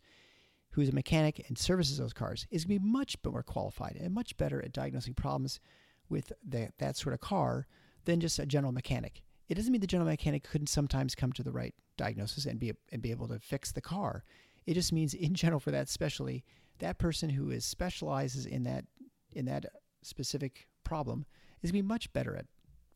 who's 0.70 0.88
a 0.88 0.94
mechanic 0.94 1.44
and 1.48 1.58
services 1.58 1.98
those 1.98 2.12
cars, 2.12 2.46
is 2.50 2.64
going 2.64 2.78
to 2.78 2.82
be 2.82 2.90
much 2.90 3.16
more 3.24 3.42
qualified 3.42 3.96
and 4.00 4.14
much 4.14 4.36
better 4.36 4.62
at 4.62 4.72
diagnosing 4.72 5.14
problems 5.14 5.60
with 6.08 6.32
the, 6.46 6.70
that 6.78 6.96
sort 6.96 7.12
of 7.12 7.20
car 7.20 7.66
than 8.04 8.20
just 8.20 8.38
a 8.38 8.46
general 8.46 8.72
mechanic. 8.72 9.22
It 9.48 9.54
doesn't 9.54 9.70
mean 9.70 9.80
the 9.80 9.86
general 9.86 10.08
mechanic 10.08 10.42
couldn't 10.42 10.68
sometimes 10.68 11.14
come 11.14 11.32
to 11.32 11.42
the 11.42 11.52
right 11.52 11.74
diagnosis 11.96 12.46
and 12.46 12.58
be 12.58 12.72
and 12.90 13.02
be 13.02 13.10
able 13.10 13.28
to 13.28 13.38
fix 13.38 13.72
the 13.72 13.80
car. 13.80 14.24
It 14.66 14.74
just 14.74 14.92
means 14.92 15.12
in 15.12 15.34
general 15.34 15.60
for 15.60 15.70
that 15.70 15.88
specialty, 15.88 16.44
that 16.78 16.98
person 16.98 17.30
who 17.30 17.50
is 17.50 17.64
specializes 17.64 18.46
in 18.46 18.62
that 18.64 18.86
in 19.32 19.44
that 19.44 19.66
specific 20.02 20.66
problem 20.82 21.26
is 21.62 21.70
going 21.70 21.80
to 21.80 21.84
be 21.84 21.88
much 21.88 22.12
better 22.12 22.36
at 22.36 22.46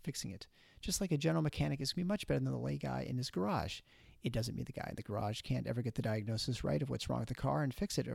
fixing 0.02 0.30
it. 0.30 0.46
Just 0.80 1.00
like 1.00 1.12
a 1.12 1.18
general 1.18 1.42
mechanic 1.42 1.80
is 1.80 1.92
going 1.92 2.02
to 2.02 2.06
be 2.06 2.08
much 2.08 2.26
better 2.26 2.40
than 2.40 2.52
the 2.52 2.58
lay 2.58 2.78
guy 2.78 3.04
in 3.08 3.16
his 3.16 3.30
garage. 3.30 3.80
It 4.22 4.32
doesn't 4.32 4.54
mean 4.54 4.64
the 4.64 4.72
guy 4.72 4.86
in 4.88 4.96
the 4.96 5.02
garage 5.02 5.42
can't 5.42 5.66
ever 5.66 5.82
get 5.82 5.94
the 5.94 6.02
diagnosis 6.02 6.64
right 6.64 6.82
of 6.82 6.90
what's 6.90 7.08
wrong 7.08 7.20
with 7.20 7.28
the 7.28 7.34
car 7.34 7.62
and 7.62 7.74
fix 7.74 7.98
it 7.98 8.08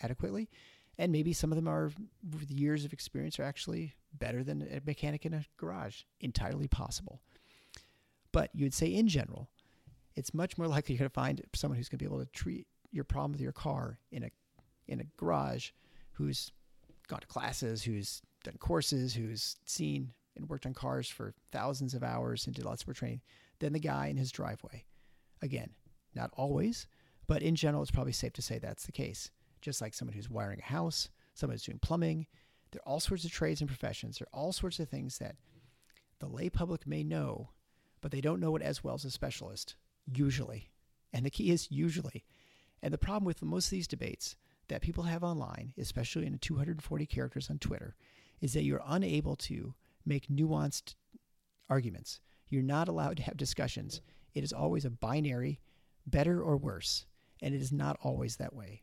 adequately. 0.00 0.48
And 0.98 1.12
maybe 1.12 1.32
some 1.32 1.52
of 1.52 1.56
them 1.56 1.68
are, 1.68 1.92
with 2.32 2.50
years 2.50 2.84
of 2.84 2.92
experience, 2.92 3.38
are 3.38 3.44
actually 3.44 3.94
better 4.12 4.42
than 4.42 4.62
a 4.62 4.80
mechanic 4.84 5.24
in 5.26 5.34
a 5.34 5.44
garage. 5.56 6.02
Entirely 6.20 6.66
possible. 6.66 7.20
But 8.32 8.50
you'd 8.52 8.74
say, 8.74 8.88
in 8.88 9.06
general, 9.06 9.48
it's 10.16 10.34
much 10.34 10.58
more 10.58 10.66
likely 10.68 10.94
you're 10.94 11.00
going 11.00 11.10
to 11.10 11.14
find 11.14 11.42
someone 11.54 11.76
who's 11.76 11.88
going 11.88 11.98
to 11.98 12.04
be 12.04 12.08
able 12.12 12.24
to 12.24 12.30
treat 12.32 12.66
your 12.90 13.04
problem 13.04 13.32
with 13.32 13.40
your 13.40 13.52
car 13.52 13.98
in 14.10 14.24
a 14.24 14.30
in 14.88 15.00
a 15.00 15.04
garage, 15.18 15.70
who's 16.12 16.50
gone 17.08 17.20
to 17.20 17.26
classes, 17.26 17.82
who's 17.82 18.22
done 18.42 18.56
courses, 18.58 19.14
who's 19.14 19.56
seen 19.66 20.12
and 20.38 20.48
worked 20.48 20.66
on 20.66 20.74
cars 20.74 21.08
for 21.08 21.34
thousands 21.52 21.94
of 21.94 22.02
hours 22.02 22.46
and 22.46 22.54
did 22.54 22.64
lots 22.64 22.82
of 22.82 22.96
training, 22.96 23.20
than 23.58 23.72
the 23.72 23.78
guy 23.78 24.06
in 24.06 24.16
his 24.16 24.32
driveway. 24.32 24.84
Again, 25.42 25.70
not 26.14 26.30
always, 26.36 26.86
but 27.26 27.42
in 27.42 27.54
general, 27.54 27.82
it's 27.82 27.90
probably 27.90 28.12
safe 28.12 28.32
to 28.34 28.42
say 28.42 28.58
that's 28.58 28.86
the 28.86 28.92
case. 28.92 29.30
Just 29.60 29.80
like 29.80 29.94
someone 29.94 30.14
who's 30.14 30.30
wiring 30.30 30.60
a 30.60 30.70
house, 30.70 31.08
someone 31.34 31.54
who's 31.54 31.64
doing 31.64 31.78
plumbing, 31.80 32.26
there 32.70 32.80
are 32.84 32.88
all 32.88 33.00
sorts 33.00 33.24
of 33.24 33.30
trades 33.30 33.60
and 33.60 33.68
professions. 33.68 34.18
There 34.18 34.26
are 34.32 34.38
all 34.38 34.52
sorts 34.52 34.78
of 34.78 34.88
things 34.88 35.18
that 35.18 35.36
the 36.20 36.26
lay 36.26 36.48
public 36.50 36.86
may 36.86 37.02
know, 37.02 37.50
but 38.00 38.10
they 38.10 38.20
don't 38.20 38.40
know 38.40 38.56
it 38.56 38.62
as 38.62 38.82
well 38.84 38.94
as 38.94 39.04
a 39.04 39.10
specialist, 39.10 39.76
usually. 40.06 40.70
And 41.12 41.24
the 41.24 41.30
key 41.30 41.50
is 41.50 41.70
usually. 41.70 42.24
And 42.82 42.92
the 42.92 42.98
problem 42.98 43.24
with 43.24 43.42
most 43.42 43.66
of 43.66 43.70
these 43.70 43.88
debates 43.88 44.36
that 44.68 44.82
people 44.82 45.04
have 45.04 45.24
online, 45.24 45.72
especially 45.78 46.26
in 46.26 46.38
240 46.38 47.06
characters 47.06 47.50
on 47.50 47.58
Twitter, 47.58 47.96
is 48.40 48.52
that 48.52 48.64
you're 48.64 48.82
unable 48.86 49.34
to 49.36 49.74
make 50.08 50.28
nuanced 50.28 50.94
arguments. 51.68 52.20
You're 52.48 52.62
not 52.62 52.88
allowed 52.88 53.18
to 53.18 53.22
have 53.24 53.36
discussions. 53.36 54.00
It 54.34 54.42
is 54.42 54.52
always 54.52 54.84
a 54.84 54.90
binary, 54.90 55.60
better 56.06 56.42
or 56.42 56.56
worse, 56.56 57.06
and 57.42 57.54
it 57.54 57.60
is 57.60 57.72
not 57.72 57.98
always 58.02 58.36
that 58.36 58.54
way. 58.54 58.82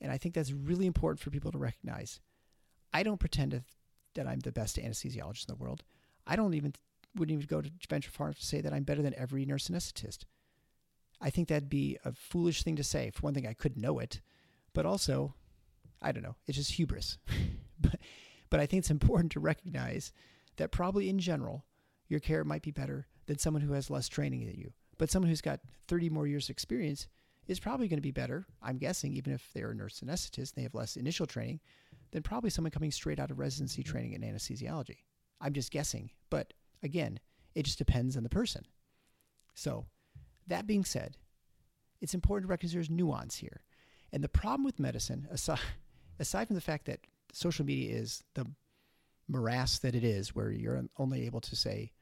And 0.00 0.10
I 0.10 0.18
think 0.18 0.34
that's 0.34 0.52
really 0.52 0.86
important 0.86 1.20
for 1.20 1.30
people 1.30 1.52
to 1.52 1.58
recognize. 1.58 2.20
I 2.92 3.02
don't 3.02 3.20
pretend 3.20 3.62
that 4.14 4.26
I'm 4.26 4.40
the 4.40 4.52
best 4.52 4.76
anesthesiologist 4.76 5.48
in 5.48 5.54
the 5.54 5.62
world. 5.62 5.84
I 6.26 6.36
don't 6.36 6.54
even 6.54 6.74
wouldn't 7.16 7.36
even 7.36 7.46
go 7.46 7.60
to 7.60 7.70
venture 7.88 8.10
far 8.10 8.32
to 8.32 8.46
say 8.46 8.60
that 8.60 8.72
I'm 8.72 8.84
better 8.84 9.02
than 9.02 9.14
every 9.16 9.44
nurse 9.44 9.68
anesthetist. 9.68 10.24
I 11.20 11.30
think 11.30 11.48
that'd 11.48 11.68
be 11.68 11.98
a 12.04 12.12
foolish 12.12 12.62
thing 12.62 12.76
to 12.76 12.84
say. 12.84 13.10
For 13.10 13.22
one 13.22 13.34
thing, 13.34 13.46
I 13.46 13.54
couldn't 13.54 13.82
know 13.82 13.98
it, 13.98 14.20
but 14.72 14.86
also, 14.86 15.34
I 16.00 16.12
don't 16.12 16.22
know, 16.22 16.36
it's 16.46 16.56
just 16.56 16.72
hubris. 16.72 17.18
but, 17.80 17.96
but 18.50 18.60
I 18.60 18.66
think 18.66 18.80
it's 18.80 18.90
important 18.98 19.32
to 19.32 19.40
recognize 19.40 20.12
that 20.56 20.72
probably 20.72 21.08
in 21.08 21.18
general, 21.18 21.64
your 22.08 22.20
care 22.20 22.44
might 22.44 22.62
be 22.62 22.70
better 22.70 23.06
than 23.26 23.38
someone 23.38 23.62
who 23.62 23.72
has 23.72 23.90
less 23.90 24.08
training 24.08 24.46
than 24.46 24.56
you. 24.56 24.72
But 24.96 25.10
someone 25.10 25.28
who's 25.28 25.40
got 25.40 25.60
30 25.86 26.10
more 26.10 26.26
years 26.26 26.46
of 26.46 26.50
experience 26.50 27.06
is 27.46 27.60
probably 27.60 27.88
going 27.88 27.98
to 27.98 28.02
be 28.02 28.10
better, 28.10 28.46
I'm 28.62 28.78
guessing, 28.78 29.14
even 29.14 29.32
if 29.32 29.48
they're 29.54 29.70
a 29.70 29.74
nurse 29.74 30.00
anesthetist 30.00 30.36
and 30.36 30.52
they 30.56 30.62
have 30.62 30.74
less 30.74 30.96
initial 30.96 31.26
training, 31.26 31.60
than 32.10 32.22
probably 32.22 32.50
someone 32.50 32.70
coming 32.70 32.90
straight 32.90 33.18
out 33.18 33.30
of 33.30 33.38
residency 33.38 33.82
mm-hmm. 33.82 33.90
training 33.90 34.12
in 34.12 34.22
anesthesiology. 34.22 34.98
I'm 35.40 35.52
just 35.52 35.70
guessing. 35.70 36.10
But 36.30 36.52
again, 36.82 37.20
it 37.54 37.64
just 37.64 37.78
depends 37.78 38.16
on 38.16 38.22
the 38.22 38.28
person. 38.28 38.64
So, 39.54 39.86
that 40.46 40.66
being 40.66 40.84
said, 40.84 41.16
it's 42.00 42.14
important 42.14 42.46
to 42.46 42.50
recognize 42.50 42.72
there's 42.72 42.90
nuance 42.90 43.36
here. 43.36 43.62
And 44.12 44.24
the 44.24 44.28
problem 44.28 44.64
with 44.64 44.78
medicine, 44.78 45.26
aside, 45.30 45.58
aside 46.18 46.46
from 46.46 46.54
the 46.54 46.62
fact 46.62 46.86
that 46.86 47.00
social 47.38 47.64
media 47.64 47.94
is 47.94 48.24
the 48.34 48.46
morass 49.28 49.78
that 49.78 49.94
it 49.94 50.04
is, 50.04 50.34
where 50.34 50.50
you're 50.50 50.84
only 50.96 51.26
able 51.26 51.40
to 51.40 51.54
say 51.56 51.92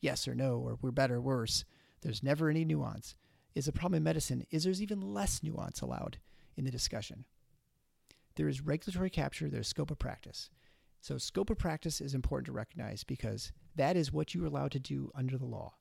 yes 0.00 0.28
or 0.28 0.34
no, 0.34 0.58
or 0.58 0.78
we're 0.80 0.90
better, 0.90 1.16
or 1.16 1.20
worse, 1.20 1.64
there's 2.02 2.22
never 2.22 2.48
any 2.48 2.64
nuance, 2.64 3.16
is 3.54 3.66
the 3.66 3.72
problem 3.72 3.96
in 3.96 4.02
medicine 4.02 4.46
is 4.50 4.64
there's 4.64 4.82
even 4.82 5.00
less 5.00 5.42
nuance 5.42 5.80
allowed 5.80 6.18
in 6.56 6.64
the 6.64 6.70
discussion. 6.70 7.24
There 8.36 8.48
is 8.48 8.60
regulatory 8.60 9.10
capture, 9.10 9.48
there's 9.48 9.68
scope 9.68 9.90
of 9.90 9.98
practice. 9.98 10.50
So, 11.00 11.18
scope 11.18 11.50
of 11.50 11.58
practice 11.58 12.00
is 12.00 12.14
important 12.14 12.46
to 12.46 12.52
recognize 12.52 13.04
because 13.04 13.52
that 13.76 13.96
is 13.96 14.12
what 14.12 14.34
you're 14.34 14.46
allowed 14.46 14.72
to 14.72 14.80
do 14.80 15.10
under 15.14 15.36
the 15.36 15.44
law. 15.44 15.74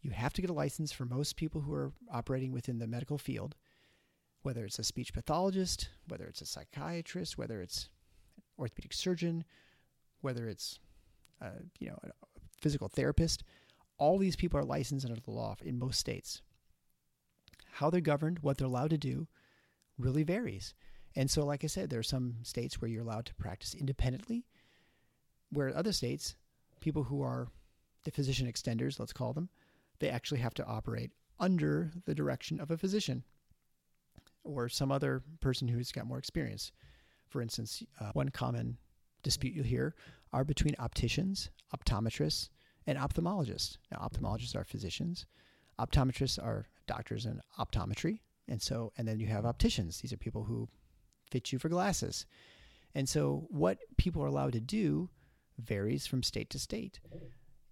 You 0.00 0.10
have 0.10 0.32
to 0.34 0.40
get 0.40 0.50
a 0.50 0.54
license 0.54 0.92
for 0.92 1.04
most 1.04 1.36
people 1.36 1.60
who 1.60 1.72
are 1.72 1.92
operating 2.10 2.52
within 2.52 2.78
the 2.78 2.86
medical 2.86 3.18
field 3.18 3.54
whether 4.42 4.64
it's 4.64 4.78
a 4.78 4.84
speech 4.84 5.12
pathologist, 5.12 5.88
whether 6.08 6.24
it's 6.24 6.40
a 6.40 6.46
psychiatrist, 6.46 7.38
whether 7.38 7.60
it's 7.60 7.88
an 8.36 8.42
orthopedic 8.58 8.92
surgeon, 8.92 9.44
whether 10.20 10.48
it's 10.48 10.78
a, 11.40 11.50
you 11.78 11.88
know 11.88 11.98
a 12.02 12.10
physical 12.60 12.88
therapist, 12.88 13.44
all 13.98 14.18
these 14.18 14.36
people 14.36 14.58
are 14.58 14.64
licensed 14.64 15.06
under 15.06 15.20
the 15.20 15.30
law 15.30 15.56
in 15.62 15.78
most 15.78 15.98
states. 15.98 16.42
How 17.72 17.90
they're 17.90 18.00
governed, 18.00 18.40
what 18.40 18.58
they're 18.58 18.66
allowed 18.66 18.90
to 18.90 18.98
do, 18.98 19.28
really 19.98 20.22
varies. 20.22 20.74
And 21.14 21.30
so, 21.30 21.44
like 21.44 21.64
I 21.64 21.66
said, 21.66 21.90
there 21.90 22.00
are 22.00 22.04
some 22.04 22.36
states 22.42 22.80
where 22.80 22.88
you're 22.90 23.02
allowed 23.02 23.26
to 23.26 23.34
practice 23.34 23.74
independently, 23.74 24.44
where 25.50 25.74
other 25.76 25.92
states, 25.92 26.36
people 26.80 27.04
who 27.04 27.22
are 27.22 27.48
the 28.04 28.10
physician 28.10 28.50
extenders, 28.50 28.98
let's 28.98 29.12
call 29.12 29.32
them, 29.32 29.48
they 29.98 30.08
actually 30.08 30.40
have 30.40 30.54
to 30.54 30.64
operate 30.64 31.12
under 31.38 31.90
the 32.06 32.14
direction 32.14 32.60
of 32.60 32.70
a 32.70 32.78
physician 32.78 33.24
or 34.44 34.68
some 34.68 34.92
other 34.92 35.22
person 35.40 35.68
who's 35.68 35.92
got 35.92 36.06
more 36.06 36.18
experience. 36.18 36.72
For 37.28 37.40
instance, 37.40 37.82
uh, 38.00 38.10
one 38.12 38.30
common 38.30 38.78
dispute 39.22 39.54
you'll 39.54 39.64
hear 39.64 39.94
are 40.32 40.44
between 40.44 40.74
opticians, 40.78 41.50
optometrists, 41.76 42.48
and 42.86 42.98
ophthalmologists. 42.98 43.78
Now, 43.90 43.98
ophthalmologists 43.98 44.56
are 44.56 44.64
physicians, 44.64 45.26
optometrists 45.78 46.42
are 46.42 46.66
doctors 46.86 47.26
in 47.26 47.40
optometry, 47.58 48.20
and 48.48 48.60
so 48.60 48.92
and 48.96 49.06
then 49.06 49.20
you 49.20 49.26
have 49.28 49.46
opticians. 49.46 50.00
These 50.00 50.12
are 50.12 50.16
people 50.16 50.44
who 50.44 50.68
fit 51.30 51.52
you 51.52 51.58
for 51.58 51.68
glasses. 51.68 52.26
And 52.94 53.08
so, 53.08 53.46
what 53.48 53.78
people 53.96 54.22
are 54.22 54.26
allowed 54.26 54.52
to 54.52 54.60
do 54.60 55.08
varies 55.58 56.06
from 56.06 56.22
state 56.22 56.50
to 56.50 56.58
state. 56.58 57.00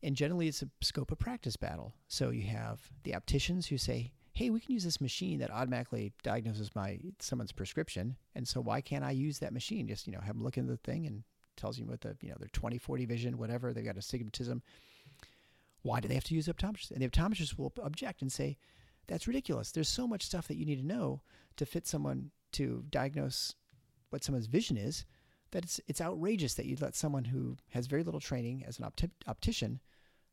And 0.03 0.17
generally, 0.17 0.49
it's 0.49 0.63
a 0.63 0.71
scope 0.81 1.11
of 1.13 1.19
practice 1.19 1.57
battle. 1.57 1.95
So, 2.09 2.31
you 2.31 2.47
have 2.49 2.81
the 3.03 3.15
opticians 3.15 3.67
who 3.67 3.77
say, 3.77 4.13
hey, 4.33 4.51
we 4.51 4.61
can 4.61 4.73
use 4.73 4.85
this 4.85 5.01
machine 5.01 5.39
that 5.41 5.51
automatically 5.51 6.13
diagnoses 6.23 6.75
my 6.75 6.99
someone's 7.19 7.53
prescription. 7.53 8.17
And 8.35 8.47
so 8.47 8.61
why 8.61 8.81
can't 8.81 9.05
I 9.05 9.11
use 9.11 9.39
that 9.39 9.53
machine? 9.53 9.89
Just, 9.89 10.07
you 10.07 10.13
know, 10.13 10.21
have 10.21 10.37
them 10.37 10.45
look 10.45 10.57
into 10.57 10.73
the 10.73 10.79
thing 10.79 11.07
and 11.07 11.25
tells 11.57 11.79
you 11.79 11.85
what 11.85 12.01
the, 12.01 12.17
you 12.21 12.31
know, 12.31 12.37
their 12.39 12.49
20, 12.53 12.79
40 12.79 13.05
vision, 13.07 13.39
whatever, 13.39 13.73
they've 13.73 13.85
got 13.85 13.97
astigmatism. 13.97 14.63
Why 15.83 16.01
do 16.01 16.09
they 16.09 16.15
have 16.15 16.25
to 16.25 16.35
use 16.35 16.47
optometrists? 16.47 16.91
And 16.91 17.03
the 17.03 17.09
optometrist 17.09 17.59
will 17.59 17.73
object 17.83 18.23
and 18.23 18.31
say, 18.31 18.57
that's 19.07 19.27
ridiculous. 19.27 19.73
There's 19.73 19.89
so 19.89 20.07
much 20.07 20.23
stuff 20.23 20.49
that 20.49 20.57
you 20.57 20.67
need 20.67 20.81
to 20.81 20.87
know 20.87 21.23
to 21.57 21.67
fit 21.67 21.87
someone 21.87 22.31
to 22.53 22.85
diagnose 22.91 23.55
what 24.11 24.25
someone's 24.25 24.47
vision 24.47 24.77
is 24.77 25.05
that 25.53 25.65
it's 25.65 25.81
it's 25.89 26.01
outrageous 26.01 26.55
that 26.55 26.67
you'd 26.67 26.81
let 26.81 26.95
someone 26.95 27.25
who 27.25 27.57
has 27.71 27.87
very 27.87 28.03
little 28.03 28.21
training 28.21 28.65
as 28.67 28.79
an 28.79 28.85
opti- 28.85 29.11
optician 29.27 29.81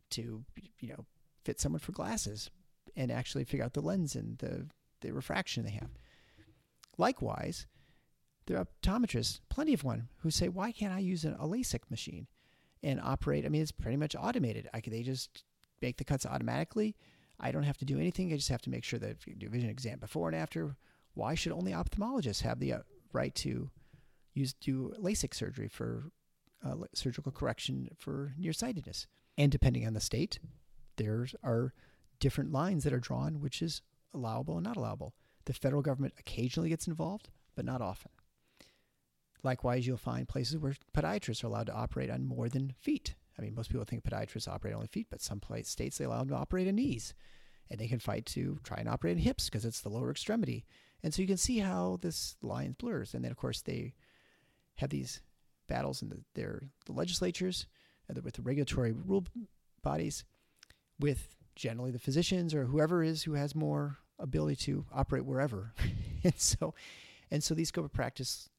to 0.09 0.43
you 0.79 0.89
know 0.89 1.05
fit 1.43 1.59
someone 1.59 1.79
for 1.79 1.91
glasses 1.91 2.49
and 2.97 3.11
actually 3.11 3.45
figure 3.45 3.63
out 3.63 3.73
the 3.73 3.81
lens 3.81 4.15
and 4.15 4.39
the, 4.39 4.67
the 5.01 5.13
refraction 5.13 5.63
they 5.63 5.71
have. 5.71 5.91
Likewise, 6.97 7.67
there 8.47 8.57
are 8.57 8.65
optometrists, 8.65 9.39
plenty 9.49 9.73
of 9.73 9.83
one, 9.83 10.09
who 10.17 10.31
say, 10.31 10.49
why 10.49 10.71
can't 10.71 10.93
I 10.93 10.99
use 10.99 11.23
an, 11.23 11.35
a 11.39 11.47
LASIK 11.47 11.89
machine 11.89 12.27
and 12.81 12.99
operate? 13.01 13.45
I 13.45 13.49
mean, 13.49 13.61
it's 13.61 13.71
pretty 13.71 13.97
much 13.97 14.15
automated. 14.19 14.67
I 14.73 14.81
they 14.81 15.03
just 15.03 15.43
make 15.81 15.97
the 15.97 16.03
cuts 16.03 16.25
automatically. 16.25 16.95
I 17.39 17.51
don't 17.51 17.63
have 17.63 17.77
to 17.77 17.85
do 17.85 17.99
anything. 17.99 18.33
I 18.33 18.37
just 18.37 18.49
have 18.49 18.63
to 18.63 18.71
make 18.71 18.83
sure 18.83 18.99
that 18.99 19.27
you 19.27 19.35
do 19.35 19.47
vision 19.47 19.69
exam 19.69 19.99
before 19.99 20.29
and 20.29 20.35
after. 20.35 20.75
Why 21.13 21.35
should 21.35 21.51
only 21.51 21.71
ophthalmologists 21.71 22.41
have 22.41 22.59
the 22.59 22.73
uh, 22.73 22.79
right 23.13 23.33
to 23.35 23.69
use 24.33 24.53
do 24.53 24.93
LASIK 24.99 25.35
surgery 25.35 25.67
for 25.67 26.11
uh, 26.65 26.75
surgical 26.95 27.31
correction 27.31 27.89
for 27.95 28.33
nearsightedness? 28.39 29.05
And 29.37 29.51
depending 29.51 29.85
on 29.85 29.93
the 29.93 29.99
state, 29.99 30.39
there 30.95 31.27
are 31.43 31.73
different 32.19 32.51
lines 32.51 32.83
that 32.83 32.93
are 32.93 32.99
drawn, 32.99 33.39
which 33.39 33.61
is 33.61 33.81
allowable 34.13 34.57
and 34.57 34.63
not 34.63 34.77
allowable. 34.77 35.13
The 35.45 35.53
federal 35.53 35.81
government 35.81 36.13
occasionally 36.19 36.69
gets 36.69 36.87
involved, 36.87 37.29
but 37.55 37.65
not 37.65 37.81
often. 37.81 38.11
Likewise, 39.43 39.85
you'll 39.85 39.97
find 39.97 40.27
places 40.27 40.57
where 40.57 40.75
podiatrists 40.95 41.43
are 41.43 41.47
allowed 41.47 41.67
to 41.67 41.73
operate 41.73 42.09
on 42.09 42.25
more 42.25 42.49
than 42.49 42.73
feet. 42.79 43.15
I 43.37 43.41
mean, 43.41 43.55
most 43.55 43.69
people 43.69 43.85
think 43.85 44.03
podiatrists 44.03 44.47
operate 44.47 44.73
only 44.73 44.87
feet, 44.87 45.07
but 45.09 45.21
some 45.21 45.41
states 45.63 45.97
they 45.97 46.05
allow 46.05 46.19
them 46.19 46.29
to 46.29 46.35
operate 46.35 46.67
on 46.67 46.75
knees, 46.75 47.13
and 47.69 47.79
they 47.79 47.87
can 47.87 47.99
fight 47.99 48.25
to 48.27 48.59
try 48.63 48.77
and 48.77 48.89
operate 48.89 49.15
on 49.15 49.21
hips 49.21 49.45
because 49.45 49.63
it's 49.63 49.81
the 49.81 49.89
lower 49.89 50.11
extremity. 50.11 50.65
And 51.03 51.13
so 51.13 51.21
you 51.21 51.27
can 51.27 51.37
see 51.37 51.59
how 51.59 51.99
this 52.01 52.35
line 52.41 52.75
blurs. 52.77 53.13
And 53.13 53.23
then, 53.23 53.31
of 53.31 53.37
course, 53.37 53.61
they 53.61 53.93
have 54.75 54.89
these 54.89 55.21
battles 55.67 56.01
in 56.01 56.09
the, 56.09 56.19
their 56.33 56.63
the 56.85 56.93
legislatures 56.93 57.67
uh, 58.09 58.19
with 58.23 58.35
the 58.35 58.41
regulatory 58.41 58.91
rule 58.91 59.25
bodies, 59.83 60.23
with 60.99 61.36
generally 61.57 61.91
the 61.91 61.99
physicians 61.99 62.53
or 62.53 62.65
whoever 62.65 63.03
is 63.03 63.23
who 63.23 63.33
has 63.33 63.55
more 63.55 63.97
ability 64.19 64.55
to 64.55 64.85
operate 64.93 65.25
wherever. 65.25 65.73
and 66.23 66.35
so, 66.37 66.73
and 67.29 67.43
so 67.43 67.53
these 67.53 67.67
scope 67.69 67.85
of 67.85 67.91
practice 67.91 68.49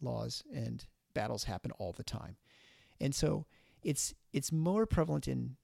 laws 0.00 0.42
and 0.54 0.86
battles 1.14 1.44
happen 1.44 1.72
all 1.72 1.92
the 1.92 2.04
time. 2.04 2.36
And 3.00 3.14
so 3.14 3.46
it's 3.82 4.14
it's 4.32 4.52
more 4.52 4.86
prevalent 4.86 5.26
in 5.26 5.56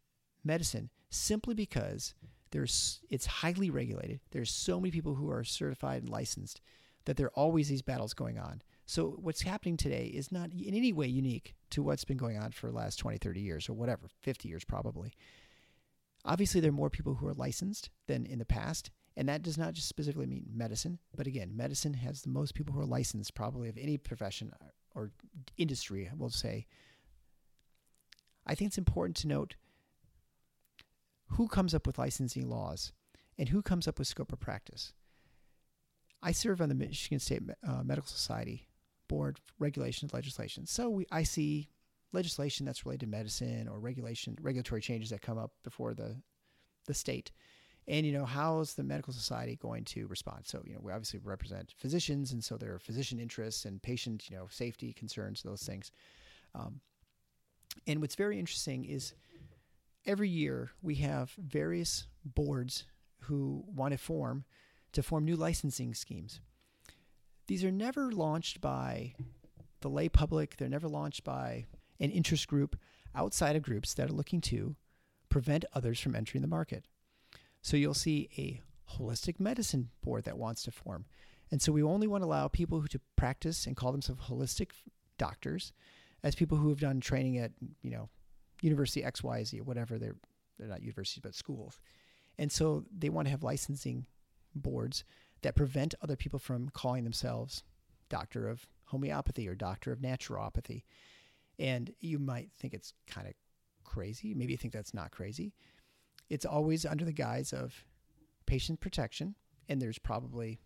medicine 0.45 0.91
simply 1.09 1.55
because 1.55 2.15
there's 2.51 3.01
it's 3.09 3.27
highly 3.27 3.71
regulated. 3.71 4.21
There's 4.33 4.51
so 4.51 4.81
many 4.81 4.91
people 4.91 5.15
who 5.15 5.31
are 5.31 5.45
certified 5.45 6.03
and 6.03 6.11
licensed 6.11 6.61
that 7.05 7.17
there 7.17 7.27
are 7.27 7.39
always 7.39 7.69
these 7.69 7.83
battles 7.83 8.13
going 8.13 8.39
on. 8.39 8.63
So 8.85 9.19
what's 9.21 9.43
happening 9.43 9.77
today 9.77 10.07
is 10.07 10.33
not 10.33 10.51
in 10.53 10.75
any 10.75 10.93
way 10.93 11.07
unique 11.07 11.55
to 11.71 11.83
what's 11.83 12.05
been 12.05 12.17
going 12.17 12.39
on 12.39 12.53
for 12.53 12.69
the 12.69 12.77
last 12.77 12.97
20, 12.97 13.19
30 13.19 13.41
years 13.41 13.69
or 13.69 13.75
whatever, 13.75 14.09
50 14.23 14.49
years 14.49 14.65
probably. 14.65 15.13
Obviously, 16.25 16.61
there 16.61 16.71
are 16.71 16.73
more 16.73 16.91
people 16.91 17.15
who 17.15 17.27
are 17.27 17.35
licensed 17.35 17.91
than 18.07 18.27
in 18.27 18.39
the 18.39 18.45
past, 18.45 18.91
and 19.17 19.29
that 19.29 19.43
does 19.43 19.57
not 19.57 19.75
just 19.75 19.89
specifically 19.89 20.27
mean 20.27 20.45
medicine, 20.53 20.99
but 21.17 21.27
again, 21.27 21.57
medicine 21.57 21.95
has 21.95 22.23
the 22.23 22.29
most 22.29 22.55
people 22.55 22.75
who 22.75 22.81
are 22.81 22.87
licensed 22.87 23.35
probably 23.35 23.69
of 23.69 23.79
any 23.79 23.97
profession 23.97 24.53
or 24.95 25.11
industry, 25.57 26.11
we'll 26.17 26.31
say. 26.31 26.67
I 28.47 28.55
think 28.55 28.69
it's 28.69 28.79
important 28.79 29.17
to 29.19 29.29
note 29.29 29.57
who 31.33 31.47
comes 31.49 31.75
up 31.75 31.87
with 31.87 31.99
licensing 31.99 32.49
laws 32.49 32.93
and 33.37 33.51
who 33.51 33.63
comes 33.63 33.87
up 33.87 33.99
with 33.99 34.09
scope 34.09 34.33
of 34.33 34.41
practice. 34.41 34.93
I 36.23 36.33
serve 36.33 36.61
on 36.61 36.69
the 36.69 36.75
Michigan 36.75 37.21
State 37.21 37.43
uh, 37.67 37.83
Medical 37.85 38.09
Society 38.09 38.69
Board 39.09 39.41
Regulations 39.59 40.13
Legislation. 40.13 40.67
So 40.67 40.91
we, 40.91 41.07
I 41.13 41.23
see 41.23 41.69
legislation 42.13 42.67
that's 42.67 42.85
related 42.85 43.01
to 43.01 43.07
medicine 43.07 43.69
or 43.69 43.79
regulation 43.79 44.37
regulatory 44.41 44.81
changes 44.81 45.11
that 45.11 45.23
come 45.23 45.39
up 45.39 45.53
before 45.63 45.95
the 45.95 46.17
the 46.87 46.95
state. 46.95 47.31
And 47.87 48.05
you 48.05 48.13
know 48.13 48.25
how 48.25 48.61
is 48.61 48.75
the 48.75 48.83
medical 48.83 49.13
society 49.13 49.57
going 49.57 49.85
to 49.87 50.07
respond? 50.07 50.47
So 50.47 50.63
you 50.65 50.75
know 50.75 50.81
we 50.83 50.93
obviously 50.93 51.21
represent 51.23 51.75
physicians 51.77 52.33
and 52.33 52.43
so 52.43 52.57
there 52.57 52.75
are 52.75 52.79
physician 52.79 53.19
interests 53.19 53.65
and 53.65 53.83
patient 53.83 54.29
you 54.31 54.37
know 54.37 54.47
safety 54.51 54.93
concerns 54.93 55.43
those 55.43 55.63
things. 55.63 55.91
Um, 56.55 56.81
and 57.87 58.01
what's 58.01 58.15
very 58.15 58.39
interesting 58.39 58.85
is 58.85 59.15
every 60.07 60.29
year 60.29 60.71
we 60.83 60.97
have 60.97 61.33
various 61.39 62.07
boards 62.25 62.85
who 63.23 63.65
want 63.67 63.93
to 63.93 63.99
form 63.99 64.45
to 64.93 65.03
form 65.03 65.25
new 65.25 65.37
licensing 65.37 65.95
schemes. 65.95 66.41
These 67.47 67.65
are 67.65 67.71
never 67.71 68.11
launched 68.11 68.61
by 68.61 69.15
the 69.81 69.89
lay 69.89 70.09
public. 70.09 70.57
They're 70.57 70.69
never 70.69 70.89
launched 70.89 71.25
by 71.25 71.67
an 72.01 72.11
interest 72.11 72.47
group 72.49 72.77
outside 73.15 73.57
of 73.57 73.63
groups 73.63 73.95
that 73.95 74.11
are 74.11 74.15
looking 74.15 74.41
to 74.41 74.77
prevent 75.29 75.65
others 75.75 76.01
from 76.01 76.15
entering 76.15 76.43
the 76.43 76.49
market 76.49 76.85
so 77.63 77.77
you'll 77.77 77.95
see 77.95 78.29
a 78.39 78.61
holistic 78.97 79.39
medicine 79.39 79.91
board 80.03 80.25
that 80.25 80.39
wants 80.39 80.63
to 80.63 80.71
form. 80.71 81.05
And 81.51 81.61
so 81.61 81.73
we 81.73 81.83
only 81.83 82.07
want 82.07 82.23
to 82.23 82.27
allow 82.27 82.49
people 82.49 82.81
who 82.81 82.89
to 82.89 83.01
practice 83.17 83.67
and 83.67 83.77
call 83.77 83.93
themselves 83.93 84.23
holistic 84.25 84.71
doctors 85.19 85.73
as 86.23 86.35
people 86.35 86.59
who 86.59 86.69
have 86.69 86.81
done 86.81 87.01
training 87.01 87.39
at, 87.39 87.53
you 87.83 87.91
know, 87.91 88.09
University 88.61 89.03
XYZ 89.03 89.61
or 89.61 89.65
whatever 89.65 89.99
they're 89.99 90.17
they're 90.59 90.69
not 90.69 90.83
universities 90.83 91.23
but 91.23 91.35
schools. 91.35 91.79
And 92.39 92.51
so 92.51 92.85
they 92.97 93.09
want 93.09 93.27
to 93.27 93.31
have 93.31 93.45
licensing 93.45 94.07
boards 94.55 95.05
that 95.43 95.55
prevent 95.55 95.95
other 96.03 96.17
people 96.17 96.41
from 96.41 96.69
calling 96.71 97.05
themselves 97.05 97.63
doctor 98.09 98.49
of 98.49 98.67
homeopathy 98.87 99.49
or 99.49 99.55
doctor 99.55 99.93
of 99.93 100.01
naturopathy. 100.01 100.83
And 101.59 101.91
you 102.01 102.19
might 102.19 102.51
think 102.59 102.75
it's 102.75 102.95
kind 103.07 103.27
of 103.27 103.35
crazy. 103.85 104.35
Maybe 104.35 104.53
you 104.53 104.59
think 104.59 104.73
that's 104.73 104.95
not 104.95 105.11
crazy 105.11 105.53
it's 106.31 106.45
always 106.45 106.85
under 106.85 107.05
the 107.05 107.13
guise 107.13 107.53
of 107.53 107.85
patient 108.47 108.81
protection, 108.81 109.35
and 109.69 109.81
there's 109.81 109.99
probably 109.99 110.61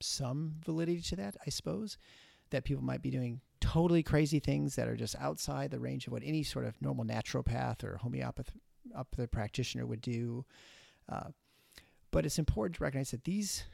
some 0.00 0.56
validity 0.64 1.00
to 1.00 1.16
that, 1.16 1.36
I 1.46 1.50
suppose, 1.50 1.96
that 2.50 2.64
people 2.64 2.82
might 2.82 3.02
be 3.02 3.10
doing 3.10 3.40
totally 3.60 4.02
crazy 4.02 4.40
things 4.40 4.74
that 4.74 4.88
are 4.88 4.96
just 4.96 5.14
outside 5.18 5.70
the 5.70 5.78
range 5.78 6.06
of 6.06 6.12
what 6.12 6.22
any 6.24 6.42
sort 6.42 6.64
of 6.64 6.80
normal 6.82 7.04
naturopath 7.04 7.84
or 7.84 7.98
homeopath 7.98 8.52
up 8.96 9.08
the 9.16 9.28
practitioner 9.28 9.86
would 9.86 10.00
do. 10.00 10.44
Uh, 11.08 11.28
but 12.10 12.26
it's 12.26 12.38
important 12.38 12.76
to 12.76 12.82
recognize 12.82 13.12
that 13.12 13.24
these 13.24 13.64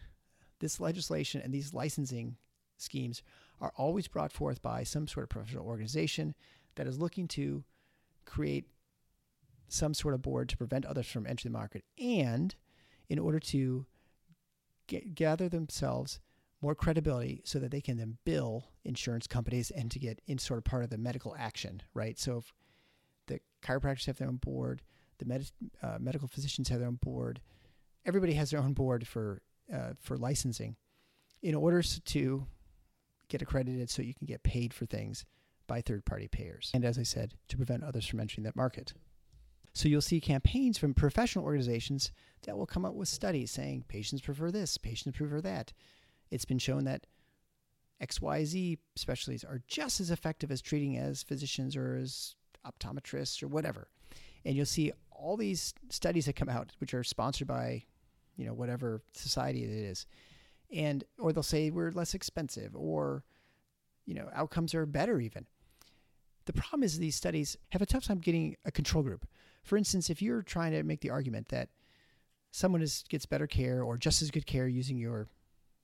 this 0.61 0.81
legislation 0.81 1.41
and 1.41 1.55
these 1.55 1.73
licensing 1.73 2.37
schemes 2.77 3.23
are 3.61 3.73
always 3.77 4.09
brought 4.09 4.33
forth 4.33 4.63
by 4.63 4.83
some 4.83 5.07
sort 5.07 5.25
of 5.25 5.31
professional 5.31 5.67
organization 5.67 6.35
that 6.77 6.87
is 6.87 6.99
looking 6.99 7.27
to 7.29 7.65
create 8.25 8.67
some 9.69 9.95
sort 9.95 10.15
of 10.15 10.23
board 10.23 10.49
to 10.49 10.57
prevent 10.57 10.87
others 10.87 11.07
from 11.07 11.27
entering 11.27 11.53
the 11.53 11.59
market 11.59 11.85
and 11.99 12.55
in 13.09 13.19
order 13.19 13.39
to 13.39 13.87
get, 14.87 15.15
gather 15.15 15.49
themselves 15.49 16.21
more 16.61 16.75
credibility 16.75 17.43
so 17.45 17.59
that 17.59 17.71
they 17.71 17.81
can 17.81 17.99
then 17.99 18.19
bill 18.25 18.65
insurance 18.85 19.27
companies 19.27 19.71
and 19.71 19.91
to 19.91 19.99
get 19.99 20.21
in 20.27 20.39
sort 20.39 20.59
of 20.59 20.65
part 20.65 20.83
of 20.83 20.91
the 20.91 20.99
medical 20.99 21.37
action, 21.39 21.83
right? 21.95 22.19
So 22.19 22.39
if 22.39 22.53
the 23.27 23.41
chiropractors 23.63 24.07
have 24.07 24.17
their 24.19 24.29
own 24.29 24.37
board, 24.37 24.83
the 25.19 25.25
med- 25.25 25.51
uh, 25.83 25.99
medical 26.01 26.27
physicians 26.29 26.69
have 26.69 26.81
their 26.81 26.89
own 26.89 26.99
board, 27.01 27.41
everybody 28.05 28.33
has 28.35 28.51
their 28.51 28.61
own 28.61 28.73
board 28.73 29.07
for 29.07 29.43
uh, 29.73 29.93
for 30.01 30.17
licensing 30.17 30.77
in 31.43 31.55
order 31.55 31.83
to 31.83 32.47
get 33.29 33.43
accredited 33.43 33.91
so 33.91 34.03
you 34.03 34.15
can 34.15 34.27
get 34.27 34.43
paid 34.43 34.73
for 34.73 34.87
things 34.87 35.25
by 35.67 35.81
third 35.81 36.05
party 36.05 36.29
payers. 36.29 36.71
And 36.75 36.85
as 36.85 36.99
I 36.99 37.03
said, 37.03 37.35
to 37.49 37.57
prevent 37.57 37.85
others 37.85 38.07
from 38.07 38.21
entering 38.21 38.45
that 38.45 38.57
market. 38.57 38.95
So 39.75 39.89
you'll 39.89 40.01
see 40.01 40.21
campaigns 40.21 40.79
from 40.79 40.95
professional 40.95 41.45
organizations 41.45 42.11
that 42.43 42.57
will 42.57 42.67
come 42.67 42.85
up 42.85 42.95
with 42.95 43.09
studies 43.09 43.51
saying 43.51 43.85
patients 43.87 44.23
prefer 44.23 44.51
this, 44.51 44.79
patients 44.79 45.17
prefer 45.17 45.41
that. 45.43 45.73
It's 46.31 46.45
been 46.45 46.59
shown 46.59 46.85
that 46.85 47.07
XYZ 48.03 48.79
specialties 48.97 49.45
are 49.45 49.63
just 49.67 50.01
as 50.01 50.11
effective 50.11 50.51
as 50.51 50.61
treating 50.61 50.97
as 50.97 51.23
physicians 51.23 51.77
or 51.77 51.97
as 51.97 52.35
optometrists 52.67 53.43
or 53.43 53.49
whatever. 53.49 53.89
And 54.45 54.57
you'll 54.57 54.67
see 54.67 54.93
all 55.11 55.37
these 55.37 55.75
studies 55.91 56.27
that 56.27 56.37
come 56.37 56.49
out, 56.49 56.73
which 56.79 56.95
are 56.95 57.05
sponsored 57.05 57.49
by, 57.49 57.85
you 58.37 58.47
know, 58.47 58.55
whatever 58.55 59.03
society 59.13 59.65
it 59.65 59.71
is. 59.71 60.07
And, 60.75 61.05
or 61.19 61.33
they'll 61.33 61.43
say 61.43 61.71
we're 61.71 61.93
less 61.93 62.15
expensive 62.15 62.77
or, 62.77 63.25
you 64.05 64.15
know, 64.15 64.29
outcomes 64.35 64.75
are 64.75 64.87
better 64.87 65.21
even. 65.21 65.47
The 66.45 66.53
problem 66.53 66.83
is 66.83 66.99
these 66.99 67.17
studies 67.17 67.57
have 67.71 67.83
a 67.83 67.87
tough 67.87 68.05
time 68.05 68.19
getting 68.19 68.57
a 68.65 68.71
control 68.71 69.03
group. 69.03 69.27
For 69.63 69.77
instance, 69.77 70.09
if 70.11 70.23
you're 70.23 70.43
trying 70.43 70.73
to 70.73 70.83
make 70.83 71.01
the 71.01 71.11
argument 71.11 71.49
that 71.49 71.69
someone 72.51 72.83
is, 72.83 73.05
gets 73.09 73.27
better 73.27 73.47
care 73.47 73.83
or 73.83 73.97
just 73.97 74.23
as 74.23 74.31
good 74.31 74.47
care 74.47 74.69
using 74.69 74.99
your 74.99 75.29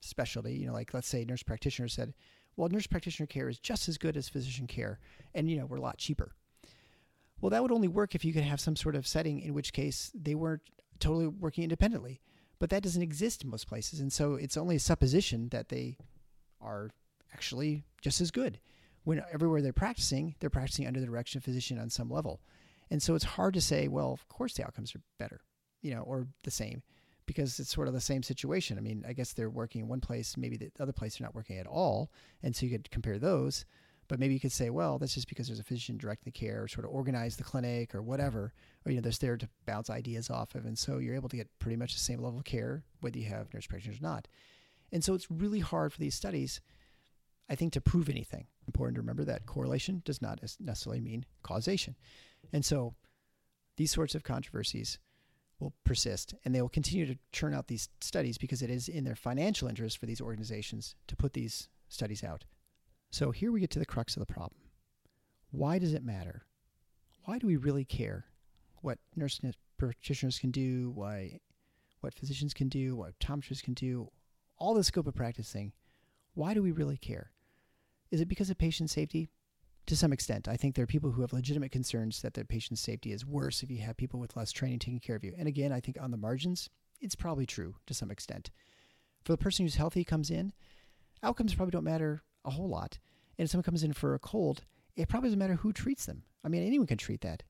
specialty, 0.01 0.53
you 0.53 0.67
know, 0.67 0.73
like 0.73 0.93
let's 0.93 1.07
say 1.07 1.25
nurse 1.25 1.43
practitioner 1.43 1.87
said, 1.87 2.13
well, 2.55 2.69
nurse 2.69 2.87
practitioner 2.87 3.27
care 3.27 3.49
is 3.49 3.59
just 3.59 3.89
as 3.89 3.97
good 3.97 4.15
as 4.15 4.29
physician 4.29 4.65
care, 4.65 4.99
and 5.33 5.49
you 5.49 5.57
know, 5.57 5.65
we're 5.65 5.77
a 5.77 5.81
lot 5.81 5.97
cheaper. 5.97 6.33
Well, 7.41 7.49
that 7.49 7.61
would 7.61 7.71
only 7.71 7.87
work 7.87 8.15
if 8.15 8.23
you 8.23 8.33
could 8.33 8.43
have 8.43 8.61
some 8.61 8.75
sort 8.75 8.95
of 8.95 9.05
setting 9.05 9.41
in 9.41 9.53
which 9.53 9.73
case 9.73 10.11
they 10.15 10.35
weren't 10.35 10.61
totally 10.99 11.27
working 11.27 11.63
independently. 11.63 12.21
But 12.59 12.69
that 12.69 12.83
doesn't 12.83 13.01
exist 13.01 13.43
in 13.43 13.49
most 13.49 13.67
places. 13.67 13.99
And 13.99 14.11
so 14.11 14.35
it's 14.35 14.57
only 14.57 14.77
a 14.77 14.79
supposition 14.79 15.49
that 15.49 15.69
they 15.69 15.97
are 16.61 16.89
actually 17.33 17.83
just 18.01 18.21
as 18.21 18.31
good. 18.31 18.59
When 19.03 19.21
everywhere 19.31 19.61
they're 19.61 19.73
practicing, 19.73 20.35
they're 20.39 20.49
practicing 20.49 20.87
under 20.87 20.99
the 20.99 21.05
direction 21.05 21.37
of 21.37 21.43
a 21.43 21.45
physician 21.45 21.77
on 21.77 21.89
some 21.89 22.09
level. 22.09 22.41
And 22.89 23.01
so 23.01 23.15
it's 23.15 23.25
hard 23.25 23.53
to 23.55 23.61
say, 23.61 23.87
well, 23.87 24.11
of 24.11 24.27
course 24.29 24.53
the 24.53 24.63
outcomes 24.63 24.95
are 24.95 25.01
better, 25.19 25.41
you 25.81 25.93
know, 25.93 26.01
or 26.01 26.27
the 26.43 26.51
same 26.51 26.81
because 27.25 27.59
it's 27.59 27.73
sort 27.73 27.87
of 27.87 27.93
the 27.93 28.01
same 28.01 28.23
situation. 28.23 28.77
I 28.77 28.81
mean, 28.81 29.03
I 29.07 29.13
guess 29.13 29.33
they're 29.33 29.49
working 29.49 29.81
in 29.81 29.87
one 29.87 30.01
place, 30.01 30.37
maybe 30.37 30.57
the 30.57 30.71
other 30.79 30.91
place 30.91 31.17
they're 31.17 31.25
not 31.25 31.35
working 31.35 31.57
at 31.57 31.67
all. 31.67 32.11
And 32.43 32.55
so 32.55 32.65
you 32.65 32.71
could 32.71 32.91
compare 32.91 33.17
those. 33.17 33.65
But 34.07 34.19
maybe 34.19 34.33
you 34.35 34.39
could 34.39 34.51
say, 34.51 34.69
well, 34.69 34.99
that's 34.99 35.15
just 35.15 35.27
because 35.27 35.47
there's 35.47 35.59
a 35.59 35.63
physician 35.63 35.97
directing 35.97 36.31
the 36.31 36.39
care 36.39 36.63
or 36.63 36.67
sort 36.67 36.85
of 36.85 36.91
organize 36.91 37.35
the 37.35 37.43
clinic 37.43 37.95
or 37.95 38.01
whatever. 38.01 38.53
Or, 38.85 38.91
you 38.91 38.97
know, 38.97 39.01
there's 39.01 39.17
there 39.17 39.37
to 39.37 39.49
bounce 39.65 39.89
ideas 39.89 40.29
off 40.29 40.53
of. 40.53 40.65
And 40.65 40.77
so 40.77 40.99
you're 40.99 41.15
able 41.15 41.29
to 41.29 41.37
get 41.37 41.49
pretty 41.59 41.75
much 41.75 41.93
the 41.93 41.99
same 41.99 42.21
level 42.21 42.39
of 42.39 42.45
care, 42.45 42.83
whether 43.01 43.17
you 43.17 43.25
have 43.25 43.53
nurse 43.53 43.65
practitioners 43.65 43.99
or 43.99 44.03
not. 44.03 44.27
And 44.91 45.03
so 45.03 45.15
it's 45.15 45.31
really 45.31 45.59
hard 45.59 45.91
for 45.91 45.99
these 45.99 46.15
studies, 46.15 46.61
I 47.49 47.55
think, 47.55 47.73
to 47.73 47.81
prove 47.81 48.09
anything. 48.09 48.45
Important 48.67 48.95
to 48.95 49.01
remember 49.01 49.23
that 49.25 49.45
correlation 49.45 50.01
does 50.05 50.21
not 50.21 50.39
necessarily 50.59 51.01
mean 51.01 51.25
causation. 51.41 51.95
And 52.53 52.63
so 52.63 52.93
these 53.77 53.91
sorts 53.91 54.15
of 54.15 54.23
controversies 54.23 54.99
will 55.59 55.73
persist 55.83 56.33
and 56.43 56.53
they 56.53 56.61
will 56.61 56.69
continue 56.69 57.05
to 57.05 57.17
churn 57.31 57.53
out 57.53 57.67
these 57.67 57.89
studies 58.01 58.37
because 58.37 58.61
it 58.61 58.69
is 58.69 58.87
in 58.87 59.03
their 59.03 59.15
financial 59.15 59.67
interest 59.67 59.97
for 59.97 60.05
these 60.05 60.21
organizations 60.21 60.95
to 61.07 61.15
put 61.15 61.33
these 61.33 61.69
studies 61.87 62.23
out. 62.23 62.45
So 63.15 63.31
here 63.31 63.53
we 63.53 63.61
get 63.61 63.69
to 63.69 63.79
the 63.79 63.85
crux 63.85 64.17
of 64.17 64.19
the 64.19 64.33
problem. 64.33 64.59
Why 65.49 65.79
does 65.79 65.93
it 65.93 66.03
matter? 66.03 66.43
Why 67.23 67.39
do 67.39 67.47
we 67.47 67.55
really 67.55 67.85
care 67.85 68.25
what 68.81 68.99
nurse 69.15 69.39
practitioners 69.77 70.37
can 70.37 70.51
do, 70.51 70.91
why 70.93 71.39
what 72.01 72.13
physicians 72.13 72.53
can 72.53 72.67
do, 72.67 72.93
what 72.93 73.17
optometrists 73.17 73.63
can 73.63 73.73
do, 73.73 74.11
all 74.57 74.73
the 74.73 74.83
scope 74.83 75.07
of 75.07 75.15
practice 75.15 75.49
thing? 75.49 75.71
Why 76.33 76.53
do 76.53 76.61
we 76.61 76.73
really 76.73 76.97
care? 76.97 77.31
Is 78.11 78.19
it 78.19 78.27
because 78.27 78.49
of 78.49 78.57
patient 78.57 78.89
safety? 78.89 79.29
To 79.85 79.95
some 79.95 80.11
extent, 80.11 80.49
I 80.49 80.57
think 80.57 80.75
there 80.75 80.83
are 80.83 80.85
people 80.87 81.11
who 81.11 81.21
have 81.21 81.31
legitimate 81.31 81.71
concerns 81.71 82.21
that 82.21 82.33
their 82.33 82.43
patient 82.43 82.79
safety 82.79 83.13
is 83.13 83.25
worse 83.25 83.63
if 83.63 83.71
you 83.71 83.77
have 83.77 83.95
people 83.95 84.19
with 84.19 84.35
less 84.35 84.51
training 84.51 84.79
taking 84.79 84.99
care 84.99 85.15
of 85.15 85.23
you. 85.23 85.33
And 85.37 85.47
again, 85.47 85.71
I 85.71 85.79
think 85.79 85.97
on 86.01 86.11
the 86.11 86.17
margins, 86.17 86.69
it's 86.99 87.15
probably 87.15 87.45
true 87.45 87.75
to 87.87 87.93
some 87.93 88.11
extent. 88.11 88.51
For 89.23 89.31
the 89.31 89.37
person 89.37 89.63
who's 89.63 89.75
healthy 89.75 90.03
comes 90.03 90.29
in, 90.29 90.51
outcomes 91.23 91.55
probably 91.55 91.71
don't 91.71 91.85
matter 91.85 92.21
a 92.45 92.51
whole 92.51 92.69
lot. 92.69 92.99
And 93.37 93.45
if 93.45 93.51
someone 93.51 93.63
comes 93.63 93.83
in 93.83 93.93
for 93.93 94.13
a 94.13 94.19
cold, 94.19 94.63
it 94.95 95.09
probably 95.09 95.27
doesn't 95.27 95.39
matter 95.39 95.55
who 95.55 95.73
treats 95.73 96.05
them. 96.05 96.23
I 96.43 96.47
mean, 96.47 96.65
anyone 96.65 96.87
can 96.87 96.97
treat 96.97 97.21
that. 97.21 97.43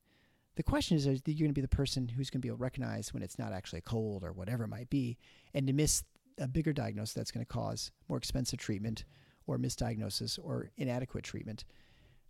The 0.55 0.63
question 0.63 0.95
is, 0.95 1.05
are 1.05 1.11
you 1.11 1.19
going 1.23 1.49
to 1.49 1.53
be 1.53 1.61
the 1.61 1.67
person 1.67 2.07
who's 2.07 2.29
going 2.29 2.39
to 2.39 2.45
be 2.45 2.49
able 2.49 2.57
to 2.57 2.63
recognize 2.63 3.13
when 3.13 3.21
it's 3.21 3.37
not 3.37 3.51
actually 3.51 3.79
a 3.79 3.83
cold 3.83 4.23
or 4.23 4.31
whatever 4.31 4.63
it 4.63 4.69
might 4.69 4.89
be, 4.89 5.17
and 5.53 5.67
to 5.67 5.73
miss 5.73 6.03
a 6.37 6.47
bigger 6.47 6.73
diagnosis 6.73 7.13
that's 7.13 7.31
going 7.31 7.45
to 7.45 7.53
cause 7.53 7.91
more 8.07 8.17
expensive 8.17 8.59
treatment 8.59 9.03
or 9.47 9.57
misdiagnosis 9.57 10.39
or 10.41 10.71
inadequate 10.77 11.23
treatment 11.23 11.65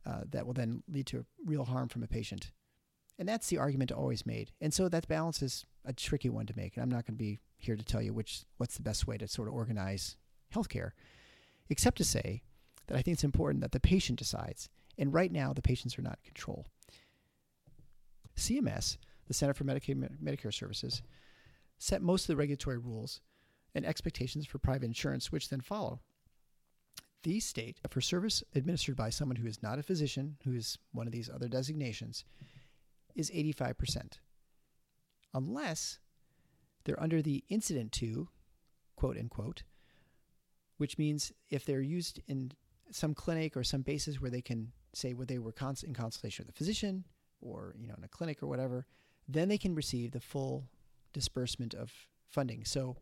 uh, 0.06 0.22
that 0.30 0.46
will 0.46 0.54
then 0.54 0.84
lead 0.92 1.06
to 1.08 1.26
real 1.46 1.66
harm 1.66 1.88
from 1.88 2.04
a 2.04 2.08
patient. 2.08 2.52
And 3.18 3.30
that's 3.30 3.48
the 3.48 3.58
argument 3.58 3.92
always 3.92 4.26
made. 4.26 4.52
And 4.60 4.74
so 4.74 4.90
that 4.90 5.08
balance 5.08 5.42
is 5.42 5.66
a 5.86 5.94
tricky 5.94 6.30
one 6.30 6.46
to 6.48 6.58
make. 6.58 6.76
And 6.76 6.84
I'm 6.84 6.90
not 6.90 7.06
going 7.06 7.18
to 7.18 7.24
be 7.24 7.40
here 7.58 7.76
to 7.76 7.84
tell 7.84 8.02
you 8.02 8.14
which 8.14 8.44
what's 8.58 8.76
the 8.76 8.84
best 8.84 9.08
way 9.08 9.18
to 9.18 9.28
sort 9.28 9.48
of 9.48 9.54
organize 9.54 10.18
healthcare, 10.54 10.92
except 11.70 11.98
to 11.98 12.04
say 12.04 12.44
that 12.88 12.98
I 12.98 13.02
think 13.02 13.16
it's 13.16 13.24
important 13.24 13.62
that 13.62 13.72
the 13.72 13.80
patient 13.80 14.20
decides. 14.20 14.70
And 14.98 15.14
right 15.14 15.32
now, 15.32 15.54
the 15.54 15.62
patients 15.62 15.98
are 15.98 16.04
not 16.04 16.20
in 16.24 16.32
control. 16.34 16.66
CMS, 18.38 18.98
the 19.28 19.34
Center 19.34 19.54
for 19.54 19.64
Medicaid 19.64 20.08
Medicare 20.24 20.54
Services, 20.54 21.02
set 21.78 22.02
most 22.02 22.24
of 22.24 22.28
the 22.28 22.36
regulatory 22.36 22.78
rules 22.78 23.22
and 23.74 23.86
expectations 23.86 24.46
for 24.46 24.58
private 24.58 24.86
insurance, 24.86 25.32
which 25.32 25.50
then 25.50 25.62
follow. 25.62 26.00
These 27.24 27.46
state 27.46 27.80
for 27.90 28.02
service 28.02 28.44
administered 28.54 28.96
by 28.96 29.10
someone 29.10 29.38
who 29.38 29.48
is 29.48 29.64
not 29.64 29.80
a 29.80 29.84
physician, 29.84 30.38
who 30.44 30.54
is 30.54 30.78
one 30.92 31.08
of 31.08 31.14
these 31.14 31.30
other 31.30 31.48
designations, 31.48 32.24
is 33.16 33.32
85%. 33.32 34.20
Unless 35.34 36.00
they're 36.84 37.02
under 37.02 37.22
the 37.22 37.44
incident 37.50 37.92
to, 37.94 38.30
quote 38.96 39.18
unquote, 39.18 39.64
which 40.78 40.98
means 40.98 41.32
if 41.50 41.66
they're 41.66 41.82
used 41.82 42.22
in 42.28 42.52
some 42.92 43.14
clinic 43.14 43.58
or 43.58 43.64
some 43.64 43.82
basis 43.82 44.22
where 44.22 44.32
they 44.32 44.42
can 44.42 44.72
say 44.94 45.14
where 45.14 45.26
they 45.26 45.40
were 45.40 45.54
in 45.84 45.94
consultation 45.94 46.46
with 46.46 46.56
a 46.56 46.58
physician 46.58 47.04
or 47.42 47.76
you 47.78 47.88
know 47.88 47.96
in 47.98 48.04
a 48.04 48.08
clinic 48.08 48.42
or 48.42 48.48
whatever, 48.48 48.86
then 49.28 49.50
they 49.50 49.58
can 49.58 49.76
receive 49.76 50.12
the 50.12 50.20
full 50.20 50.66
disbursement 51.14 51.74
of 51.74 51.92
funding. 52.30 52.64
So 52.66 52.98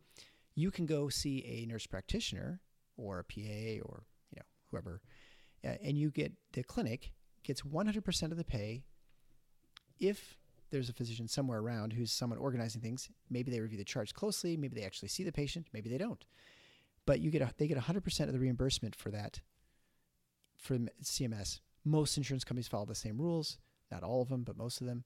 you 0.54 0.70
can 0.70 0.86
go 0.86 1.08
see 1.08 1.44
a 1.44 1.66
nurse 1.66 1.86
practitioner 1.86 2.60
or 2.96 3.18
a 3.18 3.24
PA 3.24 3.84
or 3.84 4.04
you 4.30 4.36
know 4.36 4.46
whoever, 4.70 5.00
and 5.62 5.98
you 5.98 6.10
get 6.10 6.32
the 6.52 6.62
clinic 6.62 7.12
gets 7.42 7.62
100% 7.62 8.22
of 8.30 8.36
the 8.36 8.44
pay 8.44 8.82
if 10.00 10.38
there's 10.70 10.88
a 10.88 10.94
physician 10.94 11.28
somewhere 11.28 11.60
around 11.60 11.92
who's 11.92 12.10
someone 12.10 12.38
organizing 12.38 12.80
things. 12.80 13.08
Maybe 13.30 13.50
they 13.50 13.60
review 13.60 13.78
the 13.78 13.84
charts 13.84 14.12
closely. 14.12 14.56
Maybe 14.56 14.74
they 14.74 14.86
actually 14.86 15.08
see 15.08 15.22
the 15.22 15.30
patient. 15.30 15.66
Maybe 15.72 15.88
they 15.88 15.98
don't. 15.98 16.24
But 17.06 17.20
you 17.20 17.30
get 17.30 17.42
a, 17.42 17.50
they 17.58 17.68
get 17.68 17.78
100% 17.78 18.20
of 18.20 18.32
the 18.32 18.38
reimbursement 18.38 18.96
for 18.96 19.10
that 19.10 19.40
for 20.64 20.78
CMS. 21.02 21.60
Most 21.84 22.16
insurance 22.16 22.44
companies 22.44 22.68
follow 22.68 22.86
the 22.86 22.94
same 22.94 23.20
rules. 23.20 23.58
Not 23.90 24.02
all 24.02 24.22
of 24.22 24.28
them, 24.28 24.42
but 24.42 24.56
most 24.56 24.80
of 24.80 24.86
them. 24.86 25.04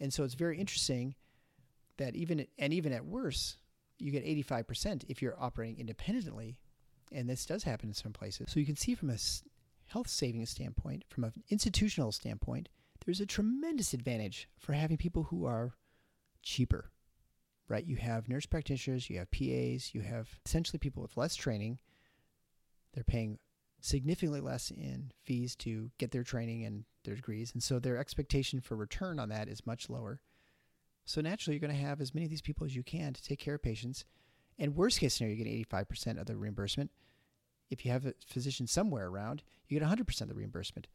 And 0.00 0.12
so 0.12 0.24
it's 0.24 0.34
very 0.34 0.58
interesting 0.58 1.14
that 1.98 2.16
even 2.16 2.46
and 2.58 2.72
even 2.72 2.92
at 2.92 3.06
worse, 3.06 3.56
you 3.98 4.10
get 4.10 4.26
85% 4.26 5.04
if 5.08 5.22
you're 5.22 5.40
operating 5.40 5.78
independently. 5.78 6.58
And 7.12 7.28
this 7.28 7.46
does 7.46 7.62
happen 7.62 7.90
in 7.90 7.94
some 7.94 8.12
places. 8.12 8.50
So 8.50 8.58
you 8.58 8.66
can 8.66 8.76
see 8.76 8.94
from 8.94 9.10
a 9.10 9.18
health 9.86 10.08
savings 10.08 10.50
standpoint, 10.50 11.04
from 11.08 11.24
an 11.24 11.32
institutional 11.50 12.10
standpoint, 12.10 12.68
there's 13.04 13.20
a 13.20 13.26
tremendous 13.26 13.92
advantage 13.92 14.48
for 14.58 14.72
having 14.72 14.96
people 14.96 15.24
who 15.24 15.44
are 15.44 15.74
cheaper, 16.42 16.90
right? 17.68 17.84
You 17.86 17.96
have 17.96 18.28
nurse 18.28 18.46
practitioners, 18.46 19.10
you 19.10 19.18
have 19.18 19.30
PAs, 19.30 19.94
you 19.94 20.00
have 20.00 20.28
essentially 20.46 20.78
people 20.78 21.02
with 21.02 21.16
less 21.16 21.34
training. 21.34 21.78
They're 22.94 23.04
paying 23.04 23.38
significantly 23.82 24.40
less 24.40 24.70
in 24.70 25.10
fees 25.24 25.56
to 25.56 25.90
get 25.98 26.12
their 26.12 26.22
training 26.22 26.64
and 26.64 26.84
their 27.04 27.16
degrees. 27.16 27.52
And 27.52 27.62
so 27.62 27.78
their 27.78 27.98
expectation 27.98 28.60
for 28.60 28.76
return 28.76 29.18
on 29.18 29.28
that 29.28 29.48
is 29.48 29.66
much 29.66 29.90
lower. 29.90 30.20
So 31.04 31.20
naturally, 31.20 31.56
you're 31.56 31.68
going 31.68 31.78
to 31.78 31.86
have 31.86 32.00
as 32.00 32.14
many 32.14 32.24
of 32.24 32.30
these 32.30 32.42
people 32.42 32.64
as 32.64 32.76
you 32.76 32.84
can 32.84 33.12
to 33.12 33.22
take 33.22 33.40
care 33.40 33.56
of 33.56 33.62
patients. 33.62 34.04
And 34.58 34.76
worst 34.76 35.00
case 35.00 35.14
scenario, 35.14 35.36
you 35.36 35.44
get 35.44 35.68
85% 35.70 36.20
of 36.20 36.26
the 36.26 36.36
reimbursement. 36.36 36.92
If 37.70 37.84
you 37.84 37.90
have 37.90 38.06
a 38.06 38.14
physician 38.26 38.68
somewhere 38.68 39.08
around, 39.08 39.42
you 39.66 39.78
get 39.78 39.88
100% 39.88 40.20
of 40.20 40.28
the 40.28 40.34
reimbursement. 40.34 40.86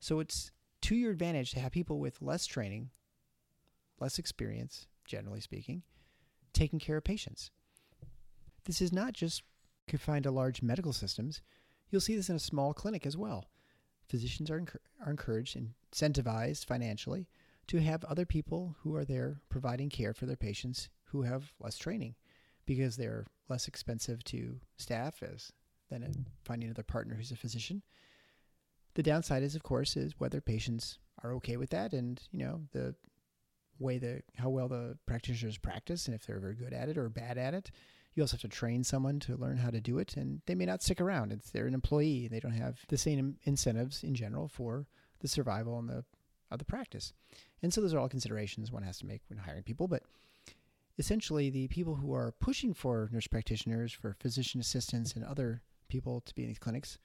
So 0.00 0.20
it's 0.20 0.50
to 0.82 0.94
your 0.94 1.12
advantage 1.12 1.52
to 1.52 1.60
have 1.60 1.72
people 1.72 1.98
with 1.98 2.20
less 2.20 2.44
training, 2.44 2.90
less 4.00 4.18
experience, 4.18 4.86
generally 5.06 5.40
speaking, 5.40 5.82
taking 6.52 6.78
care 6.78 6.98
of 6.98 7.04
patients. 7.04 7.50
This 8.64 8.82
is 8.82 8.92
not 8.92 9.14
just 9.14 9.42
confined 9.88 10.24
to 10.24 10.30
large 10.30 10.60
medical 10.60 10.92
systems. 10.92 11.40
You'll 11.90 12.00
see 12.00 12.16
this 12.16 12.30
in 12.30 12.36
a 12.36 12.40
small 12.40 12.74
clinic 12.74 13.06
as 13.06 13.16
well. 13.16 13.46
Physicians 14.08 14.50
are, 14.50 14.64
are 15.04 15.10
encouraged 15.10 15.56
and 15.56 15.70
incentivized 15.92 16.64
financially 16.64 17.28
to 17.68 17.80
have 17.80 18.04
other 18.04 18.26
people 18.26 18.76
who 18.80 18.94
are 18.94 19.04
there 19.04 19.40
providing 19.48 19.88
care 19.88 20.12
for 20.12 20.26
their 20.26 20.36
patients 20.36 20.88
who 21.04 21.22
have 21.22 21.52
less 21.60 21.78
training 21.78 22.14
because 22.66 22.96
they're 22.96 23.26
less 23.48 23.68
expensive 23.68 24.22
to 24.24 24.60
staff 24.76 25.22
as 25.22 25.52
than 25.90 26.26
finding 26.44 26.68
another 26.68 26.82
partner 26.82 27.14
who's 27.14 27.30
a 27.30 27.36
physician. 27.36 27.82
The 28.94 29.02
downside 29.02 29.42
is, 29.42 29.54
of 29.54 29.62
course, 29.62 29.96
is 29.96 30.18
whether 30.18 30.40
patients 30.40 30.98
are 31.22 31.32
okay 31.34 31.56
with 31.56 31.70
that, 31.70 31.92
and 31.92 32.20
you 32.30 32.38
know 32.38 32.62
the 32.72 32.94
way 33.78 33.98
the 33.98 34.22
how 34.36 34.48
well 34.50 34.68
the 34.68 34.96
practitioners 35.06 35.58
practice, 35.58 36.06
and 36.06 36.14
if 36.14 36.26
they're 36.26 36.40
very 36.40 36.54
good 36.54 36.72
at 36.72 36.88
it 36.88 36.96
or 36.96 37.08
bad 37.08 37.38
at 37.38 37.54
it. 37.54 37.70
You 38.14 38.22
also 38.22 38.34
have 38.34 38.42
to 38.42 38.48
train 38.48 38.84
someone 38.84 39.18
to 39.20 39.36
learn 39.36 39.56
how 39.56 39.70
to 39.70 39.80
do 39.80 39.98
it, 39.98 40.16
and 40.16 40.40
they 40.46 40.54
may 40.54 40.66
not 40.66 40.82
stick 40.82 41.00
around. 41.00 41.32
It's 41.32 41.50
they're 41.50 41.66
an 41.66 41.74
employee; 41.74 42.26
and 42.26 42.34
they 42.34 42.40
don't 42.40 42.52
have 42.52 42.80
the 42.88 42.98
same 42.98 43.36
incentives 43.42 44.04
in 44.04 44.14
general 44.14 44.48
for 44.48 44.86
the 45.20 45.28
survival 45.28 45.78
and 45.78 45.88
the 45.88 46.04
of 46.50 46.58
the 46.58 46.64
practice. 46.64 47.12
And 47.62 47.72
so 47.72 47.80
those 47.80 47.94
are 47.94 47.98
all 47.98 48.08
considerations 48.08 48.70
one 48.70 48.82
has 48.82 48.98
to 48.98 49.06
make 49.06 49.22
when 49.28 49.38
hiring 49.38 49.64
people. 49.64 49.88
But 49.88 50.04
essentially, 50.98 51.50
the 51.50 51.68
people 51.68 51.96
who 51.96 52.12
are 52.14 52.32
pushing 52.40 52.74
for 52.74 53.08
nurse 53.12 53.26
practitioners, 53.26 53.92
for 53.92 54.16
physician 54.20 54.60
assistants, 54.60 55.14
and 55.14 55.24
other 55.24 55.62
people 55.88 56.20
to 56.20 56.34
be 56.34 56.42
in 56.42 56.48
these 56.48 56.58
clinics 56.58 56.98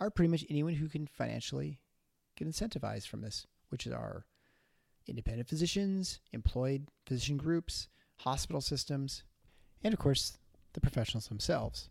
are 0.00 0.10
pretty 0.10 0.30
much 0.30 0.44
anyone 0.48 0.74
who 0.74 0.88
can 0.88 1.06
financially 1.06 1.80
get 2.36 2.48
incentivized 2.48 3.08
from 3.08 3.22
this, 3.22 3.46
which 3.70 3.86
are 3.86 4.26
independent 5.06 5.48
physicians, 5.48 6.20
employed 6.32 6.88
physician 7.06 7.36
groups, 7.36 7.88
hospital 8.18 8.60
systems, 8.60 9.24
and 9.86 9.92
of 9.92 10.00
course, 10.00 10.36
the 10.72 10.80
professionals 10.80 11.28
themselves. 11.28 11.90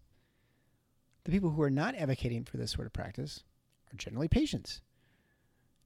The 1.23 1.31
people 1.31 1.51
who 1.51 1.61
are 1.61 1.69
not 1.69 1.95
advocating 1.95 2.43
for 2.43 2.57
this 2.57 2.71
sort 2.71 2.85
of 2.85 2.91
practice 2.91 3.45
are 3.91 3.95
generally 3.95 4.27
patients. 4.27 4.81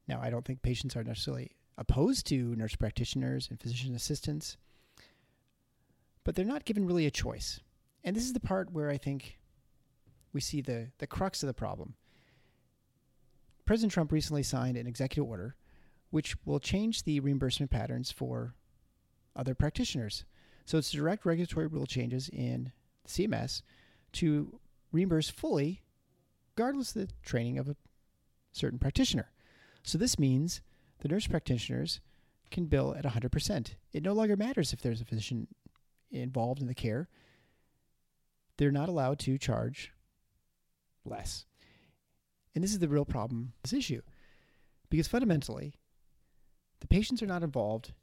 Now, 0.08 0.20
I 0.20 0.32
don't 0.32 0.44
think 0.44 0.64
patients 0.64 0.96
are 0.96 1.04
necessarily 1.04 1.52
opposed 1.78 2.26
to 2.28 2.56
nurse 2.56 2.76
practitioners 2.76 3.48
and 3.48 3.60
physician 3.60 3.94
assistants, 3.94 4.58
but 6.24 6.34
they're 6.34 6.46
not 6.46 6.66
given 6.66 6.88
really 6.88 7.06
a 7.06 7.12
choice. 7.12 7.60
And 8.04 8.16
this 8.16 8.24
is 8.24 8.34
the 8.34 8.40
part 8.40 8.74
where 8.74 8.90
I 8.90 8.98
think 8.98 9.38
we 10.34 10.42
see 10.42 10.62
the, 10.62 10.88
the 10.98 11.06
crux 11.06 11.44
of 11.44 11.48
the 11.48 11.54
problem. 11.54 11.94
President 13.66 13.94
Trump 13.94 14.12
recently 14.12 14.42
signed 14.42 14.78
an 14.78 14.88
executive 14.88 15.30
order 15.30 15.56
which 16.10 16.36
will 16.44 16.60
change 16.60 17.04
the 17.04 17.20
reimbursement 17.20 17.70
patterns 17.70 18.12
for 18.12 18.56
other 19.36 19.54
practitioners. 19.54 20.26
So 20.70 20.78
it's 20.78 20.92
direct 20.92 21.26
regulatory 21.26 21.66
rule 21.66 21.88
changes 21.88 22.30
in 22.30 22.72
CMS 23.08 23.64
to 24.12 24.60
reimburse 24.92 25.28
fully, 25.28 25.82
regardless 26.56 26.96
of 26.96 27.08
the 27.08 27.14
training 27.24 27.58
of 27.58 27.70
a 27.70 27.76
certain 28.52 28.78
practitioner. 28.78 29.32
So 29.82 29.98
this 29.98 30.20
means 30.20 30.62
the 31.00 31.08
nurse 31.08 31.26
practitioners 31.26 32.02
can 32.52 32.66
bill 32.66 32.94
at 32.96 33.04
100%. 33.04 33.70
It 33.94 34.04
no 34.04 34.14
longer 34.14 34.38
matters 34.38 34.72
if 34.72 34.80
there's 34.80 35.02
a 35.02 35.06
physician 35.06 35.48
involved 36.12 36.62
in 36.62 36.68
the 36.68 36.76
care. 36.76 37.10
They're 38.58 38.70
not 38.70 38.90
allowed 38.90 39.18
to 39.22 39.40
charge 39.40 39.92
less. 41.04 41.48
And 42.54 42.64
this 42.64 42.74
is 42.74 42.80
the 42.80 42.90
real 42.90 43.06
problem, 43.06 43.54
this 43.64 43.74
issue. 43.74 44.04
Because 44.92 45.08
fundamentally, 45.08 45.74
the 46.80 46.88
patients 46.88 47.24
are 47.24 47.26
not 47.26 47.42
involved 47.42 47.94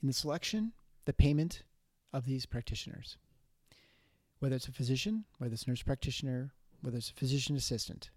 in 0.00 0.06
the 0.06 0.14
selection 0.14 0.74
the 1.06 1.12
payment 1.12 1.64
of 2.14 2.24
these 2.24 2.46
practitioners, 2.46 3.18
whether 4.38 4.54
it's 4.54 4.68
a 4.68 4.72
physician, 4.72 5.24
whether 5.38 5.52
it's 5.52 5.64
a 5.64 5.70
nurse 5.70 5.82
practitioner, 5.82 6.52
whether 6.80 6.96
it's 6.96 7.10
a 7.10 7.14
physician 7.14 7.56
assistant. 7.56 8.10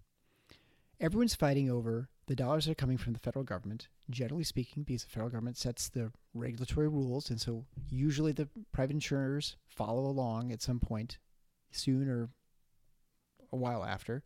Everyone's 1.00 1.36
fighting 1.36 1.70
over 1.70 2.10
the 2.28 2.36
dollars 2.36 2.66
that 2.66 2.72
are 2.72 2.76
coming 2.76 2.98
from 2.98 3.14
the 3.14 3.20
federal 3.20 3.44
government, 3.44 3.88
generally 4.10 4.44
speaking, 4.44 4.84
because 4.84 5.04
the 5.04 5.10
federal 5.10 5.32
government 5.32 5.58
sets 5.58 5.90
the 5.90 6.12
regulatory 6.34 6.88
rules. 6.88 7.30
And 7.30 7.42
so 7.42 7.66
usually 7.90 8.32
the 8.32 8.48
private 8.72 8.94
insurers 8.94 9.56
follow 9.68 10.06
along 10.06 10.52
at 10.52 10.62
some 10.62 10.80
point, 10.80 11.18
soon 11.72 12.08
or 12.08 12.30
a 13.52 13.56
while 13.56 13.84
after. 13.84 14.24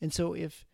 And 0.00 0.12
so 0.12 0.32
if 0.34 0.64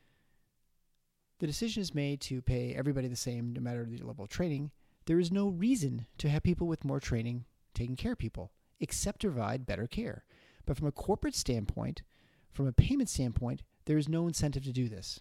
the 1.39 1.47
decision 1.47 1.81
is 1.81 1.95
made 1.95 2.21
to 2.23 2.43
pay 2.43 2.75
everybody 2.75 3.09
the 3.09 3.17
same 3.17 3.53
no 3.53 3.61
matter 3.61 3.85
the 3.85 4.03
level 4.03 4.25
of 4.25 4.31
training, 4.31 4.71
there 5.07 5.21
is 5.21 5.33
no 5.33 5.49
reason 5.49 6.07
to 6.19 6.29
have 6.29 6.43
people 6.43 6.67
with 6.67 6.85
more 6.85 7.01
training 7.01 7.45
taking 7.77 7.95
care 7.97 8.13
of 8.13 8.19
people 8.19 8.51
except 8.81 9.21
to 9.21 9.29
provide 9.29 9.67
better 9.67 9.87
care. 9.87 10.25
But 10.67 10.77
from 10.77 10.89
a 10.89 10.93
corporate 10.93 11.37
standpoint, 11.37 12.03
from 12.53 12.67
a 12.67 12.73
payment 12.73 13.09
standpoint, 13.09 13.63
there 13.85 13.99
is 13.99 14.09
no 14.09 14.27
incentive 14.27 14.65
to 14.65 14.73
do 14.73 14.89
this. 14.89 15.21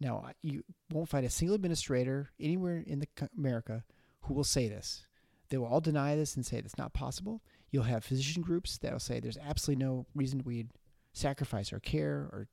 Now, 0.00 0.30
you 0.42 0.62
won't 0.92 1.08
find 1.08 1.24
a 1.24 1.30
single 1.30 1.54
administrator 1.54 2.30
anywhere 2.40 2.82
in 2.86 2.98
the 2.98 3.08
America 3.38 3.84
who 4.22 4.34
will 4.34 4.44
say 4.44 4.68
this. 4.68 5.06
They 5.48 5.56
will 5.56 5.66
all 5.66 5.80
deny 5.80 6.16
this 6.16 6.34
and 6.34 6.44
say 6.44 6.58
it's 6.58 6.76
not 6.76 6.92
possible. 6.92 7.40
You'll 7.70 7.84
have 7.84 8.04
physician 8.04 8.42
groups 8.42 8.78
that 8.78 8.92
will 8.92 8.98
say 8.98 9.20
there's 9.20 9.38
absolutely 9.38 9.84
no 9.84 10.06
reason 10.14 10.42
we'd 10.44 10.70
sacrifice 11.12 11.72
our 11.72 11.78
care 11.78 12.28
or 12.32 12.48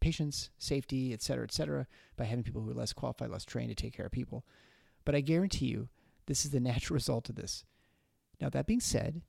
patients' 0.00 0.50
safety, 0.58 1.12
et 1.12 1.22
cetera, 1.22 1.44
et 1.44 1.52
cetera, 1.52 1.86
by 2.16 2.24
having 2.24 2.44
people 2.44 2.62
who 2.62 2.70
are 2.70 2.74
less 2.74 2.92
qualified, 2.92 3.30
less 3.30 3.44
trained 3.44 3.70
to 3.70 3.74
take 3.74 3.94
care 3.94 4.06
of 4.06 4.12
people. 4.12 4.44
But 5.04 5.14
I 5.14 5.20
guarantee 5.22 5.66
you, 5.66 5.88
this 6.30 6.44
is 6.44 6.52
the 6.52 6.60
natural 6.60 6.94
result 7.00 7.28
of 7.28 7.34
this. 7.34 7.64
Now, 8.40 8.48
that 8.50 8.66
being 8.66 8.80
said, 8.80 9.22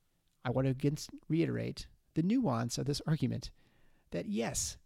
I 0.45 0.51
want 0.51 0.67
to 0.67 0.71
again 0.71 0.97
reiterate 1.27 1.87
the 2.13 2.21
nuance 2.21 2.77
of 2.77 2.85
this 2.85 3.01
argument 3.07 3.49
that 4.11 4.27
yes, 4.27 4.77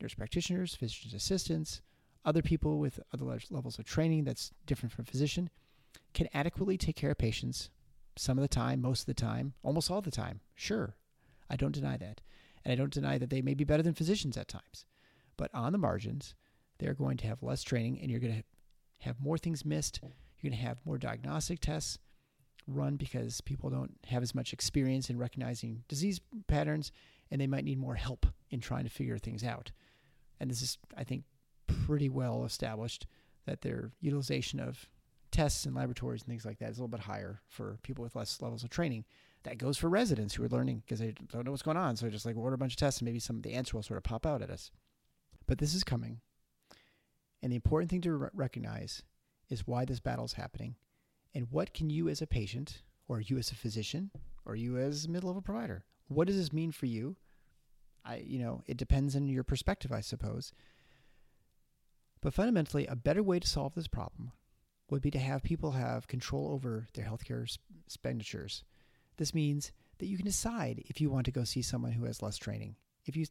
nurse 0.00 0.14
practitioners, 0.14 0.74
physician 0.74 1.14
assistants, 1.14 1.82
other 2.24 2.42
people 2.42 2.78
with 2.78 3.00
other 3.12 3.24
levels 3.50 3.78
of 3.78 3.84
training 3.84 4.24
that's 4.24 4.52
different 4.66 4.92
from 4.92 5.04
physician 5.04 5.50
can 6.14 6.28
adequately 6.32 6.78
take 6.78 6.96
care 6.96 7.10
of 7.10 7.18
patients 7.18 7.68
some 8.16 8.38
of 8.38 8.42
the 8.42 8.48
time, 8.48 8.80
most 8.80 9.00
of 9.00 9.06
the 9.06 9.14
time, 9.14 9.54
almost 9.62 9.90
all 9.90 10.02
the 10.02 10.10
time. 10.10 10.40
Sure, 10.54 10.96
I 11.48 11.56
don't 11.56 11.74
deny 11.74 11.96
that. 11.98 12.20
And 12.64 12.72
I 12.72 12.76
don't 12.76 12.92
deny 12.92 13.18
that 13.18 13.30
they 13.30 13.42
may 13.42 13.54
be 13.54 13.64
better 13.64 13.82
than 13.82 13.94
physicians 13.94 14.36
at 14.36 14.48
times. 14.48 14.86
But 15.36 15.50
on 15.54 15.72
the 15.72 15.78
margins, 15.78 16.34
they're 16.78 16.94
going 16.94 17.16
to 17.18 17.26
have 17.26 17.42
less 17.42 17.62
training 17.62 17.98
and 18.00 18.10
you're 18.10 18.20
going 18.20 18.34
to 18.34 18.44
have 19.06 19.20
more 19.20 19.38
things 19.38 19.64
missed. 19.64 20.00
You're 20.40 20.50
going 20.50 20.60
to 20.60 20.66
have 20.66 20.78
more 20.84 20.98
diagnostic 20.98 21.60
tests 21.60 21.98
run 22.66 22.96
because 22.96 23.40
people 23.40 23.70
don't 23.70 23.96
have 24.06 24.22
as 24.22 24.34
much 24.34 24.52
experience 24.52 25.10
in 25.10 25.18
recognizing 25.18 25.82
disease 25.88 26.20
patterns 26.46 26.92
and 27.30 27.40
they 27.40 27.46
might 27.46 27.64
need 27.64 27.78
more 27.78 27.94
help 27.94 28.26
in 28.50 28.60
trying 28.60 28.84
to 28.84 28.90
figure 28.90 29.18
things 29.18 29.44
out. 29.44 29.70
And 30.38 30.50
this 30.50 30.62
is, 30.62 30.78
I 30.96 31.04
think, 31.04 31.24
pretty 31.66 32.08
well 32.08 32.44
established 32.44 33.06
that 33.46 33.62
their 33.62 33.92
utilization 34.00 34.60
of 34.60 34.88
tests 35.30 35.64
and 35.64 35.74
laboratories 35.74 36.22
and 36.22 36.28
things 36.28 36.44
like 36.44 36.58
that 36.58 36.70
is 36.70 36.78
a 36.78 36.80
little 36.80 36.88
bit 36.88 37.00
higher 37.00 37.40
for 37.48 37.78
people 37.82 38.02
with 38.02 38.16
less 38.16 38.40
levels 38.40 38.64
of 38.64 38.70
training. 38.70 39.04
That 39.44 39.58
goes 39.58 39.78
for 39.78 39.88
residents 39.88 40.34
who 40.34 40.44
are 40.44 40.48
learning 40.48 40.82
because 40.84 40.98
they 40.98 41.14
don't 41.32 41.44
know 41.44 41.50
what's 41.50 41.62
going 41.62 41.76
on. 41.76 41.96
So 41.96 42.04
they're 42.04 42.10
just 42.10 42.26
like 42.26 42.36
order 42.36 42.54
a 42.54 42.58
bunch 42.58 42.74
of 42.74 42.78
tests 42.78 43.00
and 43.00 43.06
maybe 43.06 43.20
some 43.20 43.36
of 43.36 43.42
the 43.42 43.54
answer 43.54 43.76
will 43.76 43.82
sort 43.82 43.98
of 43.98 44.04
pop 44.04 44.26
out 44.26 44.42
at 44.42 44.50
us. 44.50 44.70
But 45.46 45.58
this 45.58 45.74
is 45.74 45.84
coming. 45.84 46.20
And 47.42 47.50
the 47.50 47.56
important 47.56 47.90
thing 47.90 48.02
to 48.02 48.12
re- 48.12 48.28
recognize 48.34 49.02
is 49.50 49.66
why 49.66 49.84
this 49.84 50.00
battle 50.00 50.24
is 50.24 50.32
happening. 50.32 50.76
And 51.34 51.48
what 51.50 51.74
can 51.74 51.90
you 51.90 52.08
as 52.08 52.22
a 52.22 52.26
patient 52.26 52.82
or 53.08 53.20
you 53.20 53.36
as 53.36 53.50
a 53.50 53.56
physician 53.56 54.10
or 54.46 54.56
you 54.56 54.78
as 54.78 55.04
a 55.04 55.10
mid-level 55.10 55.42
provider 55.42 55.84
what 56.10 56.26
does 56.26 56.36
this 56.36 56.52
mean 56.52 56.72
for 56.72 56.86
you? 56.86 57.16
I 58.04 58.16
you 58.16 58.38
know 58.38 58.62
it 58.66 58.76
depends 58.76 59.14
on 59.16 59.28
your 59.28 59.44
perspective 59.44 59.92
i 59.92 60.00
suppose. 60.00 60.52
But 62.20 62.34
fundamentally 62.34 62.86
a 62.86 62.96
better 62.96 63.22
way 63.22 63.38
to 63.38 63.48
solve 63.48 63.74
this 63.74 63.86
problem 63.86 64.32
would 64.90 65.00
be 65.02 65.10
to 65.12 65.18
have 65.18 65.42
people 65.42 65.70
have 65.70 66.08
control 66.08 66.50
over 66.52 66.88
their 66.94 67.04
healthcare 67.04 67.46
expenditures. 67.86 68.64
This 69.16 69.34
means 69.34 69.70
that 69.98 70.06
you 70.06 70.16
can 70.16 70.26
decide 70.26 70.82
if 70.86 71.00
you 71.00 71.10
want 71.10 71.26
to 71.26 71.32
go 71.32 71.44
see 71.44 71.62
someone 71.62 71.92
who 71.92 72.04
has 72.04 72.22
less 72.22 72.36
training. 72.36 72.74
If 73.06 73.16
you 73.16 73.26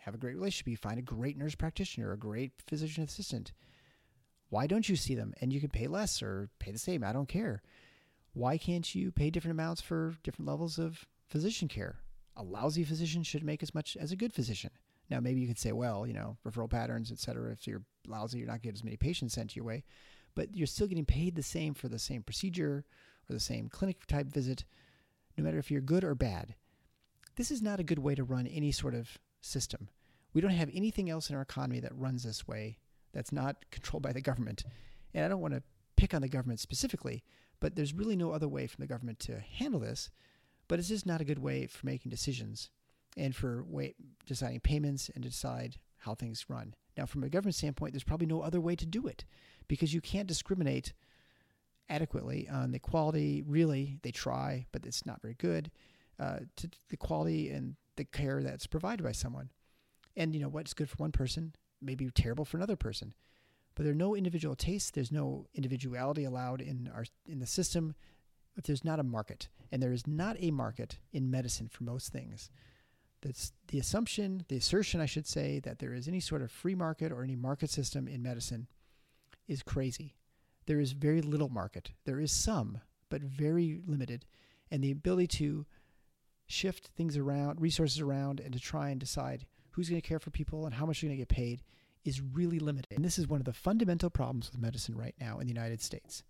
have 0.00 0.14
a 0.14 0.18
great 0.18 0.34
relationship 0.34 0.68
you 0.68 0.76
find 0.76 0.98
a 0.98 1.02
great 1.02 1.38
nurse 1.38 1.54
practitioner 1.54 2.12
a 2.12 2.18
great 2.18 2.52
physician 2.66 3.04
assistant 3.04 3.52
why 4.54 4.68
don't 4.68 4.88
you 4.88 4.94
see 4.94 5.16
them 5.16 5.34
and 5.40 5.52
you 5.52 5.58
can 5.58 5.68
pay 5.68 5.88
less 5.88 6.22
or 6.22 6.48
pay 6.60 6.70
the 6.70 6.78
same? 6.78 7.02
I 7.02 7.12
don't 7.12 7.28
care. 7.28 7.60
Why 8.34 8.56
can't 8.56 8.94
you 8.94 9.10
pay 9.10 9.28
different 9.28 9.58
amounts 9.58 9.80
for 9.80 10.14
different 10.22 10.48
levels 10.48 10.78
of 10.78 11.08
physician 11.26 11.66
care? 11.66 11.96
A 12.36 12.44
lousy 12.44 12.84
physician 12.84 13.24
should 13.24 13.42
make 13.42 13.64
as 13.64 13.74
much 13.74 13.96
as 13.96 14.12
a 14.12 14.16
good 14.16 14.32
physician. 14.32 14.70
Now, 15.10 15.18
maybe 15.18 15.40
you 15.40 15.48
could 15.48 15.58
say, 15.58 15.72
well, 15.72 16.06
you 16.06 16.14
know, 16.14 16.36
referral 16.46 16.70
patterns, 16.70 17.10
et 17.10 17.18
cetera. 17.18 17.50
If 17.50 17.66
you're 17.66 17.82
lousy, 18.06 18.38
you're 18.38 18.46
not 18.46 18.62
getting 18.62 18.76
as 18.76 18.84
many 18.84 18.96
patients 18.96 19.34
sent 19.34 19.56
your 19.56 19.64
way, 19.64 19.82
but 20.36 20.54
you're 20.54 20.68
still 20.68 20.86
getting 20.86 21.04
paid 21.04 21.34
the 21.34 21.42
same 21.42 21.74
for 21.74 21.88
the 21.88 21.98
same 21.98 22.22
procedure 22.22 22.84
or 23.28 23.34
the 23.34 23.40
same 23.40 23.68
clinic 23.68 24.06
type 24.06 24.28
visit, 24.28 24.64
no 25.36 25.42
matter 25.42 25.58
if 25.58 25.68
you're 25.68 25.80
good 25.80 26.04
or 26.04 26.14
bad. 26.14 26.54
This 27.34 27.50
is 27.50 27.60
not 27.60 27.80
a 27.80 27.84
good 27.84 27.98
way 27.98 28.14
to 28.14 28.22
run 28.22 28.46
any 28.46 28.70
sort 28.70 28.94
of 28.94 29.18
system. 29.40 29.88
We 30.32 30.40
don't 30.40 30.52
have 30.52 30.70
anything 30.72 31.10
else 31.10 31.28
in 31.28 31.34
our 31.34 31.42
economy 31.42 31.80
that 31.80 31.98
runs 31.98 32.22
this 32.22 32.46
way 32.46 32.78
that's 33.14 33.32
not 33.32 33.64
controlled 33.70 34.02
by 34.02 34.12
the 34.12 34.20
government. 34.20 34.64
And 35.14 35.24
I 35.24 35.28
don't 35.28 35.40
want 35.40 35.54
to 35.54 35.62
pick 35.96 36.12
on 36.12 36.22
the 36.22 36.28
government 36.28 36.60
specifically, 36.60 37.22
but 37.60 37.76
there's 37.76 37.94
really 37.94 38.16
no 38.16 38.32
other 38.32 38.48
way 38.48 38.66
for 38.66 38.76
the 38.76 38.86
government 38.86 39.20
to 39.20 39.40
handle 39.40 39.80
this. 39.80 40.10
But 40.68 40.78
it's 40.78 40.88
just 40.88 41.06
not 41.06 41.20
a 41.20 41.24
good 41.24 41.38
way 41.38 41.66
for 41.66 41.86
making 41.86 42.10
decisions 42.10 42.70
and 43.16 43.34
for 43.34 43.62
way, 43.64 43.94
deciding 44.26 44.60
payments 44.60 45.10
and 45.14 45.22
decide 45.22 45.76
how 45.98 46.14
things 46.14 46.46
run. 46.48 46.74
Now, 46.96 47.06
from 47.06 47.22
a 47.24 47.28
government 47.28 47.54
standpoint, 47.54 47.92
there's 47.92 48.04
probably 48.04 48.26
no 48.26 48.40
other 48.40 48.60
way 48.60 48.76
to 48.76 48.86
do 48.86 49.06
it 49.06 49.24
because 49.68 49.94
you 49.94 50.00
can't 50.00 50.26
discriminate 50.26 50.92
adequately 51.88 52.48
on 52.48 52.72
the 52.72 52.78
quality. 52.78 53.42
Really, 53.46 53.98
they 54.02 54.10
try, 54.10 54.66
but 54.72 54.86
it's 54.86 55.06
not 55.06 55.22
very 55.22 55.34
good. 55.34 55.70
Uh, 56.18 56.40
to 56.56 56.68
the 56.90 56.96
quality 56.96 57.50
and 57.50 57.76
the 57.96 58.04
care 58.04 58.42
that's 58.42 58.66
provided 58.66 59.02
by 59.02 59.12
someone. 59.12 59.50
And 60.16 60.34
you 60.34 60.40
know 60.40 60.48
what's 60.48 60.74
good 60.74 60.88
for 60.88 60.96
one 60.96 61.12
person 61.12 61.54
may 61.84 61.94
be 61.94 62.10
terrible 62.10 62.44
for 62.44 62.56
another 62.56 62.76
person. 62.76 63.14
But 63.74 63.84
there 63.84 63.92
are 63.92 63.96
no 63.96 64.14
individual 64.14 64.54
tastes. 64.54 64.90
There's 64.90 65.12
no 65.12 65.46
individuality 65.54 66.24
allowed 66.24 66.60
in 66.60 66.90
our 66.94 67.04
in 67.26 67.40
the 67.40 67.46
system. 67.46 67.94
If 68.56 68.64
there's 68.64 68.84
not 68.84 69.00
a 69.00 69.04
market, 69.04 69.48
and 69.72 69.82
there 69.82 69.92
is 69.92 70.06
not 70.06 70.36
a 70.38 70.52
market 70.52 70.98
in 71.12 71.30
medicine 71.30 71.68
for 71.68 71.82
most 71.82 72.12
things, 72.12 72.50
that's 73.20 73.52
the 73.68 73.80
assumption, 73.80 74.44
the 74.48 74.58
assertion, 74.58 75.00
I 75.00 75.06
should 75.06 75.26
say, 75.26 75.58
that 75.60 75.80
there 75.80 75.92
is 75.92 76.06
any 76.06 76.20
sort 76.20 76.42
of 76.42 76.52
free 76.52 76.76
market 76.76 77.10
or 77.10 77.24
any 77.24 77.34
market 77.34 77.70
system 77.70 78.06
in 78.06 78.22
medicine 78.22 78.68
is 79.48 79.62
crazy. 79.62 80.14
There 80.66 80.78
is 80.78 80.92
very 80.92 81.20
little 81.20 81.48
market. 81.48 81.90
There 82.04 82.20
is 82.20 82.30
some, 82.30 82.80
but 83.08 83.22
very 83.22 83.80
limited, 83.86 84.24
and 84.70 84.84
the 84.84 84.92
ability 84.92 85.26
to 85.38 85.66
shift 86.46 86.90
things 86.96 87.16
around, 87.16 87.60
resources 87.60 88.00
around, 88.00 88.38
and 88.40 88.52
to 88.52 88.60
try 88.60 88.90
and 88.90 89.00
decide 89.00 89.46
who's 89.74 89.88
going 89.88 90.00
to 90.00 90.08
care 90.08 90.20
for 90.20 90.30
people 90.30 90.66
and 90.66 90.74
how 90.74 90.86
much 90.86 91.02
you're 91.02 91.08
going 91.08 91.18
to 91.18 91.20
get 91.20 91.28
paid 91.28 91.62
is 92.04 92.20
really 92.20 92.60
limited. 92.60 92.94
And 92.94 93.04
this 93.04 93.18
is 93.18 93.26
one 93.26 93.40
of 93.40 93.44
the 93.44 93.52
fundamental 93.52 94.08
problems 94.08 94.50
with 94.50 94.60
medicine 94.60 94.94
right 94.96 95.14
now 95.20 95.38
in 95.38 95.46
the 95.46 95.52
United 95.52 95.82
States. 95.82 96.22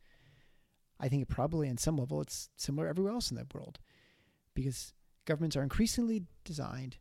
I 0.99 1.09
think 1.09 1.23
it 1.23 1.29
probably, 1.29 1.69
on 1.69 1.77
some 1.77 1.97
level, 1.97 2.23
it's 2.23 2.49
similar 2.57 2.89
everywhere 2.89 3.13
else 3.13 3.31
in 3.31 3.37
the 3.37 3.47
world 3.53 3.81
because 4.55 4.95
governments 5.27 5.57
are 5.57 5.63
increasingly 5.63 6.23
designed 6.45 6.97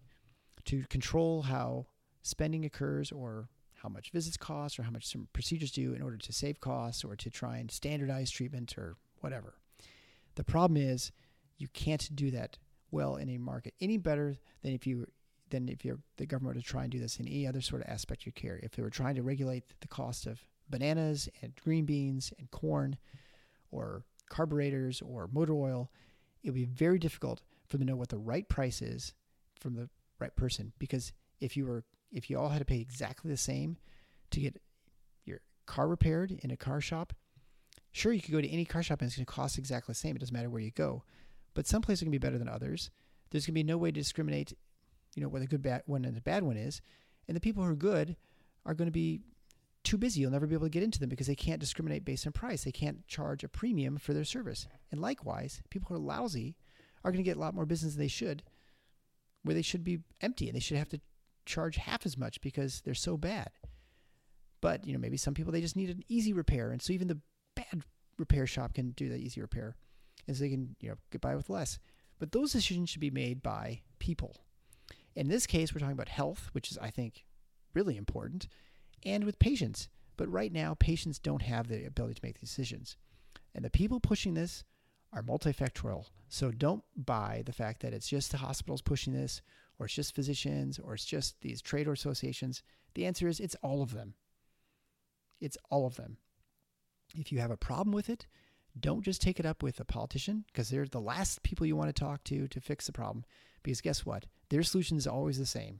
to 0.65 0.83
control 0.89 1.43
how 1.43 1.85
spending 2.23 2.65
occurs 2.65 3.11
or 3.11 3.47
how 3.75 3.89
much 3.89 4.11
visits 4.11 4.37
cost 4.37 4.79
or 4.79 4.83
how 4.83 4.91
much 4.91 5.05
some 5.05 5.27
procedures 5.31 5.71
do 5.71 5.93
in 5.93 6.01
order 6.01 6.17
to 6.17 6.33
save 6.33 6.59
costs 6.59 7.03
or 7.03 7.15
to 7.15 7.29
try 7.29 7.57
and 7.57 7.71
standardize 7.71 8.31
treatment 8.31 8.77
or 8.77 8.95
whatever. 9.21 9.55
The 10.35 10.43
problem 10.43 10.81
is 10.81 11.11
you 11.57 11.67
can't 11.69 12.13
do 12.15 12.31
that 12.31 12.57
well 12.91 13.15
in 13.15 13.29
a 13.29 13.37
market 13.37 13.73
any 13.79 13.97
better 13.97 14.37
than 14.61 14.73
if 14.73 14.87
you 14.87 15.07
than 15.53 15.69
if 15.69 15.85
you're 15.85 15.99
the 16.17 16.25
government 16.25 16.55
were 16.55 16.61
to 16.61 16.67
try 16.67 16.83
and 16.83 16.91
do 16.91 16.99
this 16.99 17.19
in 17.19 17.27
any 17.27 17.47
other 17.47 17.61
sort 17.61 17.81
of 17.81 17.87
aspect 17.87 18.25
you 18.25 18.31
care. 18.31 18.59
If 18.61 18.71
they 18.71 18.81
were 18.81 18.89
trying 18.89 19.15
to 19.15 19.23
regulate 19.23 19.63
the 19.79 19.87
cost 19.87 20.25
of 20.25 20.43
bananas 20.69 21.29
and 21.41 21.53
green 21.63 21.85
beans 21.85 22.33
and 22.39 22.49
corn 22.51 22.97
or 23.71 24.03
carburetors 24.29 25.01
or 25.01 25.29
motor 25.31 25.53
oil, 25.53 25.91
it 26.43 26.49
would 26.49 26.55
be 26.55 26.65
very 26.65 26.99
difficult 26.99 27.41
for 27.67 27.77
them 27.77 27.87
to 27.87 27.93
know 27.93 27.97
what 27.97 28.09
the 28.09 28.17
right 28.17 28.47
price 28.49 28.81
is 28.81 29.13
from 29.59 29.75
the 29.75 29.89
right 30.19 30.35
person. 30.35 30.73
Because 30.79 31.13
if 31.39 31.55
you 31.55 31.65
were 31.65 31.83
if 32.11 32.29
you 32.29 32.37
all 32.37 32.49
had 32.49 32.59
to 32.59 32.65
pay 32.65 32.79
exactly 32.79 33.31
the 33.31 33.37
same 33.37 33.77
to 34.31 34.39
get 34.39 34.61
your 35.25 35.39
car 35.65 35.87
repaired 35.87 36.31
in 36.31 36.51
a 36.51 36.57
car 36.57 36.81
shop, 36.81 37.13
sure 37.91 38.11
you 38.11 38.21
could 38.21 38.33
go 38.33 38.41
to 38.41 38.49
any 38.49 38.65
car 38.65 38.83
shop 38.83 39.01
and 39.01 39.07
it's 39.07 39.15
going 39.15 39.25
to 39.25 39.31
cost 39.31 39.57
exactly 39.57 39.93
the 39.93 39.97
same. 39.97 40.15
It 40.15 40.19
doesn't 40.19 40.33
matter 40.33 40.49
where 40.49 40.61
you 40.61 40.71
go. 40.71 41.03
But 41.53 41.67
some 41.67 41.81
places 41.81 42.01
are 42.01 42.05
to 42.05 42.11
be 42.11 42.17
better 42.17 42.39
than 42.39 42.49
others. 42.49 42.89
There's 43.29 43.45
going 43.45 43.53
to 43.53 43.59
be 43.59 43.63
no 43.63 43.77
way 43.77 43.89
to 43.91 43.99
discriminate 43.99 44.53
you 45.15 45.21
know, 45.21 45.29
what 45.29 45.41
a 45.41 45.47
good 45.47 45.61
bad 45.61 45.83
one 45.85 46.05
and 46.05 46.17
a 46.17 46.21
bad 46.21 46.43
one 46.43 46.57
is. 46.57 46.81
And 47.27 47.35
the 47.35 47.41
people 47.41 47.63
who 47.63 47.69
are 47.69 47.75
good 47.75 48.15
are 48.65 48.73
going 48.73 48.87
to 48.87 48.91
be 48.91 49.21
too 49.83 49.97
busy. 49.97 50.21
You'll 50.21 50.31
never 50.31 50.47
be 50.47 50.55
able 50.55 50.65
to 50.65 50.71
get 50.71 50.83
into 50.83 50.99
them 50.99 51.09
because 51.09 51.27
they 51.27 51.35
can't 51.35 51.59
discriminate 51.59 52.05
based 52.05 52.25
on 52.25 52.33
price. 52.33 52.63
They 52.63 52.71
can't 52.71 53.05
charge 53.07 53.43
a 53.43 53.49
premium 53.49 53.97
for 53.97 54.13
their 54.13 54.23
service. 54.23 54.67
And 54.91 55.01
likewise, 55.01 55.61
people 55.69 55.89
who 55.89 55.95
are 55.95 55.99
lousy 55.99 56.55
are 57.03 57.11
going 57.11 57.23
to 57.23 57.29
get 57.29 57.37
a 57.37 57.39
lot 57.39 57.53
more 57.53 57.65
business 57.65 57.93
than 57.93 58.01
they 58.01 58.07
should, 58.07 58.43
where 59.43 59.55
they 59.55 59.61
should 59.61 59.83
be 59.83 59.99
empty 60.21 60.47
and 60.47 60.55
they 60.55 60.61
should 60.61 60.77
have 60.77 60.89
to 60.89 61.01
charge 61.45 61.75
half 61.75 62.05
as 62.05 62.17
much 62.17 62.41
because 62.41 62.81
they're 62.81 62.93
so 62.93 63.17
bad. 63.17 63.49
But 64.61 64.85
you 64.87 64.93
know, 64.93 64.99
maybe 64.99 65.17
some 65.17 65.33
people 65.33 65.51
they 65.51 65.61
just 65.61 65.75
need 65.75 65.89
an 65.89 66.03
easy 66.07 66.31
repair, 66.31 66.71
and 66.71 66.81
so 66.81 66.93
even 66.93 67.09
the 67.09 67.19
bad 67.55 67.83
repair 68.17 68.47
shop 68.47 68.73
can 68.73 68.91
do 68.91 69.09
that 69.09 69.19
easy 69.19 69.41
repair, 69.41 69.75
and 70.25 70.37
so 70.37 70.43
they 70.43 70.49
can 70.49 70.75
you 70.79 70.89
know 70.89 70.95
get 71.11 71.19
by 71.19 71.35
with 71.35 71.49
less. 71.49 71.79
But 72.17 72.31
those 72.31 72.53
decisions 72.53 72.89
should 72.89 73.01
be 73.01 73.11
made 73.11 73.43
by 73.43 73.81
people. 73.99 74.37
In 75.15 75.27
this 75.27 75.45
case, 75.45 75.73
we're 75.73 75.79
talking 75.79 75.93
about 75.93 76.09
health, 76.09 76.49
which 76.53 76.71
is 76.71 76.77
I 76.77 76.89
think 76.89 77.25
really 77.73 77.97
important, 77.97 78.47
and 79.03 79.23
with 79.23 79.39
patients. 79.39 79.89
But 80.15 80.31
right 80.31 80.51
now, 80.51 80.75
patients 80.75 81.17
don't 81.17 81.41
have 81.41 81.67
the 81.67 81.85
ability 81.85 82.15
to 82.15 82.21
make 82.23 82.39
decisions, 82.39 82.97
and 83.55 83.65
the 83.65 83.69
people 83.69 83.99
pushing 83.99 84.33
this 84.33 84.63
are 85.11 85.23
multifactorial. 85.23 86.05
So 86.27 86.51
don't 86.51 86.83
buy 86.95 87.43
the 87.45 87.53
fact 87.53 87.81
that 87.81 87.93
it's 87.93 88.07
just 88.07 88.31
the 88.31 88.37
hospitals 88.37 88.81
pushing 88.81 89.13
this, 89.13 89.41
or 89.77 89.85
it's 89.85 89.95
just 89.95 90.15
physicians, 90.15 90.79
or 90.79 90.93
it's 90.93 91.05
just 91.05 91.41
these 91.41 91.61
trade 91.61 91.87
associations. 91.87 92.63
The 92.95 93.05
answer 93.05 93.27
is 93.27 93.39
it's 93.39 93.55
all 93.61 93.81
of 93.81 93.93
them. 93.93 94.15
It's 95.39 95.57
all 95.69 95.85
of 95.85 95.95
them. 95.95 96.17
If 97.15 97.31
you 97.31 97.39
have 97.39 97.51
a 97.51 97.57
problem 97.57 97.93
with 97.93 98.09
it, 98.09 98.25
don't 98.79 99.03
just 99.03 99.21
take 99.21 99.39
it 99.39 99.45
up 99.45 99.61
with 99.61 99.79
a 99.79 99.85
politician 99.85 100.45
because 100.47 100.69
they're 100.69 100.85
the 100.85 100.99
last 100.99 101.43
people 101.43 101.67
you 101.67 101.75
want 101.75 101.95
to 101.95 101.99
talk 101.99 102.23
to 102.25 102.47
to 102.47 102.59
fix 102.61 102.87
the 102.87 102.91
problem. 102.91 103.23
Because 103.63 103.81
guess 103.81 104.05
what? 104.05 104.25
Their 104.49 104.63
solution 104.63 104.97
is 104.97 105.07
always 105.07 105.37
the 105.37 105.45
same. 105.45 105.79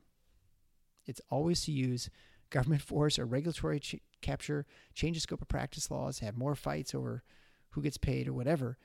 It's 1.06 1.22
always 1.30 1.62
to 1.66 1.72
use 1.72 2.10
government 2.50 2.82
force 2.82 3.20
or 3.20 3.26
regulatory 3.26 3.80
ch- 3.80 4.02
capture, 4.22 4.66
change 4.94 5.18
the 5.18 5.22
scope 5.22 5.42
of 5.42 5.48
practice 5.48 5.92
laws, 5.92 6.20
have 6.20 6.38
more 6.38 6.56
fights 6.56 6.96
over 6.96 7.24
who 7.72 7.82
gets 7.82 7.98
paid 7.98 8.28
or 8.28 8.34
whatever. 8.34 8.78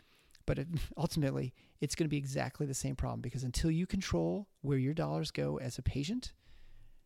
But 0.47 0.59
it, 0.59 0.69
ultimately, 0.97 1.55
it's 1.81 1.95
going 1.95 2.07
to 2.07 2.11
be 2.11 2.17
exactly 2.17 2.67
the 2.67 2.75
same 2.75 2.97
problem 2.97 3.21
because 3.21 3.45
until 3.45 3.71
you 3.71 3.87
control 3.87 4.49
where 4.63 4.79
your 4.79 4.95
dollars 4.95 5.31
go 5.31 5.59
as 5.59 5.79
a 5.79 5.83
patient, 5.83 6.33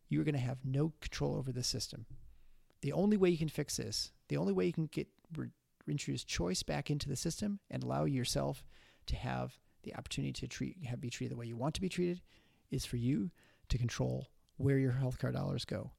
you're 0.09 0.23
going 0.23 0.35
to 0.35 0.41
have 0.41 0.65
no 0.65 0.93
control 1.01 1.35
over 1.35 1.51
the 1.51 1.63
system. 1.63 2.05
The 2.81 2.93
only 2.93 3.17
way 3.17 3.29
you 3.29 3.37
can 3.37 3.49
fix 3.49 3.77
this, 3.77 4.11
the 4.27 4.37
only 4.37 4.53
way 4.53 4.65
you 4.65 4.73
can 4.73 4.87
get 4.87 5.07
re- 5.35 5.49
introduce 5.87 6.23
choice 6.23 6.63
back 6.63 6.89
into 6.89 7.09
the 7.09 7.15
system 7.15 7.59
and 7.69 7.83
allow 7.83 8.05
yourself 8.05 8.63
to 9.07 9.15
have 9.15 9.57
the 9.83 9.95
opportunity 9.95 10.33
to 10.33 10.47
treat 10.47 10.77
have 10.85 11.01
be 11.01 11.09
treated 11.09 11.31
the 11.31 11.39
way 11.39 11.45
you 11.45 11.55
want 11.55 11.75
to 11.75 11.81
be 11.81 11.89
treated 11.89 12.21
is 12.71 12.85
for 12.85 12.97
you 12.97 13.31
to 13.69 13.77
control 13.77 14.29
where 14.57 14.77
your 14.77 14.93
healthcare 14.93 15.33
dollars 15.33 15.65
go. 15.65 15.91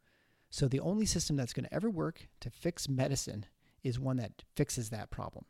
So 0.51 0.68
the 0.68 0.80
only 0.80 1.07
system 1.07 1.37
that's 1.37 1.53
going 1.53 1.64
to 1.64 1.74
ever 1.74 1.91
work 1.91 2.28
to 2.41 2.51
fix 2.51 2.89
medicine 2.89 3.47
is 3.82 3.99
one 3.99 4.16
that 4.18 4.45
fixes 4.55 4.91
that 4.91 5.11
problem. 5.11 5.45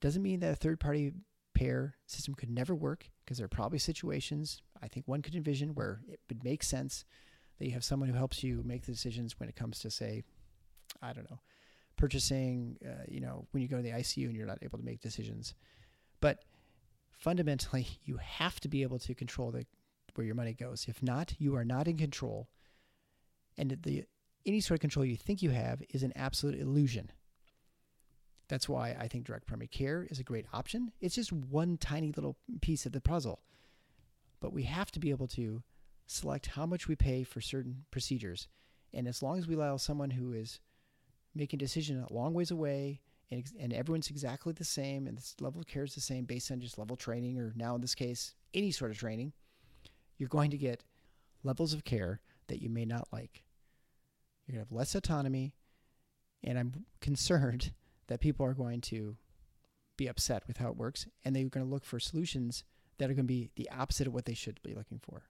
Doesn't 0.00 0.22
mean 0.22 0.40
that 0.40 0.52
a 0.52 0.56
third 0.56 0.78
party 0.78 1.12
payer 1.54 1.94
system 2.06 2.34
could 2.34 2.50
never 2.50 2.74
work 2.74 3.08
because 3.24 3.38
there 3.38 3.44
are 3.44 3.48
probably 3.48 3.78
situations 3.78 4.62
I 4.82 4.88
think 4.88 5.06
one 5.06 5.22
could 5.22 5.34
envision 5.34 5.74
where 5.74 6.00
it 6.08 6.20
would 6.28 6.44
make 6.44 6.62
sense 6.62 7.04
that 7.58 7.66
you 7.66 7.74
have 7.74 7.84
someone 7.84 8.08
who 8.08 8.16
helps 8.16 8.42
you 8.42 8.62
make 8.64 8.84
the 8.84 8.92
decisions 8.92 9.38
when 9.38 9.48
it 9.48 9.54
comes 9.54 9.78
to 9.78 9.90
say 9.90 10.24
i 11.00 11.12
don't 11.12 11.30
know 11.30 11.40
purchasing 11.96 12.76
uh, 12.84 13.04
you 13.08 13.20
know 13.20 13.46
when 13.52 13.62
you 13.62 13.68
go 13.68 13.76
to 13.76 13.82
the 13.82 13.90
icu 13.90 14.24
and 14.24 14.34
you're 14.34 14.46
not 14.46 14.58
able 14.62 14.78
to 14.78 14.84
make 14.84 15.00
decisions 15.00 15.54
but 16.20 16.44
fundamentally 17.22 17.86
you 18.04 18.18
have 18.18 18.60
to 18.60 18.68
be 18.68 18.82
able 18.82 18.98
to 18.98 19.14
control 19.14 19.50
the 19.50 19.64
where 20.14 20.26
your 20.26 20.34
money 20.34 20.52
goes. 20.52 20.86
If 20.88 21.02
not 21.02 21.32
you 21.38 21.56
are 21.56 21.64
not 21.64 21.88
in 21.88 21.96
control. 21.96 22.50
And 23.56 23.78
the 23.82 24.04
any 24.44 24.60
sort 24.60 24.76
of 24.76 24.80
control 24.80 25.06
you 25.06 25.16
think 25.16 25.40
you 25.40 25.50
have 25.50 25.82
is 25.90 26.02
an 26.02 26.12
absolute 26.16 26.58
illusion. 26.58 27.10
That's 28.48 28.68
why 28.68 28.96
i 28.98 29.08
think 29.08 29.24
direct 29.24 29.46
primary 29.46 29.68
care 29.68 30.06
is 30.10 30.18
a 30.18 30.24
great 30.24 30.46
option. 30.52 30.92
It's 31.00 31.14
just 31.14 31.32
one 31.32 31.78
tiny 31.78 32.12
little 32.12 32.36
piece 32.60 32.84
of 32.84 32.92
the 32.92 33.00
puzzle. 33.00 33.40
But 34.40 34.52
we 34.52 34.64
have 34.64 34.90
to 34.92 35.00
be 35.00 35.10
able 35.10 35.28
to 35.28 35.62
select 36.06 36.48
how 36.48 36.66
much 36.66 36.88
we 36.88 36.96
pay 36.96 37.22
for 37.22 37.40
certain 37.40 37.84
procedures. 37.90 38.48
And 38.92 39.08
as 39.08 39.22
long 39.22 39.38
as 39.38 39.46
we 39.46 39.54
allow 39.54 39.76
someone 39.78 40.10
who 40.10 40.32
is 40.32 40.60
making 41.34 41.58
a 41.58 41.64
decision 41.64 42.04
a 42.06 42.12
long 42.12 42.34
ways 42.34 42.50
away 42.50 43.00
and, 43.32 43.44
and 43.58 43.72
everyone's 43.72 44.10
exactly 44.10 44.52
the 44.52 44.64
same 44.64 45.06
and 45.06 45.16
this 45.16 45.34
level 45.40 45.60
of 45.60 45.66
care 45.66 45.84
is 45.84 45.94
the 45.94 46.02
same 46.02 46.26
based 46.26 46.50
on 46.50 46.60
just 46.60 46.78
level 46.78 46.96
training 46.96 47.38
or 47.38 47.52
now 47.56 47.74
in 47.74 47.80
this 47.80 47.94
case, 47.94 48.34
any 48.52 48.70
sort 48.70 48.90
of 48.90 48.98
training, 48.98 49.32
you're 50.18 50.28
going 50.28 50.50
to 50.50 50.58
get 50.58 50.84
levels 51.42 51.72
of 51.72 51.82
care 51.82 52.20
that 52.48 52.60
you 52.60 52.68
may 52.68 52.84
not 52.84 53.08
like. 53.10 53.44
You're 54.46 54.56
going 54.56 54.66
to 54.66 54.68
have 54.68 54.78
less 54.78 54.94
autonomy. 54.94 55.54
And 56.44 56.58
I'm 56.58 56.84
concerned 57.00 57.72
that 58.08 58.20
people 58.20 58.44
are 58.44 58.54
going 58.54 58.82
to 58.82 59.16
be 59.96 60.08
upset 60.08 60.42
with 60.46 60.58
how 60.58 60.68
it 60.68 60.76
works 60.76 61.06
and 61.24 61.34
they're 61.34 61.48
going 61.48 61.64
to 61.64 61.72
look 61.72 61.86
for 61.86 61.98
solutions 61.98 62.64
that 62.98 63.06
are 63.10 63.14
going 63.14 63.24
to 63.24 63.34
be 63.34 63.50
the 63.56 63.70
opposite 63.70 64.06
of 64.06 64.12
what 64.12 64.26
they 64.26 64.34
should 64.34 64.60
be 64.62 64.74
looking 64.74 65.00
for. 65.02 65.22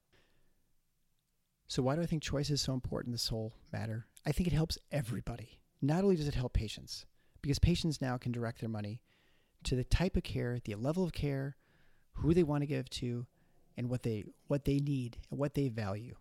So, 1.69 1.83
why 1.83 1.95
do 1.95 2.03
I 2.03 2.07
think 2.07 2.23
choice 2.23 2.51
is 2.51 2.61
so 2.61 2.75
important 2.75 3.09
in 3.09 3.13
this 3.13 3.29
whole 3.29 3.55
matter? 3.73 4.07
I 4.27 4.33
think 4.33 4.47
it 4.49 4.53
helps 4.53 4.77
everybody. 4.91 5.61
Not 5.81 6.03
only 6.05 6.17
does 6.17 6.29
it 6.29 6.35
help 6.35 6.53
patients, 6.53 7.07
because 7.43 7.59
patients 7.59 8.01
now 8.01 8.17
can 8.17 8.33
direct 8.33 8.61
their 8.61 8.69
money 8.69 9.01
to 9.65 9.77
the 9.77 9.85
type 9.85 10.17
of 10.17 10.23
care, 10.23 10.59
the 10.65 10.75
level 10.75 11.05
of 11.05 11.13
care, 11.13 11.57
who 12.15 12.35
they 12.35 12.43
want 12.43 12.63
to 12.63 12.67
give 12.67 12.89
to, 12.91 13.27
and 13.77 13.89
what 13.89 14.03
they 14.03 14.25
what 14.47 14.65
they 14.65 14.79
need 14.79 15.19
and 15.31 15.39
what 15.39 15.55
they 15.55 15.69
value. 15.69 16.17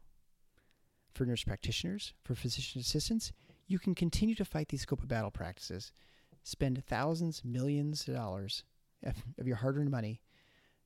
For 1.13 1.25
nurse 1.25 1.43
practitioners, 1.43 2.13
for 2.23 2.35
physician 2.35 2.79
assistants, 2.79 3.31
you 3.67 3.79
can 3.79 3.95
continue 3.95 4.35
to 4.35 4.45
fight 4.45 4.69
these 4.69 4.81
scope 4.81 5.01
of 5.01 5.09
battle 5.09 5.31
practices, 5.31 5.91
spend 6.43 6.83
thousands, 6.85 7.43
millions 7.43 8.07
of 8.07 8.15
dollars 8.15 8.63
of 9.03 9.47
your 9.47 9.57
hard-earned 9.57 9.89
money 9.89 10.21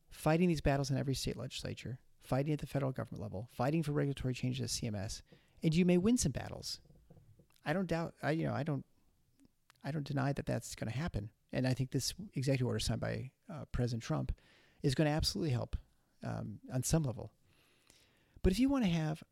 fighting 0.10 0.48
these 0.48 0.62
battles 0.62 0.90
in 0.90 0.98
every 0.98 1.14
state 1.14 1.36
legislature, 1.38 2.00
fighting 2.24 2.54
at 2.54 2.60
the 2.60 2.68
federal 2.68 2.92
government 2.92 3.22
level, 3.22 3.50
fighting 3.52 3.84
for 3.84 3.92
regulatory 3.92 4.34
changes 4.34 4.62
at 4.62 4.70
CMS, 4.70 5.22
and 5.62 5.76
you 5.76 5.86
may 5.86 5.98
win 5.98 6.18
some 6.18 6.32
battles. 6.32 6.80
I 7.66 7.74
don't 7.74 7.88
doubt. 7.88 8.14
I 8.24 8.32
you 8.32 8.48
know 8.48 8.54
I 8.54 8.64
don't 8.64 8.86
I 9.86 9.92
don't 9.92 10.06
deny 10.06 10.34
that 10.34 10.46
that's 10.46 10.76
going 10.76 10.92
to 10.92 10.98
happen, 10.98 11.30
and 11.54 11.68
I 11.68 11.74
think 11.74 11.92
this 11.92 12.14
executive 12.34 12.68
order 12.68 12.80
signed 12.80 13.02
by 13.02 13.32
uh, 13.50 13.66
President 13.72 14.04
Trump 14.04 14.36
is 14.82 14.96
going 14.96 15.08
to 15.08 15.14
absolutely 15.14 15.52
help 15.52 15.76
um, 16.24 16.60
on 16.74 16.84
some 16.84 17.04
level. 17.04 17.32
But 18.42 18.52
if 18.52 18.60
you 18.60 18.68
want 18.68 18.84
to 18.84 18.90
have 18.90 19.24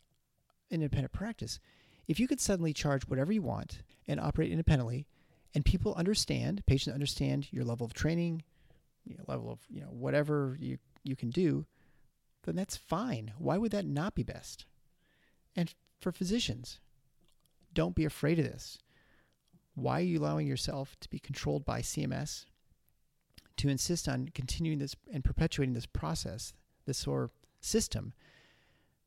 an 0.70 0.76
independent 0.76 1.12
practice, 1.12 1.60
if 2.08 2.20
you 2.20 2.28
could 2.28 2.40
suddenly 2.40 2.74
charge 2.74 3.04
whatever 3.08 3.32
you 3.32 3.42
want 3.42 3.82
and 4.08 4.20
operate 4.20 4.52
independently, 4.52 5.08
and 5.56 5.66
people 5.66 5.94
understand, 5.96 6.66
patients 6.66 6.94
understand 6.94 7.52
your 7.52 7.64
level 7.64 7.86
of 7.86 7.94
training, 7.94 8.44
you 9.06 9.16
know, 9.18 9.24
level 9.28 9.52
of 9.52 9.60
you 9.70 9.82
know 9.82 9.88
whatever 9.88 10.58
you 10.60 10.78
you 11.04 11.16
can 11.16 11.30
do, 11.30 11.66
then 12.44 12.56
that's 12.56 12.78
fine. 12.78 13.34
Why 13.38 13.58
would 13.58 13.72
that 13.72 13.86
not 13.86 14.16
be 14.16 14.24
best? 14.24 14.66
And 15.56 15.74
for 16.00 16.12
physicians, 16.12 16.80
don't 17.74 17.96
be 17.96 18.06
afraid 18.06 18.40
of 18.40 18.46
this. 18.46 18.78
Why 19.76 20.00
are 20.00 20.04
you 20.04 20.20
allowing 20.20 20.48
yourself 20.48 20.96
to 21.02 21.10
be 21.10 21.20
controlled 21.20 21.66
by 21.66 21.82
CMS 21.82 22.46
to 23.58 23.70
insist 23.70 24.08
on 24.08 24.30
continuing 24.34 24.80
this 24.80 24.96
and 25.12 25.24
perpetuating 25.24 25.74
this 25.74 25.86
process, 25.86 26.54
this 26.86 26.98
sort 26.98 27.26
of 27.26 27.32
system 27.62 28.14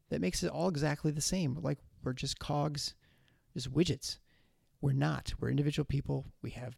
that 0.08 0.20
makes 0.20 0.42
it 0.42 0.50
all 0.50 0.68
exactly 0.68 1.10
the 1.10 1.20
same? 1.20 1.58
Like 1.60 1.78
we're 2.02 2.12
just 2.12 2.38
cogs, 2.38 2.94
just 3.54 3.72
widgets. 3.72 4.18
We're 4.80 4.92
not. 4.92 5.32
We're 5.40 5.50
individual 5.50 5.84
people. 5.84 6.26
We 6.42 6.50
have 6.50 6.76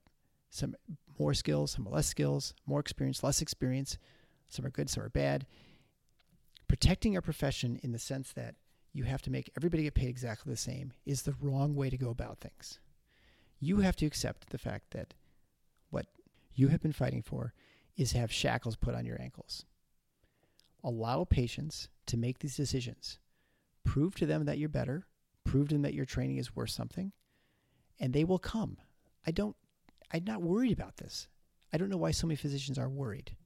some 0.51 0.75
more 1.19 1.35
skills, 1.35 1.73
some 1.73 1.87
less 1.91 2.07
skills, 2.07 2.55
more 2.67 2.81
experience, 2.81 3.23
less 3.23 3.43
experience. 3.43 3.99
Some 4.49 4.65
are 4.65 4.71
good, 4.71 4.89
some 4.89 5.03
are 5.03 5.11
bad 5.11 5.47
protecting 6.69 7.17
our 7.17 7.23
profession 7.23 7.81
in 7.83 7.93
the 7.93 7.99
sense 7.99 8.33
that 8.35 8.55
you 8.93 9.05
have 9.05 9.23
to 9.23 9.31
make 9.31 9.51
everybody 9.57 9.83
get 9.83 9.95
paid 9.95 10.09
exactly 10.09 10.53
the 10.53 10.57
same 10.57 10.93
is 11.05 11.23
the 11.23 11.35
wrong 11.41 11.75
way 11.75 11.91
to 11.91 11.97
go 11.97 12.11
about 12.11 12.39
things. 12.39 12.79
You 13.61 13.79
have 13.79 13.97
to 13.97 14.07
accept 14.07 14.51
the 14.51 14.59
fact 14.59 14.91
that 14.93 15.15
what 15.91 16.07
you 16.55 16.69
have 16.69 16.81
been 16.81 16.93
fighting 16.93 17.23
for 17.23 17.53
is 17.97 18.13
have 18.13 18.33
shackles 18.33 18.77
put 18.77 18.95
on 18.95 19.05
your 19.05 19.21
ankles. 19.21 19.65
Allow 20.85 21.25
patients 21.25 21.89
to 22.07 22.17
make 22.17 22.39
these 22.39 22.57
decisions. 22.57 23.19
Prove 23.85 24.15
to 24.17 24.27
them 24.27 24.45
that 24.45 24.59
you're 24.59 24.69
better, 24.69 25.07
prove 25.45 25.69
to 25.69 25.75
them 25.75 25.83
that 25.83 25.95
your 25.95 26.05
training 26.05 26.37
is 26.37 26.55
worth 26.55 26.71
something, 26.71 27.13
and 27.99 28.13
they 28.13 28.25
will 28.25 28.39
come. 28.39 28.77
I 29.27 29.31
don't 29.31 29.57
I'm 30.13 30.25
not 30.25 30.43
worried 30.43 30.73
about 30.73 30.97
this. 30.97 31.29
I 31.73 31.77
don't 31.77 31.91
know 31.91 31.97
why 31.99 32.13
so 32.13 32.27
many 32.27 32.37
physicians 32.37 32.79
are 32.79 32.89
worried. 32.89 33.37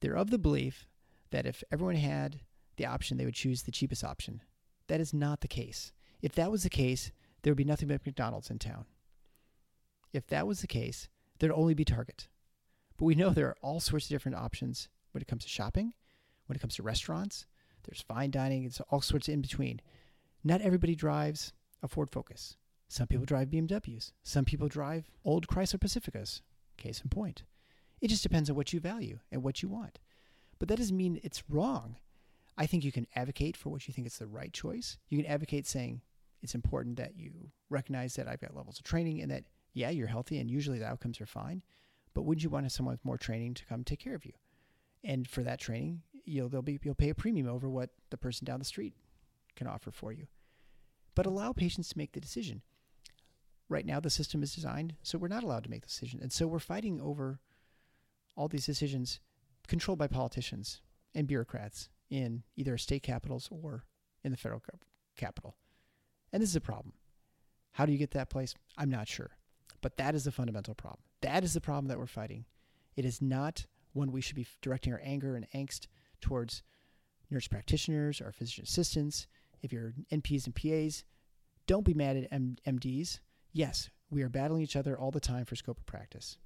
They're 0.00 0.16
of 0.16 0.30
the 0.30 0.38
belief 0.38 0.86
that 1.30 1.46
if 1.46 1.62
everyone 1.72 1.96
had 1.96 2.40
the 2.76 2.86
option, 2.86 3.16
they 3.16 3.24
would 3.24 3.34
choose 3.34 3.62
the 3.62 3.72
cheapest 3.72 4.04
option. 4.04 4.42
That 4.88 5.00
is 5.00 5.14
not 5.14 5.40
the 5.40 5.48
case. 5.48 5.92
If 6.20 6.32
that 6.32 6.50
was 6.50 6.64
the 6.64 6.70
case, 6.70 7.12
there 7.42 7.52
would 7.52 7.58
be 7.58 7.64
nothing 7.64 7.88
but 7.88 8.04
McDonald's 8.06 8.50
in 8.50 8.58
town. 8.58 8.86
If 10.12 10.26
that 10.28 10.46
was 10.46 10.60
the 10.60 10.66
case, 10.66 11.08
there'd 11.38 11.52
only 11.52 11.74
be 11.74 11.84
Target. 11.84 12.28
But 12.96 13.06
we 13.06 13.14
know 13.14 13.30
there 13.30 13.48
are 13.48 13.56
all 13.62 13.80
sorts 13.80 14.06
of 14.06 14.10
different 14.10 14.36
options 14.36 14.88
when 15.12 15.22
it 15.22 15.28
comes 15.28 15.44
to 15.44 15.48
shopping, 15.48 15.94
when 16.46 16.56
it 16.56 16.60
comes 16.60 16.76
to 16.76 16.82
restaurants. 16.82 17.46
There's 17.84 18.02
fine 18.02 18.30
dining, 18.30 18.64
it's 18.64 18.80
all 18.90 19.00
sorts 19.00 19.28
in 19.28 19.40
between. 19.40 19.80
Not 20.44 20.60
everybody 20.60 20.94
drives 20.94 21.52
a 21.82 21.88
Ford 21.88 22.10
Focus. 22.10 22.56
Some 22.88 23.06
people 23.06 23.24
drive 23.24 23.48
BMWs. 23.48 24.12
Some 24.22 24.44
people 24.44 24.68
drive 24.68 25.10
old 25.24 25.46
Chrysler 25.46 25.80
Pacificas. 25.80 26.42
Case 26.76 27.00
in 27.00 27.08
point. 27.08 27.44
It 28.00 28.08
just 28.08 28.22
depends 28.22 28.50
on 28.50 28.56
what 28.56 28.72
you 28.72 28.80
value 28.80 29.18
and 29.30 29.42
what 29.42 29.62
you 29.62 29.68
want. 29.68 29.98
But 30.58 30.68
that 30.68 30.76
doesn't 30.76 30.96
mean 30.96 31.20
it's 31.22 31.48
wrong. 31.48 31.96
I 32.56 32.66
think 32.66 32.84
you 32.84 32.92
can 32.92 33.06
advocate 33.16 33.56
for 33.56 33.70
what 33.70 33.88
you 33.88 33.94
think 33.94 34.06
is 34.06 34.18
the 34.18 34.26
right 34.26 34.52
choice. 34.52 34.98
You 35.08 35.18
can 35.18 35.30
advocate 35.30 35.66
saying 35.66 36.02
it's 36.42 36.54
important 36.54 36.96
that 36.96 37.16
you 37.16 37.32
recognize 37.70 38.14
that 38.14 38.28
I've 38.28 38.40
got 38.40 38.56
levels 38.56 38.78
of 38.78 38.84
training 38.84 39.22
and 39.22 39.30
that, 39.30 39.44
yeah, 39.74 39.90
you're 39.90 40.08
healthy 40.08 40.38
and 40.38 40.50
usually 40.50 40.78
the 40.78 40.86
outcomes 40.86 41.20
are 41.20 41.26
fine. 41.26 41.62
But 42.14 42.22
would 42.22 42.42
you 42.42 42.50
want 42.50 42.70
someone 42.70 42.94
with 42.94 43.04
more 43.04 43.16
training 43.16 43.54
to 43.54 43.64
come 43.64 43.84
take 43.84 44.00
care 44.00 44.14
of 44.14 44.26
you? 44.26 44.32
And 45.04 45.28
for 45.28 45.42
that 45.42 45.60
training, 45.60 46.02
you'll 46.24 46.48
they'll 46.48 46.62
be 46.62 46.78
you'll 46.82 46.94
pay 46.94 47.08
a 47.08 47.14
premium 47.14 47.48
over 47.48 47.68
what 47.68 47.90
the 48.10 48.16
person 48.16 48.44
down 48.44 48.58
the 48.58 48.64
street 48.64 48.94
can 49.56 49.66
offer 49.66 49.90
for 49.90 50.12
you. 50.12 50.26
But 51.14 51.26
allow 51.26 51.52
patients 51.52 51.88
to 51.90 51.98
make 51.98 52.12
the 52.12 52.20
decision. 52.20 52.62
Right 53.68 53.86
now, 53.86 54.00
the 54.00 54.10
system 54.10 54.42
is 54.42 54.54
designed 54.54 54.96
so 55.02 55.16
we're 55.16 55.28
not 55.28 55.42
allowed 55.42 55.64
to 55.64 55.70
make 55.70 55.80
the 55.80 55.88
decision, 55.88 56.20
and 56.20 56.32
so 56.32 56.46
we're 56.46 56.58
fighting 56.58 57.00
over 57.00 57.40
all 58.36 58.48
these 58.48 58.66
decisions 58.66 59.20
controlled 59.66 59.98
by 59.98 60.06
politicians 60.06 60.82
and 61.14 61.26
bureaucrats 61.26 61.88
in 62.10 62.42
either 62.56 62.76
state 62.76 63.02
capitals 63.02 63.48
or 63.50 63.84
in 64.22 64.30
the 64.30 64.36
federal 64.36 64.62
capital. 65.16 65.56
And 66.32 66.42
this 66.42 66.50
is 66.50 66.56
a 66.56 66.60
problem. 66.60 66.94
How 67.72 67.86
do 67.86 67.92
you 67.92 67.98
get 67.98 68.12
that 68.12 68.30
place? 68.30 68.54
I'm 68.76 68.90
not 68.90 69.08
sure. 69.08 69.30
But 69.80 69.96
that 69.96 70.14
is 70.14 70.24
the 70.24 70.32
fundamental 70.32 70.74
problem. 70.74 71.02
That 71.20 71.44
is 71.44 71.54
the 71.54 71.60
problem 71.60 71.86
that 71.88 71.98
we're 71.98 72.06
fighting. 72.06 72.44
It 72.96 73.04
is 73.04 73.20
not 73.20 73.66
one 73.92 74.12
we 74.12 74.20
should 74.20 74.36
be 74.36 74.46
directing 74.60 74.92
our 74.92 75.00
anger 75.02 75.36
and 75.36 75.46
angst 75.54 75.86
towards 76.20 76.62
nurse 77.30 77.48
practitioners 77.48 78.20
or 78.20 78.32
physician 78.32 78.64
assistants. 78.64 79.26
If 79.62 79.72
you're 79.72 79.94
NPs 80.10 80.46
and 80.46 80.54
PAs, 80.54 81.04
don't 81.66 81.84
be 81.84 81.94
mad 81.94 82.16
at 82.16 82.32
M- 82.32 82.56
MDs. 82.66 83.20
Yes, 83.52 83.90
we 84.10 84.22
are 84.22 84.28
battling 84.28 84.62
each 84.62 84.76
other 84.76 84.98
all 84.98 85.10
the 85.10 85.20
time 85.20 85.44
for 85.44 85.56
scope 85.56 85.78
of 85.78 85.86
practice 85.86 86.38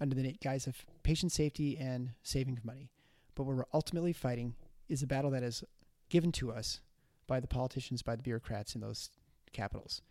under 0.00 0.14
the 0.14 0.32
guise 0.42 0.66
of 0.66 0.84
patient 1.02 1.32
safety 1.32 1.76
and 1.78 2.10
saving 2.22 2.58
money. 2.64 2.90
But 3.34 3.44
what 3.44 3.56
we're 3.56 3.64
ultimately 3.72 4.12
fighting 4.12 4.54
is 4.88 5.02
a 5.02 5.06
battle 5.06 5.30
that 5.32 5.42
is 5.42 5.64
given 6.08 6.32
to 6.32 6.52
us 6.52 6.80
by 7.26 7.40
the 7.40 7.46
politicians, 7.46 8.02
by 8.02 8.16
the 8.16 8.22
bureaucrats 8.22 8.74
in 8.74 8.80
those 8.80 9.10
capitals. 9.52 10.02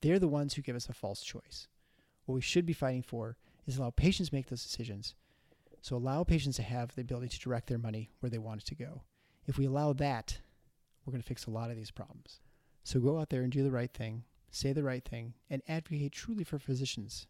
They're 0.00 0.18
the 0.18 0.28
ones 0.28 0.54
who 0.54 0.62
give 0.62 0.76
us 0.76 0.88
a 0.88 0.94
false 0.94 1.22
choice. 1.22 1.68
What 2.24 2.34
we 2.34 2.40
should 2.40 2.66
be 2.66 2.72
fighting 2.72 3.02
for 3.02 3.36
is 3.66 3.76
allow 3.76 3.90
patients 3.90 4.32
make 4.32 4.48
those 4.48 4.62
decisions. 4.62 5.14
So 5.80 5.96
allow 5.96 6.24
patients 6.24 6.56
to 6.56 6.62
have 6.62 6.94
the 6.94 7.02
ability 7.02 7.28
to 7.28 7.40
direct 7.40 7.68
their 7.68 7.78
money 7.78 8.10
where 8.20 8.30
they 8.30 8.38
want 8.38 8.62
it 8.62 8.66
to 8.66 8.74
go. 8.74 9.02
If 9.46 9.58
we 9.58 9.66
allow 9.66 9.92
that, 9.94 10.38
we're 11.04 11.12
going 11.12 11.22
to 11.22 11.26
fix 11.26 11.46
a 11.46 11.50
lot 11.50 11.70
of 11.70 11.76
these 11.76 11.90
problems. 11.90 12.40
So 12.84 13.00
go 13.00 13.18
out 13.18 13.30
there 13.30 13.42
and 13.42 13.50
do 13.50 13.62
the 13.62 13.70
right 13.70 13.92
thing, 13.92 14.24
say 14.50 14.72
the 14.72 14.84
right 14.84 15.04
thing, 15.04 15.34
and 15.50 15.62
advocate 15.68 16.12
truly 16.12 16.44
for 16.44 16.58
physicians. 16.58 17.26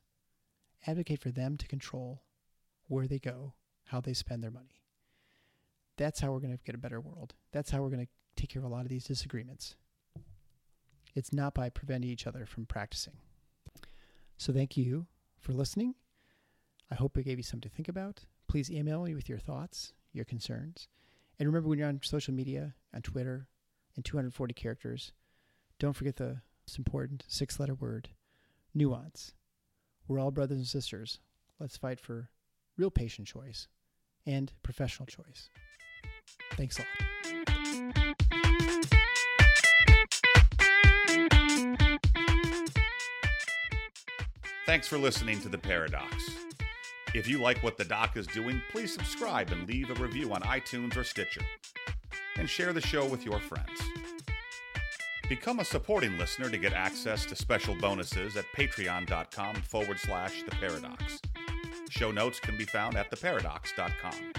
Advocate 0.87 1.21
for 1.21 1.31
them 1.31 1.57
to 1.57 1.69
control 1.69 2.23
where 2.89 3.07
they 3.07 3.19
go, 3.19 3.55
how 3.85 4.01
they 4.01 4.13
spend 4.13 4.43
their 4.43 4.51
money. 4.51 4.83
That's 5.97 6.21
how 6.21 6.33
we're 6.33 6.41
going 6.41 6.57
to 6.57 6.65
get 6.65 6.75
a 6.75 6.79
better 6.79 7.01
world. 7.01 7.35
That's 7.53 7.71
how 7.71 7.83
we're 7.83 7.91
going 7.91 8.07
to 8.07 8.13
take 8.37 8.51
care 8.51 8.61
of 8.61 8.71
a 8.71 8.75
lot 8.75 8.83
of 8.83 8.89
these 8.89 9.05
disagreements. 9.05 9.77
It's 11.15 11.33
not 11.33 11.55
by 11.55 11.69
preventing 11.69 12.11
each 12.11 12.27
other 12.27 12.47
from 12.47 12.67
practicing. 12.67 13.15
So 14.39 14.53
thank 14.53 14.77
you 14.77 15.07
for 15.39 15.53
listening. 15.53 15.95
I 16.91 16.95
hope 16.95 17.17
it 17.17 17.25
gave 17.25 17.39
you 17.39 17.43
something 17.43 17.69
to 17.69 17.75
think 17.75 17.89
about. 17.89 18.21
Please 18.49 18.71
email 18.71 19.05
me 19.05 19.15
with 19.15 19.29
your 19.29 19.39
thoughts, 19.39 19.93
your 20.13 20.25
concerns. 20.25 20.89
And 21.39 21.49
remember 21.49 21.69
when 21.69 21.79
you're 21.79 21.89
on 21.89 22.01
social 22.03 22.35
media, 22.35 22.75
on 22.95 23.03
Twitter, 23.03 23.49
in 23.97 24.03
240 24.03 24.55
characters, 24.55 25.13
don't 25.79 25.95
forget 25.95 26.17
the 26.17 26.41
most 26.67 26.79
important 26.79 27.25
six 27.29 27.59
letter 27.61 27.75
word 27.75 28.09
nuance. 28.75 29.33
We're 30.09 30.19
all 30.19 30.31
brothers 30.31 30.59
and 30.59 30.67
sisters. 30.67 31.19
Let's 31.59 31.77
fight 31.77 32.01
for 32.01 32.31
real 32.77 32.91
patient 32.91 33.29
choice 33.29 33.69
and 34.27 34.53
professional 34.63 35.07
choice. 35.07 35.49
Thanks 36.57 36.79
a 36.79 36.83
lot. 36.83 37.12
Thanks 44.73 44.89
for 44.89 44.97
listening 44.97 45.39
to 45.43 45.51
The 45.51 45.59
Paradox. 45.59 46.31
If 47.15 47.29
you 47.29 47.39
like 47.39 47.63
what 47.63 47.77
the 47.77 47.85
doc 47.85 48.17
is 48.17 48.27
doing, 48.27 48.63
please 48.71 48.91
subscribe 48.91 49.53
and 49.53 49.69
leave 49.69 49.91
a 49.91 50.03
review 50.03 50.33
on 50.33 50.41
iTunes 50.41 50.97
or 50.97 51.05
Stitcher. 51.05 51.43
And 52.37 52.49
share 52.49 52.73
the 52.73 52.81
show 52.81 53.05
with 53.05 53.23
your 53.23 53.39
friends. 53.39 53.83
Become 55.29 55.61
a 55.61 55.65
supporting 55.67 56.17
listener 56.17 56.49
to 56.49 56.57
get 56.57 56.73
access 56.73 57.27
to 57.27 57.37
special 57.37 57.75
bonuses 57.75 58.39
at 58.39 58.47
patreon.com 58.57 59.57
forward 59.57 59.99
slash 59.99 60.43
the 60.43 60.53
paradox. 60.53 61.21
Show 61.91 62.11
notes 62.11 62.41
can 62.41 62.57
be 62.57 62.65
found 62.65 62.97
at 62.97 63.11
theparadox.com. 63.11 64.32